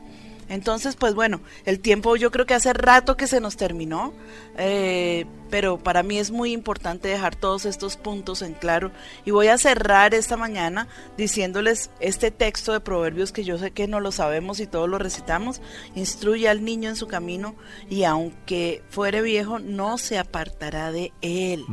Entonces, 0.49 0.95
pues 0.95 1.13
bueno, 1.13 1.41
el 1.65 1.79
tiempo 1.79 2.15
yo 2.15 2.31
creo 2.31 2.45
que 2.45 2.53
hace 2.53 2.73
rato 2.73 3.17
que 3.17 3.27
se 3.27 3.41
nos 3.41 3.57
terminó, 3.57 4.13
eh, 4.57 5.25
pero 5.49 5.77
para 5.77 6.03
mí 6.03 6.19
es 6.19 6.31
muy 6.31 6.53
importante 6.53 7.09
dejar 7.09 7.35
todos 7.35 7.65
estos 7.65 7.97
puntos 7.97 8.41
en 8.41 8.53
claro 8.53 8.91
y 9.25 9.31
voy 9.31 9.47
a 9.47 9.57
cerrar 9.57 10.13
esta 10.13 10.37
mañana 10.37 10.87
diciéndoles 11.17 11.89
este 11.99 12.31
texto 12.31 12.73
de 12.73 12.79
Proverbios 12.79 13.31
que 13.31 13.43
yo 13.43 13.57
sé 13.57 13.71
que 13.71 13.87
no 13.87 13.99
lo 13.99 14.11
sabemos 14.11 14.59
y 14.59 14.67
todos 14.67 14.89
lo 14.89 14.97
recitamos, 14.97 15.61
instruye 15.95 16.47
al 16.47 16.63
niño 16.63 16.89
en 16.89 16.95
su 16.95 17.07
camino 17.07 17.55
y 17.89 18.03
aunque 18.03 18.83
fuere 18.89 19.21
viejo 19.21 19.59
no 19.59 19.97
se 19.97 20.17
apartará 20.17 20.91
de 20.91 21.11
él. 21.21 21.65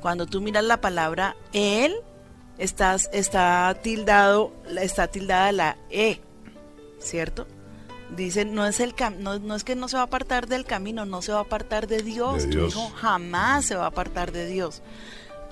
Cuando 0.00 0.26
tú 0.26 0.40
miras 0.40 0.64
la 0.64 0.80
palabra 0.80 1.36
él, 1.52 1.94
estás, 2.58 3.10
está 3.12 3.76
tildado, 3.82 4.52
está 4.80 5.08
tildada 5.08 5.52
la 5.52 5.76
e, 5.90 6.20
¿cierto? 6.98 7.46
Dicen, 8.16 8.54
no 8.54 8.66
es, 8.66 8.78
el 8.80 8.94
cam- 8.94 9.16
no, 9.16 9.38
no 9.38 9.54
es 9.54 9.64
que 9.64 9.74
no 9.74 9.88
se 9.88 9.96
va 9.96 10.02
a 10.02 10.06
apartar 10.06 10.46
del 10.46 10.64
camino, 10.64 11.06
no 11.06 11.22
se 11.22 11.32
va 11.32 11.38
a 11.38 11.42
apartar 11.42 11.86
de 11.86 12.02
Dios. 12.02 12.42
De 12.44 12.48
Tu 12.52 12.58
Dios. 12.58 12.72
hijo 12.74 12.90
jamás 12.96 13.64
se 13.64 13.74
va 13.76 13.84
a 13.84 13.88
apartar 13.88 14.32
de 14.32 14.46
Dios. 14.46 14.82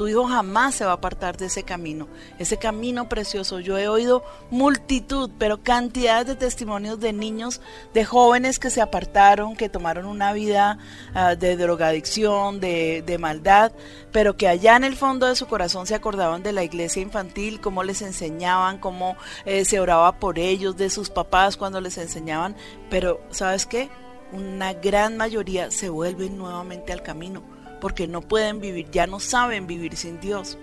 Tu 0.00 0.08
hijo 0.08 0.26
jamás 0.26 0.76
se 0.76 0.86
va 0.86 0.92
a 0.92 0.94
apartar 0.94 1.36
de 1.36 1.44
ese 1.44 1.62
camino, 1.62 2.08
ese 2.38 2.56
camino 2.56 3.06
precioso. 3.06 3.60
Yo 3.60 3.76
he 3.76 3.86
oído 3.86 4.24
multitud, 4.50 5.30
pero 5.38 5.62
cantidades 5.62 6.26
de 6.26 6.36
testimonios 6.36 6.98
de 7.00 7.12
niños, 7.12 7.60
de 7.92 8.06
jóvenes 8.06 8.58
que 8.58 8.70
se 8.70 8.80
apartaron, 8.80 9.56
que 9.56 9.68
tomaron 9.68 10.06
una 10.06 10.32
vida 10.32 10.78
ah, 11.12 11.34
de 11.34 11.54
drogadicción, 11.58 12.60
de, 12.60 13.04
de 13.04 13.18
maldad, 13.18 13.72
pero 14.10 14.38
que 14.38 14.48
allá 14.48 14.74
en 14.74 14.84
el 14.84 14.96
fondo 14.96 15.26
de 15.26 15.36
su 15.36 15.46
corazón 15.46 15.86
se 15.86 15.94
acordaban 15.94 16.42
de 16.42 16.52
la 16.52 16.64
iglesia 16.64 17.02
infantil, 17.02 17.60
cómo 17.60 17.82
les 17.82 18.00
enseñaban, 18.00 18.78
cómo 18.78 19.18
eh, 19.44 19.66
se 19.66 19.80
oraba 19.80 20.18
por 20.18 20.38
ellos, 20.38 20.78
de 20.78 20.88
sus 20.88 21.10
papás 21.10 21.58
cuando 21.58 21.78
les 21.82 21.98
enseñaban. 21.98 22.56
Pero, 22.88 23.20
¿sabes 23.32 23.66
qué? 23.66 23.90
Una 24.32 24.72
gran 24.72 25.18
mayoría 25.18 25.70
se 25.70 25.90
vuelven 25.90 26.38
nuevamente 26.38 26.90
al 26.94 27.02
camino 27.02 27.59
porque 27.80 28.06
no 28.06 28.20
pueden 28.20 28.60
vivir, 28.60 28.90
ya 28.90 29.06
no 29.06 29.20
saben 29.20 29.66
vivir 29.66 29.96
sin 29.96 30.20
Dios. 30.20 30.58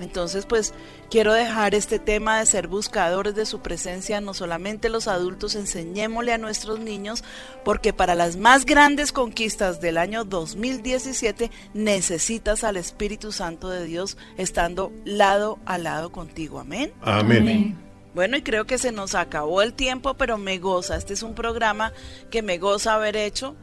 Entonces, 0.00 0.44
pues 0.44 0.74
quiero 1.08 1.32
dejar 1.32 1.74
este 1.74 1.98
tema 1.98 2.38
de 2.38 2.46
ser 2.46 2.66
buscadores 2.66 3.34
de 3.34 3.46
su 3.46 3.60
presencia, 3.60 4.20
no 4.20 4.34
solamente 4.34 4.88
los 4.88 5.06
adultos, 5.06 5.54
enseñémosle 5.54 6.32
a 6.32 6.38
nuestros 6.38 6.80
niños, 6.80 7.22
porque 7.64 7.92
para 7.92 8.14
las 8.14 8.36
más 8.36 8.66
grandes 8.66 9.12
conquistas 9.12 9.80
del 9.80 9.98
año 9.98 10.24
2017 10.24 11.50
necesitas 11.74 12.64
al 12.64 12.76
Espíritu 12.76 13.30
Santo 13.30 13.70
de 13.70 13.84
Dios 13.84 14.16
estando 14.36 14.92
lado 15.04 15.58
a 15.64 15.78
lado 15.78 16.10
contigo. 16.10 16.58
Amén. 16.58 16.92
Amén. 17.02 17.78
Bueno, 18.14 18.36
y 18.36 18.42
creo 18.42 18.64
que 18.64 18.78
se 18.78 18.92
nos 18.92 19.14
acabó 19.14 19.62
el 19.62 19.74
tiempo, 19.74 20.14
pero 20.14 20.38
me 20.38 20.58
goza. 20.58 20.96
Este 20.96 21.14
es 21.14 21.22
un 21.22 21.34
programa 21.34 21.92
que 22.30 22.42
me 22.42 22.58
goza 22.58 22.94
haber 22.94 23.16
hecho. 23.16 23.56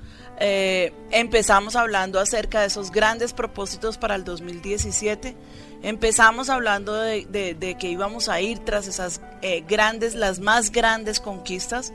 Eh, 0.43 0.91
empezamos 1.11 1.75
hablando 1.75 2.19
acerca 2.19 2.61
de 2.61 2.67
esos 2.67 2.89
grandes 2.89 3.31
propósitos 3.31 3.99
para 3.99 4.15
el 4.15 4.23
2017. 4.23 5.35
Empezamos 5.83 6.49
hablando 6.49 6.95
de, 6.95 7.77
que 7.79 7.89
íbamos 7.89 8.27
a 8.27 8.41
ir 8.41 8.57
tras 8.59 8.87
esas 8.87 9.21
eh, 9.43 9.63
grandes, 9.67 10.15
las 10.15 10.39
más 10.39 10.71
grandes 10.71 11.19
conquistas. 11.19 11.93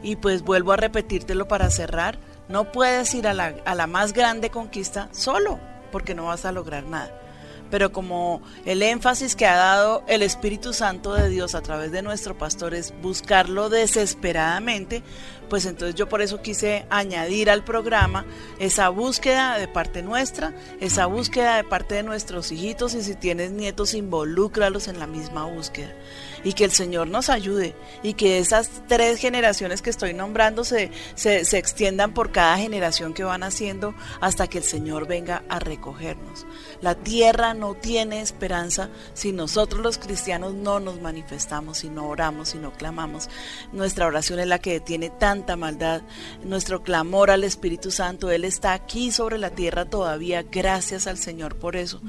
Y 0.00 0.14
pues 0.14 0.42
vuelvo 0.42 0.72
a 0.72 0.76
repetírtelo 0.76 1.48
para 1.48 1.70
cerrar. 1.70 2.20
No 2.48 2.70
puedes 2.70 3.12
ir 3.14 3.26
a 3.26 3.34
la, 3.34 3.56
a 3.64 3.74
la 3.74 3.88
más 3.88 4.12
grande 4.12 4.50
conquista 4.50 5.08
solo, 5.10 5.58
porque 5.90 6.14
no 6.14 6.26
vas 6.26 6.44
a 6.44 6.52
lograr 6.52 6.84
nada 6.84 7.27
pero 7.70 7.92
como 7.92 8.42
el 8.64 8.82
énfasis 8.82 9.36
que 9.36 9.46
ha 9.46 9.56
dado 9.56 10.02
el 10.08 10.22
Espíritu 10.22 10.72
Santo 10.72 11.14
de 11.14 11.28
Dios 11.28 11.54
a 11.54 11.62
través 11.62 11.92
de 11.92 12.02
nuestro 12.02 12.36
pastor 12.36 12.74
es 12.74 12.94
buscarlo 13.02 13.68
desesperadamente, 13.68 15.02
pues 15.48 15.66
entonces 15.66 15.94
yo 15.94 16.08
por 16.08 16.22
eso 16.22 16.42
quise 16.42 16.86
añadir 16.90 17.50
al 17.50 17.64
programa 17.64 18.24
esa 18.58 18.88
búsqueda 18.88 19.58
de 19.58 19.68
parte 19.68 20.02
nuestra, 20.02 20.54
esa 20.80 21.06
búsqueda 21.06 21.56
de 21.56 21.64
parte 21.64 21.94
de 21.94 22.02
nuestros 22.02 22.52
hijitos 22.52 22.94
y 22.94 23.02
si 23.02 23.14
tienes 23.14 23.50
nietos, 23.50 23.94
involúcralos 23.94 24.88
en 24.88 24.98
la 24.98 25.06
misma 25.06 25.46
búsqueda. 25.46 25.94
Y 26.44 26.52
que 26.52 26.64
el 26.64 26.72
Señor 26.72 27.08
nos 27.08 27.28
ayude 27.28 27.74
y 28.02 28.14
que 28.14 28.38
esas 28.38 28.70
tres 28.86 29.18
generaciones 29.18 29.82
que 29.82 29.90
estoy 29.90 30.14
nombrando 30.14 30.64
se, 30.64 30.90
se, 31.14 31.44
se 31.44 31.58
extiendan 31.58 32.14
por 32.14 32.32
cada 32.32 32.56
generación 32.58 33.14
que 33.14 33.24
van 33.24 33.42
haciendo 33.42 33.94
hasta 34.20 34.46
que 34.46 34.58
el 34.58 34.64
Señor 34.64 35.06
venga 35.06 35.42
a 35.48 35.58
recogernos. 35.58 36.46
La 36.80 36.94
tierra 36.94 37.54
no 37.54 37.74
tiene 37.74 38.20
esperanza 38.20 38.88
si 39.14 39.32
nosotros 39.32 39.82
los 39.82 39.98
cristianos 39.98 40.54
no 40.54 40.80
nos 40.80 41.00
manifestamos, 41.00 41.78
si 41.78 41.88
no 41.88 42.08
oramos, 42.08 42.50
si 42.50 42.58
no 42.58 42.72
clamamos. 42.72 43.28
Nuestra 43.72 44.06
oración 44.06 44.38
es 44.38 44.46
la 44.46 44.58
que 44.58 44.72
detiene 44.72 45.10
tanta 45.10 45.56
maldad. 45.56 46.02
Nuestro 46.42 46.82
clamor 46.82 47.30
al 47.30 47.44
Espíritu 47.44 47.90
Santo, 47.90 48.30
Él 48.30 48.44
está 48.44 48.72
aquí 48.72 49.10
sobre 49.10 49.38
la 49.38 49.50
tierra 49.50 49.84
todavía. 49.84 50.42
Gracias 50.42 51.06
al 51.06 51.18
Señor 51.18 51.56
por 51.56 51.76
eso. 51.76 52.00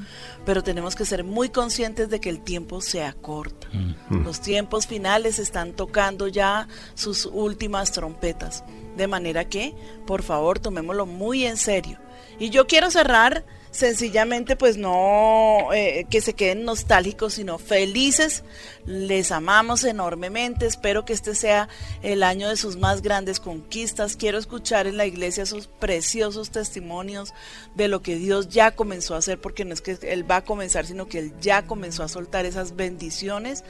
Pero 0.44 0.62
tenemos 0.62 0.94
que 0.94 1.04
ser 1.04 1.24
muy 1.24 1.48
conscientes 1.48 2.08
de 2.08 2.20
que 2.20 2.30
el 2.30 2.40
tiempo 2.40 2.80
se 2.80 3.02
acorta. 3.02 3.68
Los 4.24 4.40
tiempos 4.40 4.86
finales 4.86 5.38
están 5.38 5.72
tocando 5.72 6.28
ya 6.28 6.68
sus 6.94 7.26
últimas 7.26 7.92
trompetas. 7.92 8.64
De 8.96 9.06
manera 9.06 9.48
que, 9.48 9.74
por 10.06 10.22
favor, 10.22 10.58
tomémoslo 10.58 11.06
muy 11.06 11.46
en 11.46 11.56
serio. 11.56 11.98
Y 12.38 12.50
yo 12.50 12.66
quiero 12.66 12.90
cerrar 12.90 13.44
sencillamente 13.70 14.56
pues 14.56 14.76
no 14.76 15.72
eh, 15.72 16.04
que 16.10 16.20
se 16.20 16.34
queden 16.34 16.64
nostálgicos 16.64 17.34
sino 17.34 17.58
felices. 17.58 18.42
Les 18.84 19.30
amamos 19.30 19.84
enormemente. 19.84 20.66
Espero 20.66 21.04
que 21.04 21.12
este 21.12 21.34
sea 21.34 21.68
el 22.02 22.22
año 22.22 22.48
de 22.48 22.56
sus 22.56 22.76
más 22.76 23.02
grandes 23.02 23.40
conquistas. 23.40 24.16
Quiero 24.16 24.38
escuchar 24.38 24.86
en 24.86 24.96
la 24.96 25.06
iglesia 25.06 25.44
esos 25.44 25.68
preciosos 25.68 26.50
testimonios 26.50 27.32
de 27.74 27.88
lo 27.88 28.02
que 28.02 28.16
Dios 28.16 28.48
ya 28.48 28.72
comenzó 28.72 29.14
a 29.14 29.18
hacer 29.18 29.40
porque 29.40 29.64
no 29.64 29.74
es 29.74 29.80
que 29.80 29.98
él 30.02 30.28
va 30.28 30.36
a 30.36 30.44
comenzar 30.44 30.86
sino 30.86 31.06
que 31.06 31.18
él 31.18 31.34
ya 31.40 31.66
comenzó 31.66 32.02
a 32.02 32.08
soltar 32.08 32.46
esas 32.46 32.74
bendiciones 32.74 33.64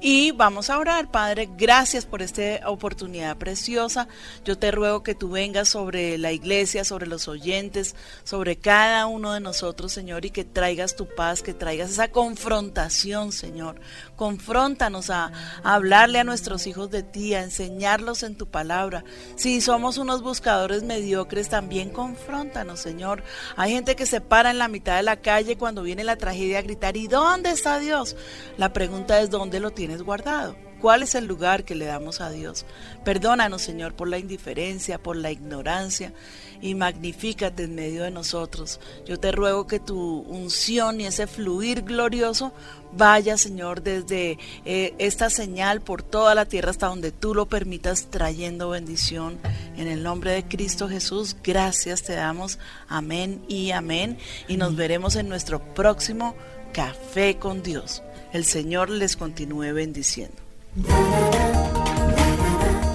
y 0.00 0.30
vamos 0.30 0.70
a 0.70 0.78
orar, 0.78 1.10
Padre, 1.10 1.48
gracias 1.56 2.06
por 2.06 2.22
esta 2.22 2.68
oportunidad 2.68 3.36
preciosa. 3.36 4.06
Yo 4.44 4.56
te 4.56 4.70
ruego 4.70 5.02
que 5.02 5.16
tú 5.16 5.30
vengas 5.30 5.68
sobre 5.68 6.18
la 6.18 6.30
iglesia, 6.30 6.84
sobre 6.84 7.08
los 7.08 7.26
oyentes, 7.26 7.96
sobre 8.22 8.56
cada 8.56 9.06
uno 9.06 9.32
de 9.32 9.40
nosotros, 9.40 9.92
Señor, 9.92 10.24
y 10.24 10.30
que 10.30 10.44
traigas 10.44 10.94
tu 10.94 11.06
paz, 11.06 11.42
que 11.42 11.52
traigas 11.52 11.90
esa 11.90 12.08
confrontación, 12.08 13.32
Señor. 13.32 13.80
Confróntanos 14.18 15.10
a, 15.10 15.30
hablarle 15.62 16.18
a 16.18 16.24
nuestros 16.24 16.66
hijos 16.66 16.90
de 16.90 17.04
ti, 17.04 17.34
a 17.34 17.44
enseñarlos 17.44 18.24
en 18.24 18.34
tu 18.34 18.48
palabra. 18.48 19.04
Si 19.36 19.60
somos 19.60 19.96
unos 19.96 20.22
buscadores 20.22 20.82
mediocres, 20.82 21.48
también 21.48 21.90
confróntanos, 21.90 22.80
Señor. 22.80 23.22
Hay 23.54 23.70
gente 23.70 23.94
que 23.94 24.06
se 24.06 24.20
para 24.20 24.50
en 24.50 24.58
la 24.58 24.66
mitad 24.66 24.96
de 24.96 25.04
la 25.04 25.18
calle 25.18 25.56
cuando 25.56 25.84
viene 25.84 26.02
la 26.02 26.16
tragedia 26.16 26.58
a 26.58 26.62
gritar, 26.62 26.96
¿y 26.96 27.06
dónde 27.06 27.50
está 27.50 27.78
Dios? 27.78 28.16
La 28.56 28.72
pregunta 28.72 29.20
es, 29.20 29.30
¿dónde 29.30 29.60
lo 29.60 29.70
tienes 29.70 30.02
guardado? 30.02 30.56
¿Cuál 30.80 31.04
es 31.04 31.14
el 31.14 31.26
lugar 31.26 31.62
que 31.64 31.76
le 31.76 31.84
damos 31.84 32.20
a 32.20 32.30
Dios? 32.30 32.66
Perdónanos, 33.04 33.62
Señor, 33.62 33.94
por 33.94 34.08
la 34.08 34.18
indiferencia, 34.18 35.00
por 35.00 35.16
la 35.16 35.30
ignorancia 35.30 36.12
y 36.60 36.74
magnifícate 36.74 37.64
en 37.64 37.74
medio 37.74 38.02
de 38.02 38.10
nosotros. 38.10 38.80
Yo 39.06 39.18
te 39.18 39.32
ruego 39.32 39.66
que 39.66 39.80
tu 39.80 40.20
unción 40.20 41.00
y 41.00 41.06
ese 41.06 41.26
fluir 41.26 41.82
glorioso 41.82 42.52
vaya, 42.92 43.36
Señor, 43.36 43.82
desde 43.82 44.38
eh, 44.64 44.94
esta 44.98 45.30
señal 45.30 45.80
por 45.80 46.02
toda 46.02 46.34
la 46.34 46.46
tierra 46.46 46.70
hasta 46.70 46.86
donde 46.86 47.12
tú 47.12 47.34
lo 47.34 47.46
permitas, 47.46 48.06
trayendo 48.10 48.70
bendición. 48.70 49.38
En 49.76 49.88
el 49.88 50.02
nombre 50.02 50.32
de 50.32 50.44
Cristo 50.44 50.88
Jesús, 50.88 51.36
gracias 51.42 52.02
te 52.02 52.14
damos. 52.14 52.58
Amén 52.88 53.42
y 53.48 53.70
amén. 53.70 54.18
Y 54.48 54.56
nos 54.56 54.76
veremos 54.76 55.16
en 55.16 55.28
nuestro 55.28 55.62
próximo 55.74 56.34
Café 56.72 57.38
con 57.38 57.62
Dios. 57.62 58.02
El 58.32 58.44
Señor 58.44 58.90
les 58.90 59.16
continúe 59.16 59.72
bendiciendo. 59.72 60.36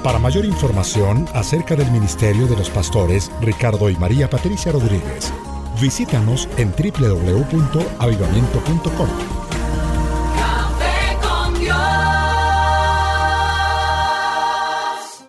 Para 0.03 0.19
mayor 0.19 0.45
información 0.45 1.27
acerca 1.33 1.75
del 1.77 1.89
ministerio 1.89 2.45
de 2.45 2.57
los 2.57 2.69
pastores 2.69 3.31
Ricardo 3.39 3.89
y 3.89 3.95
María 3.95 4.29
Patricia 4.29 4.73
Rodríguez, 4.73 5.31
visítanos 5.79 6.49
en 6.57 6.71
www.avivamiento.com 6.71 9.42